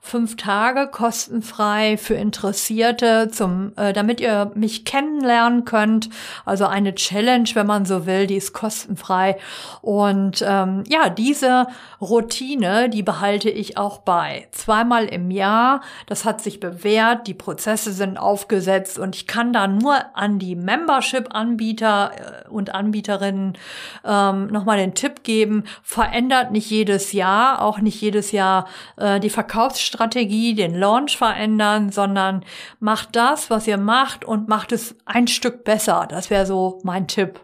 fünf 0.00 0.36
Tage 0.36 0.88
kostenfrei 0.88 1.96
für 1.96 2.14
Interessierte, 2.14 3.28
zum, 3.30 3.72
äh, 3.76 3.92
damit 3.92 4.20
ihr 4.20 4.50
mich 4.54 4.84
kennenlernen 4.84 5.64
könnt. 5.64 6.10
Also 6.44 6.66
eine 6.66 6.96
Challenge, 6.96 7.48
wenn 7.54 7.66
man 7.66 7.84
so 7.84 8.06
will, 8.06 8.26
die 8.26 8.36
ist 8.36 8.52
kostenfrei. 8.52 9.38
Und 9.80 10.44
ähm, 10.46 10.82
ja, 10.88 11.10
diese 11.10 11.68
Routine, 12.00 12.88
die 12.88 13.04
behalte 13.04 13.48
ich 13.50 13.78
auch 13.78 13.98
bei. 13.98 14.48
Zweimal 14.50 15.04
im 15.04 15.30
Jahr, 15.30 15.82
das 16.06 16.24
hat 16.24 16.40
sich 16.40 16.58
bewährt, 16.58 17.28
die 17.28 17.34
Prozesse 17.34 17.92
sind 17.92 18.18
aufgesetzt 18.18 18.98
und 18.98 19.14
ich 19.14 19.28
kann 19.28 19.52
da 19.52 19.68
nur 19.68 19.94
an 20.14 20.40
die 20.40 20.56
Membership-Anbieter 20.56 22.10
äh, 22.46 22.48
und 22.48 22.74
Anbieterinnen 22.74 23.56
ähm, 24.04 24.48
nochmal 24.48 24.78
den 24.78 24.94
Tipp 24.94 25.22
geben, 25.22 25.64
verändert 25.82 26.50
nicht 26.50 26.70
jedes 26.70 27.12
Jahr, 27.12 27.62
auch 27.62 27.78
nicht 27.78 28.00
jedes 28.00 28.32
Jahr 28.32 28.68
äh, 28.96 29.20
die 29.20 29.30
Verkaufsstrategie, 29.30 30.54
den 30.54 30.74
Launch 30.74 31.16
verändern, 31.16 31.90
sondern 31.90 32.44
macht 32.80 33.16
das, 33.16 33.50
was 33.50 33.66
ihr 33.66 33.78
macht 33.78 34.24
und 34.24 34.48
macht 34.48 34.72
es 34.72 34.96
ein 35.04 35.28
Stück 35.28 35.64
besser. 35.64 36.06
Das 36.08 36.30
wäre 36.30 36.46
so 36.46 36.80
mein 36.82 37.08
Tipp. 37.08 37.40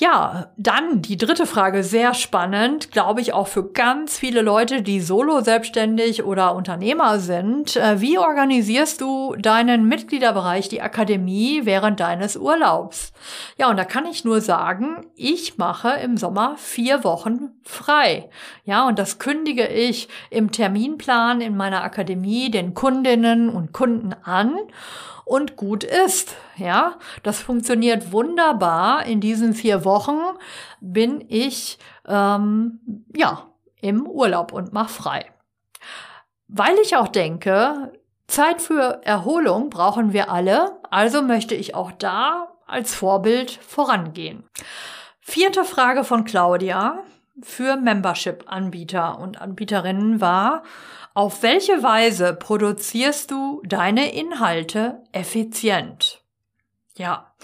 Ja, 0.00 0.52
dann 0.56 1.02
die 1.02 1.16
dritte 1.16 1.44
Frage, 1.44 1.82
sehr 1.82 2.14
spannend, 2.14 2.92
glaube 2.92 3.20
ich 3.20 3.32
auch 3.32 3.48
für 3.48 3.72
ganz 3.72 4.16
viele 4.16 4.42
Leute, 4.42 4.80
die 4.82 5.00
solo 5.00 5.40
selbstständig 5.40 6.22
oder 6.22 6.54
Unternehmer 6.54 7.18
sind. 7.18 7.74
Äh, 7.74 8.00
wie 8.00 8.16
organisierst 8.16 9.00
du 9.00 9.34
deinen 9.34 9.88
Mitgliederbereich, 9.88 10.68
die 10.68 10.82
Akademie, 10.82 11.62
während 11.64 11.98
deines 11.98 12.36
Urlaubs? 12.36 13.12
Ja, 13.56 13.70
und 13.70 13.76
da 13.76 13.84
kann 13.84 14.06
ich 14.06 14.24
nur 14.24 14.40
sagen, 14.40 15.04
ich 15.16 15.58
mache 15.58 15.90
im 16.00 16.16
Sommer 16.16 16.54
vier 16.58 17.02
Wochen 17.02 17.50
frei. 17.64 18.30
Ja, 18.64 18.86
und 18.86 19.00
das 19.00 19.18
kündige 19.18 19.66
ich 19.66 20.08
im 20.30 20.52
Terminplan 20.52 21.40
in 21.40 21.56
meiner 21.56 21.82
Akademie 21.82 22.52
den 22.52 22.72
Kundinnen 22.72 23.48
und 23.48 23.72
Kunden 23.72 24.14
an 24.22 24.54
und 25.28 25.56
gut 25.56 25.84
ist. 25.84 26.36
Ja, 26.56 26.96
das 27.22 27.40
funktioniert 27.40 28.12
wunderbar. 28.12 29.04
In 29.06 29.20
diesen 29.20 29.54
vier 29.54 29.84
Wochen 29.84 30.18
bin 30.80 31.24
ich 31.28 31.78
ähm, 32.06 33.04
ja 33.14 33.46
im 33.80 34.06
Urlaub 34.06 34.52
und 34.52 34.72
mach 34.72 34.88
frei. 34.88 35.26
Weil 36.48 36.74
ich 36.82 36.96
auch 36.96 37.08
denke, 37.08 37.92
Zeit 38.26 38.62
für 38.62 39.00
Erholung 39.04 39.70
brauchen 39.70 40.12
wir 40.12 40.30
alle, 40.30 40.78
also 40.90 41.22
möchte 41.22 41.54
ich 41.54 41.74
auch 41.74 41.92
da 41.92 42.48
als 42.66 42.94
Vorbild 42.94 43.50
vorangehen. 43.50 44.44
Vierte 45.20 45.64
Frage 45.64 46.04
von 46.04 46.24
Claudia. 46.24 47.04
für 47.42 47.76
Membership-Anbieter 47.76 49.18
und 49.18 49.40
Anbieterinnen 49.40 50.20
war, 50.20 50.62
auf 51.18 51.42
welche 51.42 51.82
Weise 51.82 52.32
produzierst 52.32 53.32
du 53.32 53.60
deine 53.66 54.14
Inhalte 54.14 55.02
effizient? 55.10 56.22
Ja. 56.96 57.34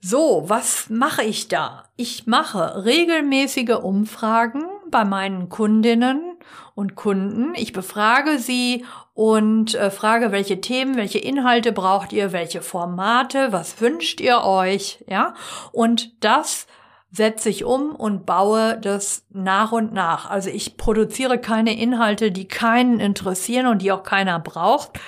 So, 0.00 0.44
was 0.46 0.88
mache 0.88 1.24
ich 1.24 1.48
da? 1.48 1.88
Ich 1.96 2.28
mache 2.28 2.84
regelmäßige 2.84 3.80
Umfragen 3.82 4.62
bei 4.92 5.04
meinen 5.04 5.48
Kundinnen 5.48 6.38
und 6.76 6.94
Kunden. 6.94 7.52
Ich 7.56 7.72
befrage 7.72 8.38
sie 8.38 8.84
und 9.12 9.74
äh, 9.74 9.90
frage, 9.90 10.30
welche 10.30 10.60
Themen, 10.60 10.94
welche 10.94 11.18
Inhalte 11.18 11.72
braucht 11.72 12.12
ihr, 12.12 12.30
welche 12.30 12.62
Formate, 12.62 13.50
was 13.50 13.80
wünscht 13.80 14.20
ihr 14.20 14.44
euch, 14.44 15.04
ja? 15.08 15.34
Und 15.72 16.12
das 16.22 16.68
setze 17.10 17.48
ich 17.48 17.64
um 17.64 17.94
und 17.94 18.26
baue 18.26 18.78
das 18.78 19.24
nach 19.30 19.72
und 19.72 19.92
nach. 19.92 20.28
Also 20.28 20.50
ich 20.50 20.76
produziere 20.76 21.38
keine 21.38 21.78
Inhalte, 21.78 22.30
die 22.30 22.46
keinen 22.46 23.00
interessieren 23.00 23.66
und 23.66 23.82
die 23.82 23.92
auch 23.92 24.02
keiner 24.02 24.38
braucht, 24.38 25.00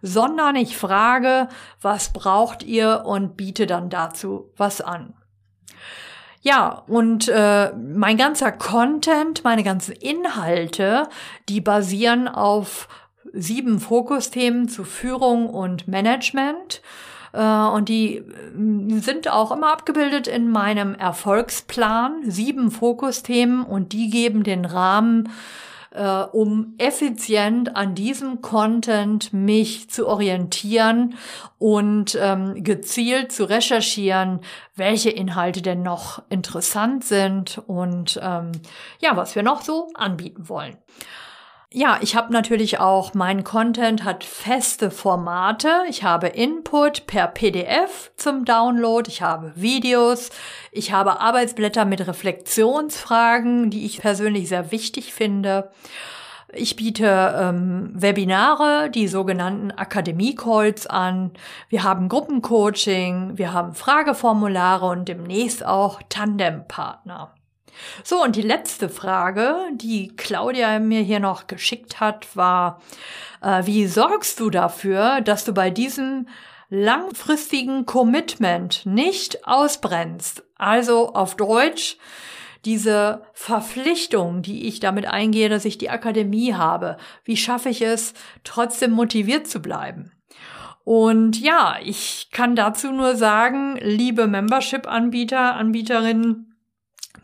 sondern 0.00 0.56
ich 0.56 0.76
frage, 0.76 1.48
was 1.80 2.12
braucht 2.12 2.62
ihr 2.62 3.02
und 3.04 3.36
biete 3.36 3.66
dann 3.66 3.90
dazu 3.90 4.52
was 4.56 4.80
an. 4.80 5.14
Ja, 6.40 6.84
und 6.86 7.28
äh, 7.28 7.72
mein 7.72 8.16
ganzer 8.16 8.52
Content, 8.52 9.42
meine 9.42 9.64
ganzen 9.64 9.92
Inhalte, 9.92 11.08
die 11.48 11.60
basieren 11.60 12.28
auf 12.28 12.88
sieben 13.32 13.80
Fokusthemen 13.80 14.68
zu 14.68 14.84
Führung 14.84 15.50
und 15.50 15.88
Management. 15.88 16.80
Äh, 17.38 17.68
und 17.68 17.88
die 17.88 18.16
äh, 18.16 18.98
sind 18.98 19.30
auch 19.30 19.52
immer 19.52 19.72
abgebildet 19.72 20.26
in 20.26 20.50
meinem 20.50 20.94
Erfolgsplan. 20.96 22.22
Sieben 22.24 22.70
Fokusthemen 22.72 23.64
und 23.64 23.92
die 23.92 24.10
geben 24.10 24.42
den 24.42 24.64
Rahmen 24.64 25.28
äh, 25.92 26.22
um 26.32 26.74
effizient 26.78 27.76
an 27.76 27.94
diesem 27.94 28.42
Content 28.42 29.32
mich 29.32 29.88
zu 29.88 30.06
orientieren 30.08 31.14
und 31.58 32.18
ähm, 32.20 32.62
gezielt 32.62 33.32
zu 33.32 33.48
recherchieren, 33.48 34.40
welche 34.74 35.10
Inhalte 35.10 35.62
denn 35.62 35.82
noch 35.82 36.22
interessant 36.28 37.04
sind 37.04 37.62
und 37.66 38.18
ähm, 38.22 38.52
ja, 39.00 39.16
was 39.16 39.34
wir 39.34 39.42
noch 39.42 39.62
so 39.62 39.88
anbieten 39.94 40.48
wollen. 40.48 40.76
Ja, 41.70 41.98
ich 42.00 42.16
habe 42.16 42.32
natürlich 42.32 42.80
auch, 42.80 43.12
mein 43.12 43.44
Content 43.44 44.02
hat 44.02 44.24
feste 44.24 44.90
Formate. 44.90 45.68
Ich 45.90 46.02
habe 46.02 46.28
Input 46.28 47.06
per 47.06 47.26
PDF 47.26 48.10
zum 48.16 48.46
Download, 48.46 49.06
ich 49.06 49.20
habe 49.20 49.52
Videos, 49.54 50.30
ich 50.72 50.92
habe 50.92 51.20
Arbeitsblätter 51.20 51.84
mit 51.84 52.06
Reflexionsfragen, 52.06 53.68
die 53.68 53.84
ich 53.84 54.00
persönlich 54.00 54.48
sehr 54.48 54.72
wichtig 54.72 55.12
finde. 55.12 55.70
Ich 56.54 56.76
biete 56.76 57.36
ähm, 57.38 57.90
Webinare, 57.92 58.88
die 58.88 59.06
sogenannten 59.06 59.70
Akademie-Calls 59.70 60.86
an. 60.86 61.32
Wir 61.68 61.82
haben 61.82 62.08
Gruppencoaching, 62.08 63.36
wir 63.36 63.52
haben 63.52 63.74
Frageformulare 63.74 64.86
und 64.86 65.06
demnächst 65.06 65.66
auch 65.66 66.00
Tandempartner. 66.08 67.34
So, 68.04 68.22
und 68.22 68.36
die 68.36 68.42
letzte 68.42 68.88
Frage, 68.88 69.56
die 69.72 70.08
Claudia 70.16 70.78
mir 70.78 71.00
hier 71.00 71.20
noch 71.20 71.46
geschickt 71.46 72.00
hat, 72.00 72.36
war, 72.36 72.80
äh, 73.42 73.64
wie 73.64 73.86
sorgst 73.86 74.40
du 74.40 74.50
dafür, 74.50 75.20
dass 75.20 75.44
du 75.44 75.52
bei 75.52 75.70
diesem 75.70 76.28
langfristigen 76.70 77.86
Commitment 77.86 78.84
nicht 78.84 79.46
ausbrennst? 79.46 80.42
Also 80.56 81.14
auf 81.14 81.36
Deutsch, 81.36 81.96
diese 82.64 83.22
Verpflichtung, 83.32 84.42
die 84.42 84.66
ich 84.66 84.80
damit 84.80 85.06
eingehe, 85.06 85.48
dass 85.48 85.64
ich 85.64 85.78
die 85.78 85.90
Akademie 85.90 86.54
habe. 86.54 86.96
Wie 87.24 87.36
schaffe 87.36 87.68
ich 87.68 87.82
es, 87.82 88.14
trotzdem 88.44 88.90
motiviert 88.90 89.46
zu 89.46 89.60
bleiben? 89.60 90.12
Und 90.84 91.38
ja, 91.38 91.76
ich 91.82 92.28
kann 92.32 92.56
dazu 92.56 92.90
nur 92.92 93.14
sagen, 93.14 93.78
liebe 93.82 94.26
Membership-Anbieter, 94.26 95.54
Anbieterinnen, 95.54 96.47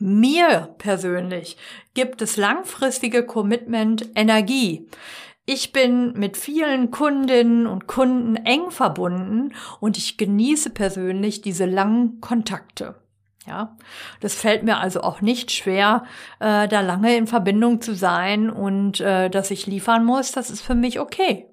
mir 0.05 0.75
persönlich 0.77 1.57
gibt 1.95 2.21
es 2.21 2.37
langfristige 2.37 3.25
Commitment 3.25 4.11
Energie. 4.15 4.87
Ich 5.47 5.73
bin 5.73 6.13
mit 6.13 6.37
vielen 6.37 6.91
Kundinnen 6.91 7.67
und 7.67 7.87
Kunden 7.87 8.37
eng 8.37 8.71
verbunden 8.71 9.55
und 9.81 9.97
ich 9.97 10.19
genieße 10.19 10.71
persönlich 10.71 11.41
diese 11.41 11.65
langen 11.65 12.21
Kontakte. 12.21 12.97
Ja, 13.47 13.77
das 14.21 14.35
fällt 14.35 14.63
mir 14.63 14.79
also 14.79 15.03
auch 15.03 15.21
nicht 15.21 15.51
schwer, 15.51 16.05
äh, 16.39 16.69
da 16.69 16.81
lange 16.81 17.17
in 17.17 17.27
Verbindung 17.27 17.81
zu 17.81 17.95
sein 17.95 18.49
und 18.49 19.01
äh, 19.01 19.29
dass 19.29 19.51
ich 19.51 19.67
liefern 19.67 20.05
muss, 20.05 20.33
das 20.33 20.51
ist 20.51 20.63
für 20.63 20.75
mich 20.75 21.01
okay. 21.01 21.47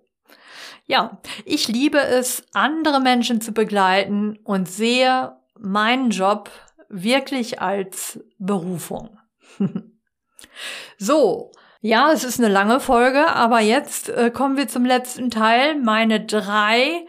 Ja, 0.86 1.22
ich 1.46 1.68
liebe 1.68 2.00
es, 2.00 2.44
andere 2.54 3.00
Menschen 3.00 3.40
zu 3.40 3.54
begleiten 3.54 4.40
und 4.44 4.70
sehe 4.70 5.38
meinen 5.58 6.10
Job 6.10 6.50
wirklich 6.92 7.62
als 7.62 8.20
Berufung. 8.38 9.18
so, 10.98 11.52
ja, 11.82 12.12
es 12.12 12.24
ist 12.24 12.40
eine 12.40 12.54
lange 12.54 12.80
Folge, 12.80 13.28
aber 13.28 13.60
jetzt 13.60 14.10
äh, 14.10 14.30
kommen 14.30 14.56
wir 14.56 14.68
zum 14.68 14.86
letzten 14.86 15.32
Teil. 15.32 15.80
Meine 15.80 16.24
drei, 16.24 17.08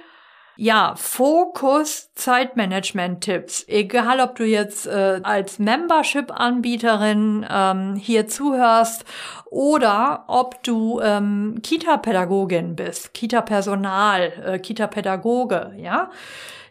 ja, 0.57 0.95
Fokus 0.97 2.11
Zeitmanagement-Tipps. 2.15 3.69
Egal, 3.69 4.21
ob 4.21 4.37
du 4.37 4.45
jetzt 4.45 4.87
äh, 4.87 5.21
als 5.23 5.59
Membership-Anbieterin 5.59 7.47
ähm, 7.51 7.97
hier 7.97 8.29
zuhörst 8.29 9.05
oder 9.51 10.25
ob 10.29 10.63
du 10.63 11.01
ähm, 11.01 11.59
Kita-Pädagogin 11.63 12.75
bist, 12.75 13.13
Kita-Personal, 13.13 14.33
äh, 14.43 14.59
Kita-Pädagoge, 14.59 15.75
ja. 15.77 16.11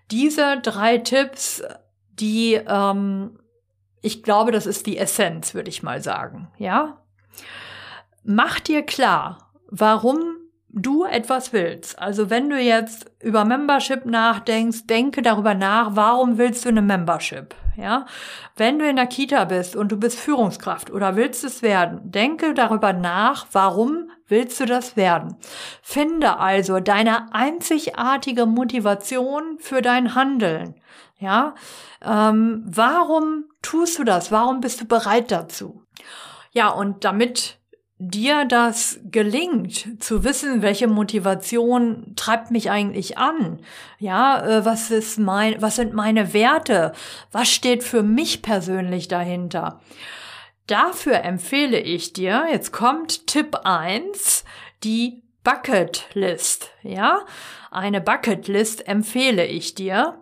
Diese 0.10 0.60
drei 0.60 0.98
Tipps 0.98 1.64
die, 2.22 2.54
ähm, 2.54 3.40
ich 4.02 4.24
glaube, 4.24 4.52
das 4.52 4.66
ist 4.66 4.86
die 4.86 4.98
Essenz, 4.98 5.54
würde 5.54 5.70
ich 5.70 5.84
mal 5.84 6.02
sagen, 6.02 6.50
ja. 6.58 7.02
Mach 8.24 8.60
dir 8.60 8.84
klar, 8.84 9.52
warum 9.70 10.38
du 10.74 11.04
etwas 11.04 11.54
willst. 11.54 12.00
Also 12.00 12.30
wenn 12.30 12.50
du 12.50 12.58
jetzt 12.58 13.12
über 13.20 13.46
Membership 13.46 14.06
nachdenkst, 14.06 14.88
denke 14.88 15.22
darüber 15.22 15.54
nach, 15.54 15.96
warum 15.96 16.38
willst 16.38 16.66
du 16.66 16.70
eine 16.70 16.82
Membership? 16.82 17.56
Ja, 17.78 18.06
wenn 18.58 18.80
du 18.80 18.88
in 18.88 18.98
der 18.98 19.08
Kita 19.08 19.46
bist 19.46 19.76
und 19.76 19.92
du 19.92 19.98
bist 19.98 20.20
Führungskraft 20.20 20.92
oder 20.92 21.16
willst 21.16 21.44
es 21.44 21.62
werden, 21.62 22.00
denke 22.04 22.54
darüber 22.54 22.92
nach, 22.92 23.48
warum 23.54 24.12
willst 24.28 24.60
du 24.60 24.66
das 24.66 24.98
werden? 24.98 25.38
Finde 25.82 26.38
also 26.38 26.80
deine 26.80 27.34
einzigartige 27.34 28.46
Motivation 28.46 29.58
für 29.60 29.82
dein 29.82 30.16
Handeln. 30.16 30.76
Ja, 31.22 31.54
ähm, 32.04 32.64
warum 32.66 33.46
tust 33.62 34.00
du 34.00 34.04
das? 34.04 34.32
Warum 34.32 34.60
bist 34.60 34.82
du 34.82 34.86
bereit 34.86 35.30
dazu? 35.30 35.84
Ja, 36.52 36.70
und 36.70 37.06
damit 37.06 37.60
dir 38.00 38.46
das 38.46 39.00
gelingt, 39.04 40.02
zu 40.04 40.24
wissen, 40.24 40.64
welche 40.64 40.88
Motivation 40.88 42.14
treibt 42.16 42.50
mich 42.50 42.72
eigentlich 42.72 43.20
an, 43.20 43.62
ja, 44.00 44.44
äh, 44.44 44.66
was 44.66 44.90
ist 44.90 45.20
mein, 45.20 45.62
was 45.62 45.76
sind 45.76 45.94
meine 45.94 46.34
Werte, 46.34 46.94
was 47.32 47.52
steht 47.52 47.84
für 47.84 48.02
mich 48.02 48.42
persönlich 48.42 49.08
dahinter. 49.08 49.80
Dafür 50.66 51.24
empfehle 51.24 51.80
ich 51.80 52.14
dir, 52.14 52.46
jetzt 52.52 52.72
kommt 52.72 53.28
Tipp 53.28 53.60
eins, 53.64 54.44
die 54.84 55.22
Bucket 55.44 56.08
List, 56.14 56.72
ja, 56.82 57.20
eine 57.70 58.02
Bucket 58.02 58.48
List 58.48 58.88
empfehle 58.88 59.46
ich 59.46 59.76
dir. 59.76 60.21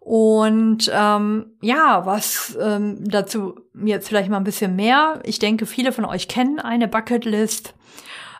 Und 0.00 0.90
ähm, 0.92 1.52
ja, 1.60 2.06
was 2.06 2.56
ähm, 2.60 3.04
dazu 3.04 3.60
jetzt 3.74 4.08
vielleicht 4.08 4.30
mal 4.30 4.38
ein 4.38 4.44
bisschen 4.44 4.74
mehr. 4.74 5.20
Ich 5.24 5.38
denke, 5.38 5.66
viele 5.66 5.92
von 5.92 6.06
euch 6.06 6.26
kennen 6.26 6.58
eine 6.58 6.88
Bucketlist. 6.88 7.74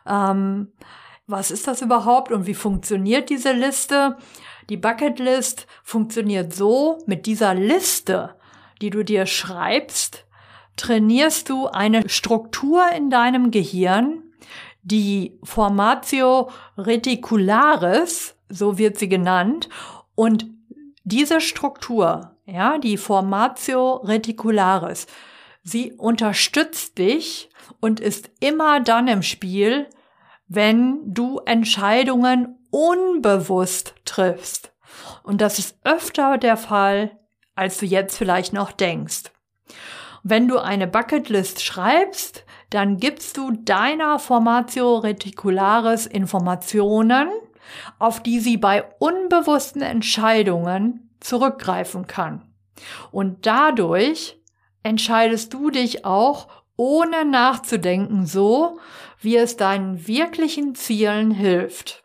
Ähm, 0.07 0.71
was 1.27 1.51
ist 1.51 1.67
das 1.67 1.81
überhaupt 1.81 2.31
und 2.31 2.47
wie 2.47 2.55
funktioniert 2.55 3.29
diese 3.29 3.53
Liste? 3.53 4.17
Die 4.69 4.77
Bucketlist 4.77 5.67
funktioniert 5.83 6.53
so, 6.53 6.97
mit 7.05 7.25
dieser 7.25 7.53
Liste, 7.53 8.35
die 8.81 8.89
du 8.89 9.03
dir 9.03 9.25
schreibst, 9.27 10.25
trainierst 10.77 11.49
du 11.49 11.67
eine 11.67 12.09
Struktur 12.09 12.83
in 12.95 13.09
deinem 13.09 13.51
Gehirn, 13.51 14.23
die 14.81 15.39
Formatio 15.43 16.49
Reticularis, 16.77 18.35
so 18.49 18.77
wird 18.77 18.97
sie 18.97 19.09
genannt, 19.09 19.69
und 20.15 20.47
diese 21.11 21.41
Struktur, 21.41 22.35
ja, 22.45 22.77
die 22.77 22.97
Formatio 22.97 23.97
Reticularis, 23.97 25.07
sie 25.63 25.93
unterstützt 25.93 26.97
dich 26.97 27.49
und 27.79 27.99
ist 27.99 28.31
immer 28.39 28.79
dann 28.79 29.07
im 29.07 29.21
Spiel, 29.21 29.87
wenn 30.47 31.13
du 31.13 31.39
Entscheidungen 31.45 32.57
unbewusst 32.71 33.95
triffst. 34.05 34.71
Und 35.23 35.41
das 35.41 35.59
ist 35.59 35.77
öfter 35.83 36.37
der 36.37 36.57
Fall, 36.57 37.17
als 37.55 37.77
du 37.77 37.85
jetzt 37.85 38.17
vielleicht 38.17 38.53
noch 38.53 38.71
denkst. 38.71 39.31
Wenn 40.23 40.47
du 40.47 40.59
eine 40.59 40.87
Bucketlist 40.87 41.63
schreibst, 41.63 42.45
dann 42.69 42.97
gibst 42.97 43.37
du 43.37 43.51
deiner 43.51 44.19
Formatio 44.19 44.97
Reticularis 44.97 46.05
Informationen, 46.05 47.29
auf 47.99 48.21
die 48.21 48.39
sie 48.39 48.57
bei 48.57 48.83
unbewussten 48.99 49.81
Entscheidungen 49.81 51.09
zurückgreifen 51.19 52.07
kann. 52.07 52.41
Und 53.11 53.45
dadurch 53.45 54.39
entscheidest 54.83 55.53
du 55.53 55.69
dich 55.69 56.05
auch 56.05 56.47
ohne 56.75 57.25
nachzudenken 57.25 58.25
so, 58.25 58.79
wie 59.19 59.37
es 59.37 59.57
deinen 59.57 60.07
wirklichen 60.07 60.73
Zielen 60.73 61.31
hilft. 61.31 62.03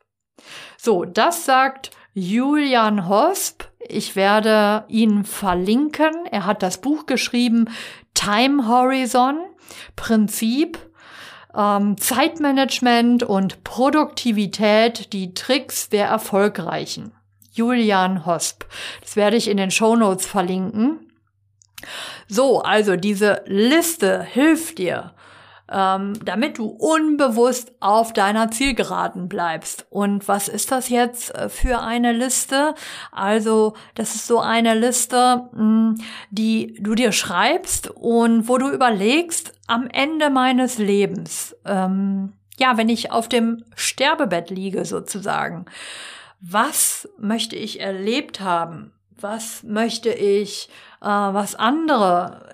So, 0.77 1.05
das 1.05 1.47
sagt 1.47 1.91
Julian 2.13 3.09
Hosp. 3.09 3.65
Ich 3.89 4.17
werde 4.17 4.85
ihn 4.89 5.25
verlinken. 5.25 6.27
Er 6.31 6.45
hat 6.45 6.63
das 6.63 6.81
Buch 6.81 7.07
geschrieben 7.07 7.71
Time 8.15 8.69
Horizon, 8.69 9.39
Prinzip, 9.95 10.79
ähm, 11.57 11.97
Zeitmanagement 11.99 13.23
und 13.23 13.65
Produktivität, 13.65 15.13
die 15.13 15.35
Tricks 15.35 15.89
der 15.89 16.07
Erfolgreichen. 16.07 17.13
Julian 17.53 18.27
Hosp. 18.27 18.65
Das 19.01 19.17
werde 19.17 19.37
ich 19.37 19.49
in 19.49 19.57
den 19.57 19.71
Show 19.71 19.97
Notes 19.97 20.27
verlinken. 20.27 21.11
So, 22.29 22.61
also 22.61 22.97
diese 22.97 23.43
Liste 23.47 24.23
hilft 24.23 24.79
dir, 24.79 25.15
ähm, 25.71 26.15
damit 26.25 26.59
du 26.59 26.67
unbewusst 26.67 27.73
auf 27.81 28.13
deiner 28.13 28.51
Zielgeraden 28.51 29.29
bleibst. 29.29 29.87
Und 29.91 30.29
was 30.29 30.49
ist 30.49 30.71
das 30.71 30.89
jetzt 30.89 31.35
äh, 31.35 31.49
für 31.49 31.81
eine 31.81 32.13
Liste? 32.13 32.75
Also, 33.13 33.75
das 33.95 34.15
ist 34.15 34.27
so 34.27 34.41
eine 34.41 34.75
Liste, 34.75 35.49
hm, 35.53 35.97
die 36.31 36.79
du 36.81 36.95
dir 36.95 37.13
schreibst 37.13 37.91
und 37.91 38.49
wo 38.49 38.59
du 38.59 38.71
überlegst, 38.71 39.53
am 39.67 39.89
Ende 39.93 40.31
meines 40.31 40.79
Lebens, 40.79 41.57
ähm, 41.65 42.33
ja, 42.59 42.77
wenn 42.77 42.89
ich 42.89 43.11
auf 43.11 43.29
dem 43.29 43.65
Sterbebett 43.75 44.51
liege 44.51 44.85
sozusagen, 44.85 45.67
was 46.41 47.09
möchte 47.19 47.57
ich 47.57 47.81
erlebt 47.81 48.41
haben? 48.41 48.93
Was 49.19 49.63
möchte 49.63 50.11
ich, 50.11 50.69
äh, 51.01 51.07
was 51.07 51.55
andere 51.55 52.46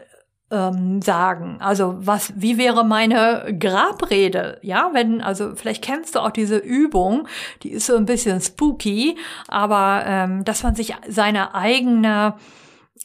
ähm, 0.52 1.02
sagen? 1.02 1.56
Also 1.60 1.96
was, 1.98 2.32
wie 2.36 2.58
wäre 2.58 2.84
meine 2.84 3.56
Grabrede? 3.58 4.58
Ja, 4.62 4.90
wenn, 4.92 5.20
also 5.20 5.54
vielleicht 5.56 5.82
kennst 5.82 6.14
du 6.14 6.20
auch 6.20 6.30
diese 6.30 6.58
Übung, 6.58 7.26
die 7.62 7.70
ist 7.70 7.86
so 7.86 7.96
ein 7.96 8.06
bisschen 8.06 8.40
spooky, 8.40 9.18
aber 9.48 10.04
ähm, 10.06 10.44
dass 10.44 10.62
man 10.62 10.74
sich 10.74 10.94
seine 11.08 11.54
eigene 11.54 12.34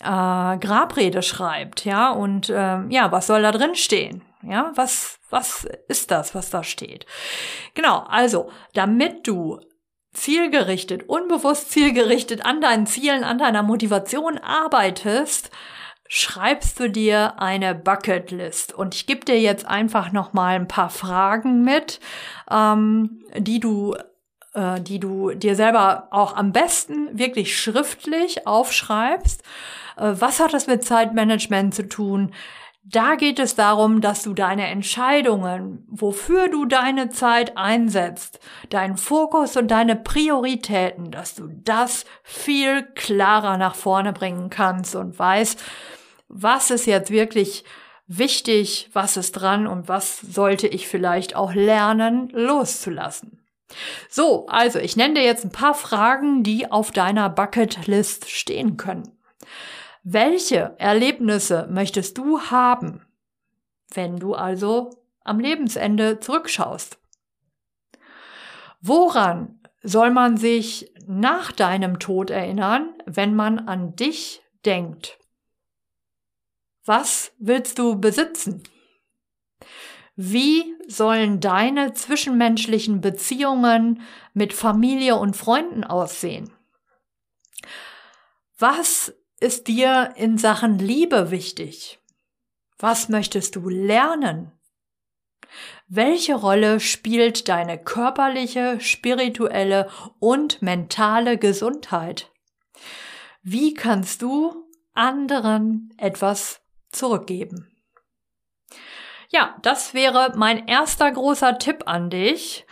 äh, 0.02 0.06
Grabrede 0.58 1.24
schreibt, 1.24 1.86
ja, 1.86 2.12
und 2.12 2.52
ähm, 2.54 2.92
ja, 2.92 3.12
was 3.12 3.28
soll 3.28 3.42
da 3.42 3.52
drin 3.52 3.76
stehen? 3.76 4.22
Ja, 4.44 4.72
was, 4.76 5.20
was 5.30 5.68
ist 5.88 6.12
das, 6.12 6.36
was 6.36 6.50
da 6.50 6.64
steht? 6.64 7.06
Genau, 7.74 8.06
also, 8.08 8.50
damit 8.74 9.28
du 9.28 9.60
zielgerichtet, 10.14 11.10
unbewusst 11.10 11.72
zielgerichtet 11.72 12.46
an 12.46 12.62
deinen 12.62 12.88
Zielen, 12.88 13.24
an 13.24 13.38
deiner 13.38 13.64
Motivation 13.64 14.38
arbeitest, 14.38 15.52
schreibst 16.08 16.80
du 16.80 16.90
dir 16.90 17.40
eine 17.40 17.76
Bucketlist. 17.76 18.74
Und 18.74 18.96
ich 18.96 19.08
gebe 19.08 19.26
dir 19.26 19.40
jetzt 19.40 19.68
einfach 19.68 20.12
noch 20.12 20.34
mal 20.34 20.56
ein 20.56 20.68
paar 20.68 20.90
Fragen 20.90 21.64
mit, 21.64 22.00
ähm, 22.50 23.24
die 23.38 23.60
du 23.60 23.96
äh, 24.54 24.82
die 24.82 25.00
du 25.00 25.32
dir 25.32 25.56
selber 25.56 26.08
auch 26.12 26.36
am 26.36 26.52
besten 26.52 27.18
wirklich 27.18 27.60
schriftlich 27.60 28.48
aufschreibst. 28.48 29.44
Äh, 29.98 30.14
was 30.16 30.40
hat 30.40 30.54
das 30.54 30.68
mit 30.68 30.84
Zeitmanagement 30.84 31.76
zu 31.76 31.88
tun? 31.88 32.34
Da 32.90 33.16
geht 33.16 33.38
es 33.38 33.54
darum, 33.54 34.00
dass 34.00 34.24
du 34.24 34.34
deine 34.34 34.68
Entscheidungen, 34.68 35.86
wofür 35.90 36.48
du 36.48 36.66
deine 36.66 37.10
Zeit 37.10 37.58
einsetzt, 37.58 38.40
deinen 38.70 38.96
Fokus 38.96 39.58
und 39.58 39.68
deine 39.68 39.98
Prioritäten, 39.98 41.12
dass 41.12 41.36
du 41.36 41.50
das 41.50 42.06
viel 42.24 42.84
klarer 42.96 43.58
nach 43.58 43.76
vorne 43.76 44.14
bringen 44.14 44.50
kannst 44.50 44.96
und 44.96 45.20
weißt, 45.20 45.62
was 46.28 46.72
ist 46.72 46.86
jetzt 46.86 47.12
wirklich 47.12 47.64
wichtig, 48.08 48.90
was 48.94 49.18
ist 49.18 49.34
dran 49.34 49.68
und 49.68 49.88
was 49.88 50.20
sollte 50.20 50.68
ich 50.68 50.88
vielleicht 50.88 51.36
auch 51.36 51.54
lernen 51.54 52.30
loszulassen. 52.30 53.40
So, 54.10 54.48
also 54.48 54.80
ich 54.80 54.96
nenne 54.96 55.16
dir 55.16 55.24
jetzt 55.24 55.44
ein 55.44 55.52
paar 55.52 55.74
Fragen, 55.74 56.44
die 56.44 56.72
auf 56.72 56.92
deiner 56.92 57.30
Bucketlist 57.30 58.30
stehen 58.30 58.78
können. 58.78 59.18
Welche 60.04 60.76
Erlebnisse 60.78 61.68
möchtest 61.70 62.18
du 62.18 62.40
haben, 62.40 63.06
wenn 63.94 64.18
du 64.18 64.36
also 64.36 64.92
am 65.26 65.40
Lebensende 65.40 66.22
zurückschaust? 66.22 66.98
Woran 68.80 69.60
soll 69.84 70.12
man 70.12 70.38
sich 70.38 70.94
nach 71.06 71.52
deinem 71.52 72.00
Tod 72.00 72.30
erinnern, 72.30 72.94
wenn 73.06 73.36
man 73.36 73.60
an 73.68 73.96
dich 73.98 74.42
denkt? 74.66 75.17
Was 76.88 77.34
willst 77.38 77.80
du 77.80 78.00
besitzen? 78.00 78.64
Wie 80.16 80.74
sollen 80.88 81.42
deine 81.42 81.94
zwischenmenschlichen 81.94 83.02
Beziehungen 83.02 84.02
mit 84.34 84.54
Familie 84.54 85.18
und 85.18 85.36
Freunden 85.36 85.84
aussehen? 85.84 86.50
Was 88.58 89.14
ist 89.42 89.68
dir 89.68 90.14
in 90.16 90.38
Sachen 90.38 90.80
Liebe 90.80 91.30
wichtig? 91.30 92.00
Was 92.80 93.10
möchtest 93.10 93.58
du 93.58 93.68
lernen? 93.68 94.54
Welche 95.90 96.36
Rolle 96.36 96.80
spielt 96.80 97.50
deine 97.50 97.78
körperliche, 97.78 98.80
spirituelle 98.80 99.90
und 100.20 100.62
mentale 100.62 101.38
Gesundheit? 101.38 102.32
Wie 103.44 103.74
kannst 103.74 104.22
du 104.22 104.70
anderen 104.94 105.94
etwas 105.98 106.62
zurückgeben? 106.98 107.72
Ja, 109.30 109.56
das 109.62 109.94
wäre 109.94 110.34
mein 110.36 110.68
erster 110.68 111.12
großer 111.12 111.58
Tipp 111.58 111.84
an 111.86 112.10
dich 112.10 112.66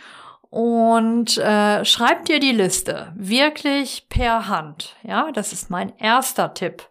und 0.50 1.36
äh, 1.36 1.84
schreib 1.84 2.24
dir 2.24 2.40
die 2.40 2.52
Liste 2.52 3.12
wirklich 3.14 4.08
per 4.08 4.48
Hand. 4.48 4.96
Ja, 5.02 5.30
das 5.32 5.52
ist 5.52 5.70
mein 5.70 5.96
erster 5.98 6.54
Tipp. 6.54 6.88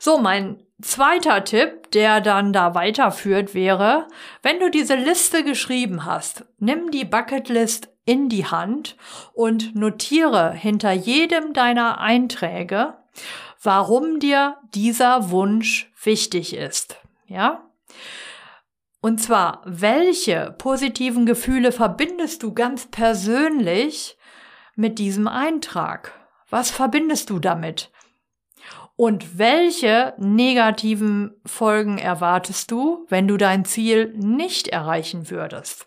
So, 0.00 0.18
mein 0.18 0.62
zweiter 0.82 1.44
Tipp, 1.44 1.90
der 1.92 2.20
dann 2.20 2.52
da 2.52 2.74
weiterführt, 2.74 3.54
wäre, 3.54 4.08
wenn 4.42 4.58
du 4.58 4.70
diese 4.70 4.96
Liste 4.96 5.44
geschrieben 5.44 6.04
hast, 6.04 6.44
nimm 6.58 6.90
die 6.90 7.04
Bucketlist 7.04 7.88
in 8.04 8.28
die 8.28 8.46
Hand 8.46 8.96
und 9.34 9.74
notiere 9.74 10.52
hinter 10.52 10.92
jedem 10.92 11.52
deiner 11.52 12.00
Einträge, 12.00 12.94
warum 13.66 14.20
dir 14.20 14.56
dieser 14.74 15.30
Wunsch 15.30 15.92
wichtig 16.02 16.54
ist. 16.54 16.96
Ja? 17.26 17.68
Und 19.00 19.20
zwar, 19.20 19.62
welche 19.64 20.54
positiven 20.58 21.26
Gefühle 21.26 21.72
verbindest 21.72 22.42
du 22.42 22.54
ganz 22.54 22.86
persönlich 22.86 24.16
mit 24.74 24.98
diesem 24.98 25.28
Eintrag? 25.28 26.12
Was 26.48 26.70
verbindest 26.70 27.30
du 27.30 27.38
damit? 27.38 27.90
Und 28.94 29.38
welche 29.38 30.14
negativen 30.16 31.34
Folgen 31.44 31.98
erwartest 31.98 32.70
du, 32.70 33.04
wenn 33.08 33.28
du 33.28 33.36
dein 33.36 33.64
Ziel 33.64 34.14
nicht 34.16 34.68
erreichen 34.68 35.28
würdest? 35.28 35.86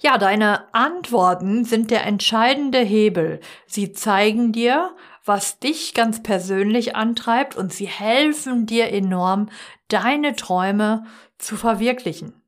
Ja, 0.00 0.18
deine 0.18 0.72
Antworten 0.74 1.64
sind 1.64 1.90
der 1.90 2.04
entscheidende 2.06 2.78
Hebel. 2.78 3.40
Sie 3.66 3.92
zeigen 3.92 4.52
dir, 4.52 4.94
was 5.24 5.58
dich 5.58 5.94
ganz 5.94 6.22
persönlich 6.22 6.96
antreibt 6.96 7.56
und 7.56 7.72
sie 7.72 7.86
helfen 7.86 8.66
dir 8.66 8.90
enorm, 8.90 9.48
deine 9.88 10.34
Träume 10.34 11.04
zu 11.38 11.56
verwirklichen. 11.56 12.42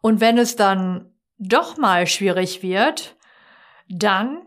Und 0.00 0.20
wenn 0.20 0.38
es 0.38 0.56
dann 0.56 1.12
doch 1.38 1.76
mal 1.76 2.06
schwierig 2.06 2.62
wird, 2.62 3.16
dann 3.88 4.42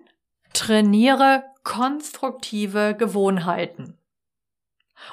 trainiere 0.54 1.44
konstruktive 1.64 2.96
Gewohnheiten. 2.96 3.98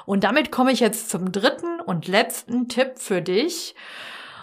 Und 0.05 0.23
damit 0.23 0.51
komme 0.51 0.71
ich 0.71 0.79
jetzt 0.79 1.09
zum 1.09 1.31
dritten 1.31 1.79
und 1.81 2.07
letzten 2.07 2.69
Tipp 2.69 2.93
für 2.97 3.21
dich. 3.21 3.75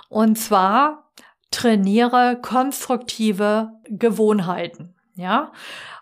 Und 0.08 0.36
zwar 0.36 1.10
trainiere 1.50 2.38
konstruktive 2.40 3.72
Gewohnheiten. 3.84 4.94
Ja, 5.14 5.52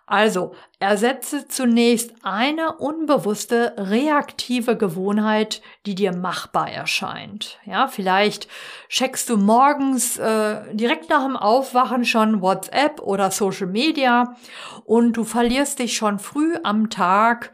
Also 0.07 0.55
ersetze 0.79 1.49
zunächst 1.49 2.13
eine 2.23 2.77
unbewusste 2.77 3.75
reaktive 3.77 4.77
Gewohnheit, 4.77 5.63
die 5.85 5.97
dir 5.97 6.15
machbar 6.15 6.71
erscheint. 6.71 7.59
Ja, 7.65 7.89
vielleicht 7.89 8.47
checkst 8.89 9.29
du 9.29 9.37
morgens 9.37 10.17
äh, 10.17 10.63
direkt 10.73 11.11
nach 11.11 11.25
dem 11.25 11.37
Aufwachen 11.37 12.05
schon 12.05 12.41
WhatsApp 12.41 13.01
oder 13.01 13.33
Social 13.33 13.67
Media 13.67 14.37
und 14.85 15.15
du 15.15 15.25
verlierst 15.25 15.81
dich 15.81 15.97
schon 15.97 16.21
früh 16.21 16.55
am 16.63 16.89
Tag 16.89 17.51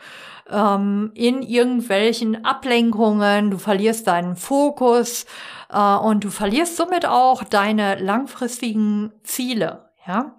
ähm, 0.50 1.10
in 1.14 1.40
irgendwelchen 1.40 2.44
Ablenkungen, 2.44 3.50
du 3.50 3.56
verlierst 3.56 4.06
deinen 4.06 4.36
Fokus 4.36 5.24
äh, 5.70 5.78
und 5.78 6.24
du 6.24 6.28
verlierst 6.28 6.76
somit 6.76 7.06
auch 7.06 7.44
deine 7.44 7.98
langfristigen 7.98 9.12
Ziele. 9.22 9.88
Ja. 10.06 10.34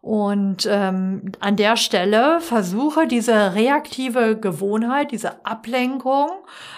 Und 0.00 0.66
ähm, 0.70 1.32
an 1.40 1.56
der 1.56 1.76
Stelle 1.76 2.40
versuche 2.40 3.06
diese 3.06 3.54
reaktive 3.54 4.38
Gewohnheit, 4.38 5.12
diese 5.12 5.44
Ablenkung, 5.44 6.30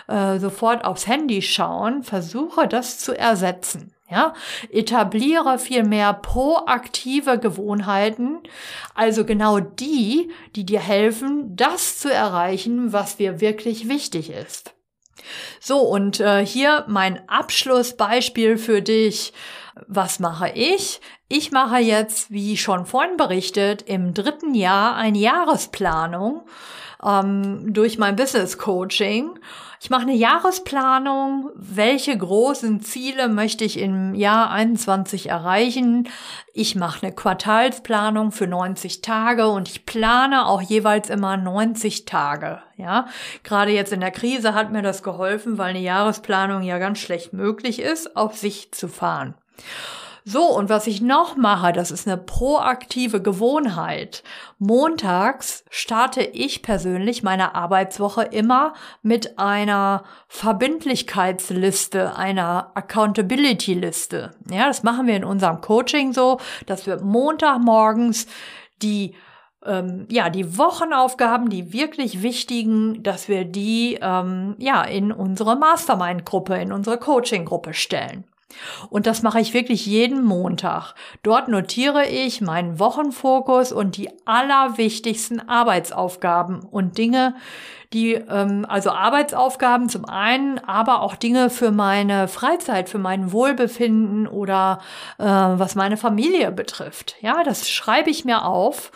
äh, 0.09 0.39
sofort 0.41 0.85
aufs 0.85 1.07
Handy 1.07 1.41
schauen, 1.41 2.03
versuche 2.03 2.67
das 2.67 2.99
zu 2.99 3.17
ersetzen. 3.17 3.95
Ja, 4.11 4.35
etabliere 4.71 5.59
viel 5.59 5.85
mehr 5.85 6.13
proaktive 6.13 7.39
Gewohnheiten, 7.39 8.41
also 8.95 9.25
genau 9.25 9.59
die, 9.59 10.31
die 10.55 10.67
dir 10.67 10.81
helfen, 10.81 11.57
das 11.57 11.99
zu 11.99 12.13
erreichen, 12.13 12.93
was 12.93 13.17
dir 13.17 13.41
wirklich 13.41 13.89
wichtig 13.89 14.29
ist. 14.29 14.75
So, 15.61 15.79
und 15.79 16.21
äh, 16.21 16.45
hier 16.45 16.85
mein 16.89 17.27
Abschlussbeispiel 17.29 18.59
für 18.59 18.83
dich. 18.83 19.33
Was 19.87 20.21
mache 20.21 20.51
ich? 20.51 21.01
Ich 21.29 21.51
mache 21.51 21.79
jetzt, 21.79 22.31
wie 22.31 22.57
schon 22.57 22.85
vorhin 22.85 23.17
berichtet, 23.17 23.83
im 23.83 24.13
dritten 24.13 24.55
Jahr 24.55 24.97
eine 24.97 25.19
Jahresplanung 25.19 26.43
ähm, 27.03 27.73
durch 27.73 27.99
mein 27.99 28.17
Business 28.17 28.59
Coaching. 28.59 29.31
Ich 29.81 29.91
mache 29.91 30.03
eine 30.03 30.15
Jahresplanung, 30.15 31.51
welche 31.55 32.17
großen 32.17 32.83
Ziele 32.83 33.29
möchte 33.29 33.65
ich 33.65 33.79
im 33.79 34.15
Jahr 34.15 34.51
21 34.51 35.29
erreichen. 35.29 36.09
Ich 36.53 36.77
mache 36.77 37.05
eine 37.05 37.15
Quartalsplanung 37.15 38.31
für 38.31 38.47
90 38.47 39.01
Tage 39.01 39.49
und 39.49 39.69
ich 39.69 39.87
plane 39.87 40.47
auch 40.47 40.63
jeweils 40.63 41.11
immer 41.11 41.37
90 41.37 42.05
Tage. 42.05 42.63
Ja, 42.77 43.07
gerade 43.43 43.73
jetzt 43.73 43.93
in 43.93 44.01
der 44.01 44.11
Krise 44.11 44.55
hat 44.55 44.71
mir 44.71 44.83
das 44.83 45.03
geholfen, 45.03 45.59
weil 45.59 45.71
eine 45.71 45.81
Jahresplanung 45.81 46.63
ja 46.63 46.79
ganz 46.79 46.99
schlecht 46.99 47.33
möglich 47.33 47.81
ist, 47.81 48.17
auf 48.17 48.37
sich 48.37 48.71
zu 48.73 48.87
fahren. 48.87 49.35
So, 50.25 50.45
und 50.45 50.69
was 50.69 50.87
ich 50.87 51.01
noch 51.01 51.37
mache, 51.37 51.73
das 51.73 51.91
ist 51.91 52.07
eine 52.07 52.17
proaktive 52.17 53.21
Gewohnheit. 53.21 54.23
Montags 54.59 55.65
starte 55.69 56.23
ich 56.23 56.63
persönlich 56.63 57.25
meine 57.25 57.57
Arbeitswoche 57.57 58.23
immer 58.23 58.75
mit 59.03 59.41
einer 59.41 60.05
Verbindlichkeitsliste, 60.29 62.15
einer 62.15 62.71
Accountability-Liste. 62.75 64.31
Ja, 64.49 64.69
das 64.69 64.85
machen 64.85 65.09
wir 65.09 65.17
in 65.17 65.25
unserem 65.25 65.61
Coaching 65.61 66.13
so, 66.13 66.39
dass 66.67 66.87
wir 66.87 67.01
Montagmorgens 67.01 68.27
die 68.81 69.15
ähm, 69.65 70.07
ja, 70.09 70.29
die 70.29 70.59
Wochenaufgaben, 70.59 71.49
die 71.49 71.73
wirklich 71.73 72.23
wichtigen, 72.23 73.03
dass 73.03 73.29
wir 73.29 73.45
die 73.45 73.99
ähm, 74.01 74.57
ja 74.59 74.83
in 74.83 75.13
unsere 75.13 75.57
Mastermind-Gruppe, 75.57 76.57
in 76.57 76.73
unsere 76.73 76.99
Coaching-Gruppe 76.99 77.75
stellen. 77.75 78.25
Und 78.91 79.07
das 79.07 79.23
mache 79.23 79.41
ich 79.41 79.55
wirklich 79.55 79.87
jeden 79.87 80.25
Montag. 80.25 80.95
Dort 81.23 81.49
notiere 81.49 82.07
ich 82.07 82.41
meinen 82.41 82.79
Wochenfokus 82.79 83.73
und 83.73 83.97
die 83.97 84.11
allerwichtigsten 84.25 85.49
Arbeitsaufgaben 85.49 86.61
und 86.61 86.99
Dinge, 86.99 87.35
die, 87.93 88.15
ähm, 88.15 88.65
also 88.69 88.91
Arbeitsaufgaben 88.91 89.89
zum 89.89 90.05
einen, 90.05 90.59
aber 90.59 91.03
auch 91.03 91.15
Dinge 91.15 91.51
für 91.51 91.71
meine 91.71 92.29
Freizeit, 92.29 92.89
für 92.89 92.99
mein 92.99 93.33
Wohlbefinden 93.33 94.27
oder 94.27 94.81
äh, 95.19 95.25
was 95.25 95.75
meine 95.75 95.97
Familie 95.97 96.53
betrifft. 96.53 97.17
Ja, 97.21 97.43
das 97.45 97.69
schreibe 97.69 98.11
ich 98.11 98.25
mir 98.25 98.45
auf. 98.45 98.91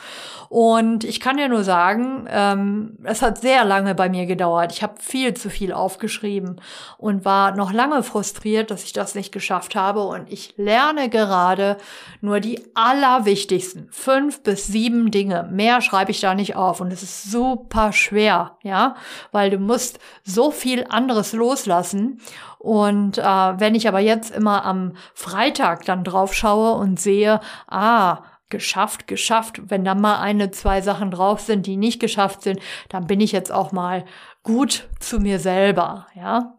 Und 0.48 1.02
ich 1.02 1.18
kann 1.18 1.38
dir 1.38 1.48
nur 1.48 1.64
sagen, 1.64 2.28
ähm, 2.30 2.98
es 3.02 3.20
hat 3.20 3.40
sehr 3.40 3.64
lange 3.64 3.96
bei 3.96 4.08
mir 4.08 4.26
gedauert. 4.26 4.72
Ich 4.72 4.82
habe 4.82 4.94
viel 5.00 5.34
zu 5.34 5.50
viel 5.50 5.72
aufgeschrieben 5.72 6.60
und 6.98 7.24
war 7.24 7.56
noch 7.56 7.72
lange 7.72 8.04
frustriert, 8.04 8.70
dass 8.70 8.84
ich 8.84 8.92
das 8.92 9.16
nicht 9.16 9.32
geschafft 9.32 9.74
habe. 9.74 10.04
Und 10.04 10.30
ich 10.30 10.54
lerne 10.56 11.08
gerade 11.08 11.78
nur 12.20 12.38
die 12.38 12.62
allerwichtigsten 12.74 13.88
fünf 13.90 14.44
bis 14.44 14.68
sieben 14.68 15.10
Dinge. 15.10 15.48
Mehr 15.50 15.80
schreibe 15.80 16.12
ich 16.12 16.20
da 16.20 16.34
nicht 16.34 16.54
auf. 16.54 16.80
Und 16.80 16.92
es 16.92 17.02
ist 17.02 17.30
super 17.30 17.92
schwer, 17.92 18.56
ja 18.62 18.85
weil 19.32 19.50
du 19.50 19.58
musst 19.58 19.98
so 20.22 20.50
viel 20.50 20.86
anderes 20.88 21.32
loslassen. 21.32 22.20
Und 22.58 23.18
äh, 23.18 23.22
wenn 23.22 23.74
ich 23.74 23.88
aber 23.88 24.00
jetzt 24.00 24.34
immer 24.34 24.64
am 24.64 24.92
Freitag 25.14 25.84
dann 25.84 26.04
drauf 26.04 26.34
schaue 26.34 26.72
und 26.74 27.00
sehe, 27.00 27.40
ah, 27.66 28.22
geschafft, 28.48 29.06
geschafft. 29.06 29.60
Wenn 29.70 29.84
da 29.84 29.94
mal 29.94 30.20
eine, 30.20 30.50
zwei 30.50 30.80
Sachen 30.80 31.10
drauf 31.10 31.40
sind, 31.40 31.66
die 31.66 31.76
nicht 31.76 32.00
geschafft 32.00 32.42
sind, 32.42 32.60
dann 32.88 33.06
bin 33.06 33.20
ich 33.20 33.32
jetzt 33.32 33.52
auch 33.52 33.72
mal 33.72 34.04
gut 34.42 34.88
zu 35.00 35.18
mir 35.18 35.38
selber, 35.38 36.06
ja. 36.14 36.54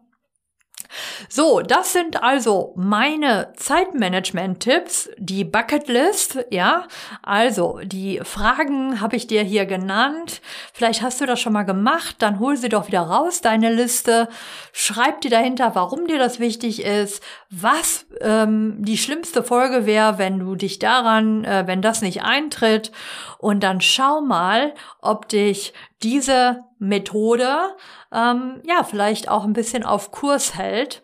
So, 1.28 1.60
das 1.60 1.92
sind 1.92 2.22
also 2.22 2.72
meine 2.76 3.52
Zeitmanagement-Tipps, 3.56 5.10
die 5.18 5.44
Bucketlist, 5.44 6.46
ja. 6.50 6.86
Also, 7.22 7.80
die 7.84 8.20
Fragen 8.22 9.00
habe 9.00 9.16
ich 9.16 9.26
dir 9.26 9.42
hier 9.42 9.66
genannt. 9.66 10.40
Vielleicht 10.72 11.02
hast 11.02 11.20
du 11.20 11.26
das 11.26 11.40
schon 11.40 11.52
mal 11.52 11.64
gemacht, 11.64 12.16
dann 12.20 12.38
hol 12.38 12.56
sie 12.56 12.68
doch 12.68 12.88
wieder 12.88 13.02
raus, 13.02 13.40
deine 13.40 13.72
Liste. 13.72 14.28
Schreib 14.72 15.20
dir 15.20 15.30
dahinter, 15.30 15.74
warum 15.74 16.06
dir 16.06 16.18
das 16.18 16.40
wichtig 16.40 16.82
ist, 16.82 17.22
was 17.50 18.06
ähm, 18.20 18.76
die 18.78 18.98
schlimmste 18.98 19.42
Folge 19.42 19.86
wäre, 19.86 20.18
wenn 20.18 20.38
du 20.38 20.54
dich 20.54 20.78
daran, 20.78 21.44
äh, 21.44 21.64
wenn 21.66 21.82
das 21.82 22.02
nicht 22.02 22.22
eintritt. 22.22 22.92
Und 23.38 23.62
dann 23.62 23.80
schau 23.80 24.20
mal, 24.20 24.74
ob 25.00 25.28
dich 25.28 25.72
diese 26.02 26.64
Methode 26.78 27.76
ähm, 28.12 28.62
ja 28.64 28.84
vielleicht 28.84 29.28
auch 29.28 29.44
ein 29.44 29.52
bisschen 29.52 29.84
auf 29.84 30.10
Kurs 30.10 30.54
hält. 30.54 31.02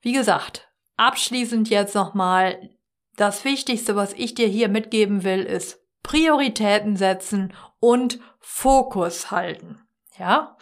Wie 0.00 0.12
gesagt, 0.12 0.68
abschließend 0.96 1.68
jetzt 1.68 1.94
nochmal, 1.94 2.70
das 3.16 3.44
Wichtigste, 3.44 3.96
was 3.96 4.14
ich 4.14 4.34
dir 4.34 4.46
hier 4.46 4.68
mitgeben 4.68 5.24
will, 5.24 5.42
ist 5.42 5.80
Prioritäten 6.02 6.96
setzen 6.96 7.52
und 7.78 8.18
Fokus 8.38 9.30
halten. 9.30 9.82
Ja? 10.18 10.56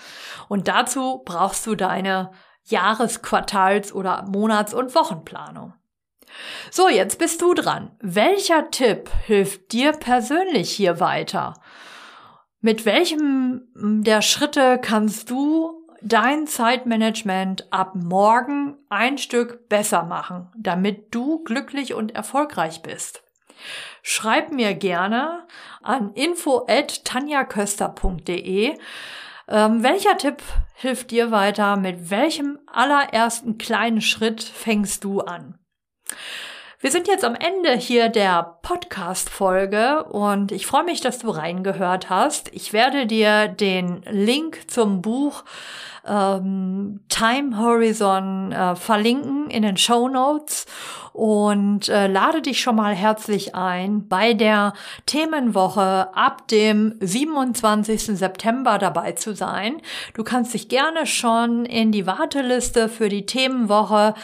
Und 0.48 0.66
dazu 0.66 1.22
brauchst 1.24 1.66
du 1.66 1.76
deine 1.76 2.32
Jahres-, 2.64 3.22
Quartals- 3.22 3.92
oder 3.92 4.24
Monats- 4.24 4.74
und 4.74 4.94
Wochenplanung. 4.94 5.74
So, 6.70 6.88
jetzt 6.88 7.18
bist 7.18 7.40
du 7.42 7.54
dran. 7.54 7.96
Welcher 8.00 8.70
Tipp 8.70 9.10
hilft 9.26 9.72
dir 9.72 9.92
persönlich 9.92 10.70
hier 10.70 11.00
weiter? 11.00 11.54
Mit 12.61 12.84
welchem 12.84 13.68
der 13.74 14.20
Schritte 14.20 14.80
kannst 14.82 15.30
du 15.30 15.86
dein 16.02 16.48
Zeitmanagement 16.48 17.72
ab 17.72 17.92
morgen 17.94 18.76
ein 18.88 19.18
Stück 19.18 19.68
besser 19.68 20.02
machen, 20.02 20.48
damit 20.56 21.14
du 21.14 21.44
glücklich 21.44 21.94
und 21.94 22.16
erfolgreich 22.16 22.82
bist? 22.82 23.22
Schreib 24.02 24.50
mir 24.52 24.74
gerne 24.74 25.46
an 25.82 26.12
info@tanjaköster.de. 26.14 28.76
Ähm, 29.48 29.82
welcher 29.82 30.16
Tipp 30.18 30.42
hilft 30.74 31.12
dir 31.12 31.30
weiter? 31.30 31.76
Mit 31.76 32.11
welchem 32.11 32.59
allerersten 32.66 33.59
kleinen 33.59 34.00
Schritt 34.00 34.42
fängst 34.42 35.04
du 35.04 35.20
an? 35.20 35.61
Wir 36.80 36.92
sind 36.92 37.08
jetzt 37.08 37.24
am 37.24 37.34
Ende 37.34 37.72
hier 37.72 38.08
der 38.08 38.58
Podcast-Folge 38.62 40.04
und 40.04 40.52
ich 40.52 40.64
freue 40.64 40.84
mich, 40.84 41.00
dass 41.00 41.18
du 41.18 41.28
reingehört 41.30 42.08
hast. 42.08 42.54
Ich 42.54 42.72
werde 42.72 43.04
dir 43.04 43.48
den 43.48 44.02
Link 44.08 44.70
zum 44.70 45.02
Buch 45.02 45.42
ähm, 46.06 47.00
Time 47.08 47.58
Horizon 47.58 48.52
äh, 48.52 48.76
verlinken 48.76 49.50
in 49.50 49.62
den 49.62 49.76
Show 49.76 50.08
Notes 50.08 50.66
und 51.18 51.88
äh, 51.88 52.06
lade 52.06 52.42
dich 52.42 52.60
schon 52.60 52.76
mal 52.76 52.94
herzlich 52.94 53.56
ein, 53.56 54.06
bei 54.06 54.34
der 54.34 54.72
Themenwoche 55.04 56.14
ab 56.14 56.46
dem 56.46 56.94
27. 57.00 58.16
September 58.16 58.78
dabei 58.78 59.10
zu 59.12 59.34
sein. 59.34 59.82
Du 60.14 60.22
kannst 60.22 60.54
dich 60.54 60.68
gerne 60.68 61.06
schon 61.06 61.64
in 61.64 61.90
die 61.90 62.06
Warteliste 62.06 62.88
für 62.88 63.08
die 63.08 63.26
Themenwoche 63.26 64.14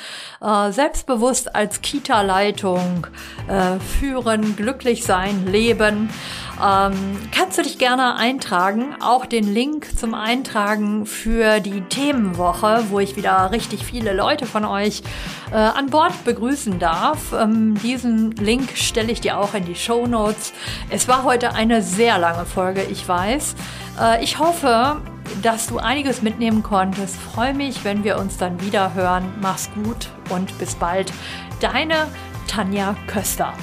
äh, 0.41 0.71
selbstbewusst 0.71 1.57
als 1.57 1.83
Kita-Leitung 1.83 3.09
äh, 3.49 3.81
führen, 3.81 4.55
glücklich 4.55 5.03
sein, 5.05 5.49
leben. 5.49 6.11
Ähm, 6.63 7.19
kannst 7.33 7.59
du 7.59 7.63
dich 7.63 7.79
gerne 7.79 8.15
eintragen. 8.15 8.95
Auch 9.01 9.27
den 9.27 9.53
Link 9.53 9.99
zum 9.99 10.15
Eintragen 10.15 11.07
für 11.07 11.59
die 11.59 11.81
Themenwoche, 11.81 12.85
wo 12.91 13.01
ich 13.01 13.17
wieder 13.17 13.51
richtig 13.51 13.85
viele 13.85 14.13
Leute 14.13 14.47
von 14.47 14.65
euch 14.65 15.03
äh, 15.51 15.57
an 15.57 15.91
Bord 15.91 16.25
begrüßen 16.25 16.79
darf. 16.85 17.33
Ähm, 17.33 17.75
diesen 17.83 18.33
Link 18.33 18.77
stelle 18.77 19.11
ich 19.11 19.21
dir 19.23 19.39
auch 19.39 19.55
in 19.55 19.65
die 19.65 19.75
Show 19.75 20.07
Notes. 20.07 20.53
Es 20.91 21.09
war 21.09 21.25
heute 21.25 21.55
eine 21.55 21.83
sehr 21.83 22.19
lange 22.19 22.45
Folge, 22.45 22.83
ich 22.83 23.09
weiß. 23.09 23.55
Äh, 24.01 24.23
ich 24.23 24.39
hoffe, 24.39 25.01
dass 25.43 25.67
du 25.67 25.79
einiges 25.79 26.21
mitnehmen 26.21 26.63
konntest. 26.63 27.17
Freue 27.17 27.55
mich, 27.55 27.85
wenn 27.85 28.05
wir 28.05 28.19
uns 28.19 28.37
dann 28.37 28.61
wieder 28.61 28.93
hören. 28.93 29.25
Mach's 29.41 29.71
gut 29.75 30.11
und 30.29 30.57
bis 30.59 30.75
bald. 30.75 31.11
Deine 31.61 32.07
Tanja 32.47 32.95
Köster. 33.07 33.55